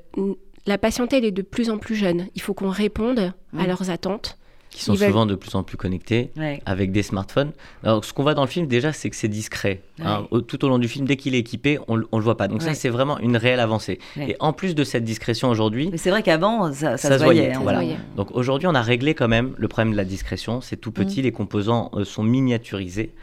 la 0.66 0.78
patientèle 0.78 1.26
est 1.26 1.32
de 1.32 1.42
plus 1.42 1.70
en 1.70 1.78
plus 1.78 1.96
jeune. 1.96 2.28
Il 2.36 2.42
faut 2.42 2.54
qu'on 2.54 2.70
réponde 2.70 3.34
à 3.58 3.68
leurs 3.68 3.90
attentes. 3.90 4.39
Qui 4.70 4.84
sont 4.84 4.94
veulent- 4.94 5.08
souvent 5.10 5.26
de 5.26 5.34
plus 5.36 5.56
en 5.56 5.64
plus 5.64 5.78
connectés 5.78 6.30
Ouais. 6.38 6.62
avec 6.66 6.92
des 6.92 7.02
smartphones. 7.02 7.52
Alors, 7.84 8.06
ce 8.06 8.14
qu'on 8.14 8.22
voit 8.24 8.36
dans 8.36 8.44
le 8.44 8.48
film, 8.48 8.68
déjà, 8.68 8.94
c'est 8.94 9.10
que 9.10 9.16
c'est 9.16 9.28
discret. 9.28 9.82
hein. 10.02 10.28
Au- 10.32 10.42
tout 10.42 10.64
au 10.64 10.70
long 10.70 10.78
du 10.78 10.88
film, 10.88 11.06
dès 11.08 11.18
qu'il 11.18 11.34
est 11.36 11.40
équipé, 11.40 11.80
on, 11.88 12.02
on 12.12 12.18
le 12.20 12.24
voit 12.24 12.38
pas. 12.38 12.48
Donc, 12.48 12.60
Ouais. 12.62 12.68
ça, 12.68 12.74
c'est 12.76 12.90
vraiment 12.90 13.18
une 13.20 13.36
réelle 13.36 13.60
avancée. 13.60 13.98
Ouais. 14.16 14.32
Et 14.32 14.36
en 14.40 14.54
plus 14.54 14.76
de 14.76 14.84
cette 14.84 15.04
discrétion 15.04 15.50
aujourd'hui, 15.50 15.90
Mais 15.92 15.98
c'est 15.98 16.12
vrai 16.12 16.22
qu'avant, 16.24 16.72
ça, 16.72 16.98
ça 16.98 17.10
ça, 17.10 17.18
se 17.20 17.24
voyait. 17.24 17.42
voyait. 17.42 17.56
hein. 17.56 17.60
voilà. 17.64 17.80
voyait. 17.80 17.98
Donc 18.16 18.30
aujourd'hui, 18.36 18.68
on 18.68 18.76
a 18.76 18.82
réglé 18.82 19.16
quand 19.16 19.28
même 19.28 19.54
le 19.58 19.68
problème 19.68 19.92
de 19.92 19.98
la 19.98 20.06
discrétion. 20.06 20.62
C'est 20.62 20.78
tout 20.78 20.92
Mm. 20.92 20.94
petit, 20.94 21.22
les 21.24 21.32
composants 21.32 21.90
euh, 21.96 22.06
sont 22.06 22.24
miniaturisés, 22.24 23.14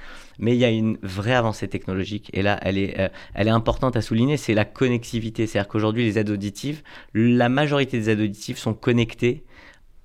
mais 0.40 0.54
il 0.54 0.59
y 0.59 0.64
a 0.64 0.70
une 0.70 0.98
vraie 1.02 1.35
avancée 1.35 1.68
technologique. 1.68 2.28
Et 2.32 2.42
là, 2.42 2.59
elle 2.62 2.76
est, 2.76 2.98
euh, 2.98 3.09
elle 3.35 3.46
est 3.46 3.50
importante 3.52 3.96
à 3.96 4.02
souligner, 4.02 4.37
c'est 4.37 4.52
la 4.54 4.64
connectivité. 4.64 5.46
C'est-à-dire 5.46 5.68
qu'aujourd'hui, 5.68 6.04
les 6.04 6.18
aides 6.18 6.30
auditives, 6.30 6.82
la 7.14 7.48
majorité 7.48 7.98
des 7.98 8.11
aides 8.11 8.20
auditives 8.20 8.59
sont 8.59 8.74
connectées 8.74 9.44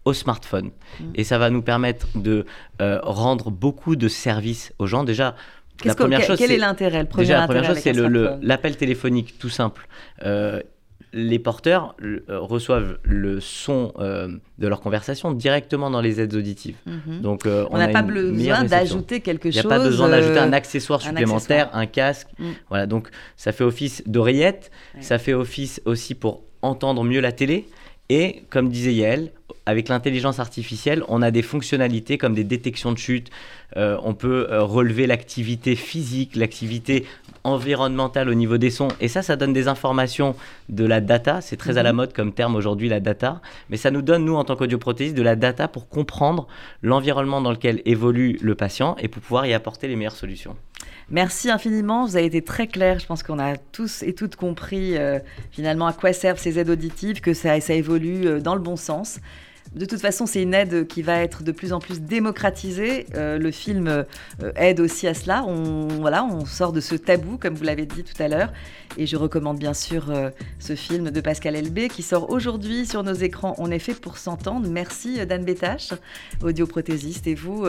au 0.05 0.13
smartphone. 0.13 0.71
Mm. 0.99 1.03
Et 1.15 1.23
ça 1.23 1.37
va 1.37 1.49
nous 1.49 1.61
permettre 1.61 2.07
de 2.15 2.45
euh, 2.81 2.99
rendre 3.03 3.51
beaucoup 3.51 3.95
de 3.95 4.07
services 4.07 4.73
aux 4.79 4.87
gens. 4.87 5.03
Déjà, 5.03 5.35
Qu'est-ce 5.77 5.89
la 5.89 5.95
première 5.95 6.21
chose, 6.21 6.37
quel 6.37 6.51
est 6.51 6.57
l'intérêt 6.57 7.07
Déjà, 7.15 7.39
la 7.39 7.47
première 7.47 7.65
chose, 7.65 7.79
c'est 7.79 7.93
l'appel 7.93 8.77
téléphonique, 8.77 9.39
tout 9.39 9.49
simple. 9.49 9.87
Euh, 10.23 10.61
les 11.13 11.39
porteurs 11.39 11.95
euh, 12.01 12.21
reçoivent 12.29 12.97
le 13.03 13.39
son 13.39 13.91
euh, 13.99 14.29
de 14.59 14.67
leur 14.67 14.79
conversation 14.79 15.31
directement 15.31 15.89
dans 15.89 16.01
les 16.01 16.21
aides 16.21 16.33
auditives. 16.33 16.77
Mhm. 16.85 17.21
Donc, 17.21 17.45
euh, 17.45 17.65
On 17.71 17.77
n'a 17.77 17.89
pas 17.89 18.01
besoin 18.01 18.63
d'ajouter 18.63 19.19
quelque 19.19 19.47
Il 19.49 19.51
n'y 19.51 19.59
a 19.59 19.63
chose. 19.63 19.69
pas 19.69 19.79
besoin 19.79 20.09
d'ajouter 20.09 20.39
un 20.39 20.53
accessoire 20.53 21.01
un 21.01 21.09
supplémentaire, 21.09 21.65
accessoire. 21.65 21.81
un 21.81 21.85
casque. 21.85 22.27
Mm. 22.39 22.49
Voilà, 22.69 22.85
donc 22.87 23.09
ça 23.35 23.51
fait 23.51 23.63
office 23.63 24.03
d'oreillette, 24.05 24.71
Ouais. 24.95 25.01
ça 25.01 25.17
fait 25.17 25.33
office 25.33 25.81
aussi 25.85 26.15
pour 26.15 26.43
entendre 26.61 27.03
mieux 27.03 27.19
la 27.19 27.31
télé. 27.31 27.67
Et 28.09 28.43
comme 28.49 28.69
disait 28.69 28.93
Yael, 28.93 29.31
avec 29.65 29.89
l'intelligence 29.89 30.39
artificielle, 30.39 31.03
on 31.07 31.21
a 31.21 31.31
des 31.31 31.41
fonctionnalités 31.43 32.17
comme 32.17 32.33
des 32.33 32.43
détections 32.43 32.91
de 32.91 32.97
chute. 32.97 33.29
Euh, 33.77 33.97
on 34.03 34.13
peut 34.13 34.47
euh, 34.49 34.63
relever 34.63 35.07
l'activité 35.07 35.75
physique, 35.75 36.35
l'activité 36.35 37.05
environnementale 37.43 38.29
au 38.29 38.33
niveau 38.33 38.57
des 38.57 38.69
sons. 38.69 38.89
Et 38.99 39.07
ça, 39.07 39.21
ça 39.21 39.35
donne 39.35 39.53
des 39.53 39.67
informations 39.67 40.35
de 40.69 40.85
la 40.85 40.99
data. 40.99 41.41
C'est 41.41 41.57
très 41.57 41.77
à 41.77 41.83
la 41.83 41.91
Mhm. 41.91 41.97
mode 41.97 42.13
comme 42.13 42.33
terme 42.33 42.55
aujourd'hui, 42.55 42.89
la 42.89 42.99
data. 42.99 43.41
Mais 43.69 43.77
ça 43.77 43.91
nous 43.91 44.01
donne, 44.01 44.25
nous, 44.25 44.35
en 44.35 44.43
tant 44.43 44.55
qu'audioprothésiste, 44.55 45.15
de 45.15 45.21
la 45.21 45.35
data 45.35 45.67
pour 45.67 45.87
comprendre 45.87 46.47
l'environnement 46.81 47.41
dans 47.41 47.51
lequel 47.51 47.81
évolue 47.85 48.37
le 48.41 48.55
patient 48.55 48.95
et 48.99 49.07
pour 49.07 49.21
pouvoir 49.21 49.45
y 49.45 49.53
apporter 49.53 49.87
les 49.87 49.95
meilleures 49.95 50.15
solutions. 50.15 50.55
Merci 51.09 51.49
infiniment, 51.49 52.05
vous 52.05 52.15
avez 52.15 52.25
été 52.25 52.41
très 52.41 52.67
clair. 52.67 52.99
Je 52.99 53.05
pense 53.05 53.21
qu'on 53.21 53.37
a 53.37 53.57
tous 53.57 54.01
et 54.03 54.13
toutes 54.13 54.35
compris 54.35 54.97
euh, 54.97 55.19
finalement 55.51 55.85
à 55.85 55.93
quoi 55.93 56.13
servent 56.13 56.39
ces 56.39 56.57
aides 56.57 56.69
auditives, 56.69 57.21
que 57.21 57.33
ça, 57.33 57.59
ça 57.59 57.73
évolue 57.73 58.39
dans 58.41 58.55
le 58.55 58.61
bon 58.61 58.75
sens. 58.75 59.19
De 59.73 59.85
toute 59.85 60.01
façon, 60.01 60.25
c'est 60.25 60.41
une 60.41 60.53
aide 60.53 60.85
qui 60.85 61.01
va 61.01 61.19
être 61.19 61.43
de 61.43 61.51
plus 61.53 61.71
en 61.71 61.79
plus 61.79 62.01
démocratisée. 62.01 63.05
Euh, 63.15 63.37
le 63.37 63.51
film 63.51 63.87
euh, 63.87 64.03
aide 64.57 64.81
aussi 64.81 65.07
à 65.07 65.13
cela. 65.13 65.45
On, 65.47 65.87
voilà, 65.87 66.25
on 66.25 66.45
sort 66.45 66.73
de 66.73 66.81
ce 66.81 66.95
tabou, 66.95 67.37
comme 67.37 67.55
vous 67.55 67.63
l'avez 67.63 67.85
dit 67.85 68.03
tout 68.03 68.21
à 68.21 68.27
l'heure. 68.27 68.51
Et 68.97 69.07
je 69.07 69.15
recommande 69.15 69.59
bien 69.59 69.73
sûr 69.73 70.11
euh, 70.11 70.29
ce 70.59 70.75
film 70.75 71.09
de 71.09 71.21
Pascal 71.21 71.55
Elbé 71.55 71.87
qui 71.87 72.03
sort 72.03 72.29
aujourd'hui 72.31 72.85
sur 72.85 73.03
nos 73.03 73.13
écrans. 73.13 73.55
On 73.59 73.71
est 73.71 73.79
fait 73.79 73.93
pour 73.93 74.17
s'entendre. 74.17 74.67
Merci 74.69 75.25
Dan 75.25 75.45
Bétache, 75.45 75.93
audioprothésiste, 76.43 77.27
et 77.27 77.35
vous, 77.35 77.65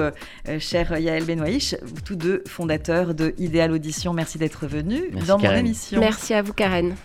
cher 0.59 0.99
Yael 0.99 1.25
Benoïch, 1.25 1.77
vous 1.83 2.01
tous 2.01 2.17
deux 2.17 2.43
fondateurs 2.49 3.15
de 3.15 3.33
Idéal 3.39 3.71
Audition. 3.71 4.13
Merci 4.13 4.39
d'être 4.39 4.67
venus 4.67 5.05
Merci, 5.13 5.29
dans 5.29 5.37
mon 5.39 5.43
Karen. 5.43 5.67
émission. 5.67 6.01
Merci 6.01 6.35
à 6.35 6.43
vous, 6.43 6.53
Karen. 6.53 6.97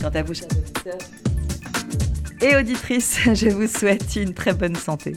Quant 0.00 0.08
à 0.08 0.22
vous, 0.22 0.34
chers 0.34 0.48
auditeurs 0.50 0.98
et 2.40 2.56
auditrices, 2.56 3.18
je 3.34 3.48
vous 3.48 3.66
souhaite 3.66 4.16
une 4.16 4.34
très 4.34 4.52
bonne 4.52 4.76
santé. 4.76 5.14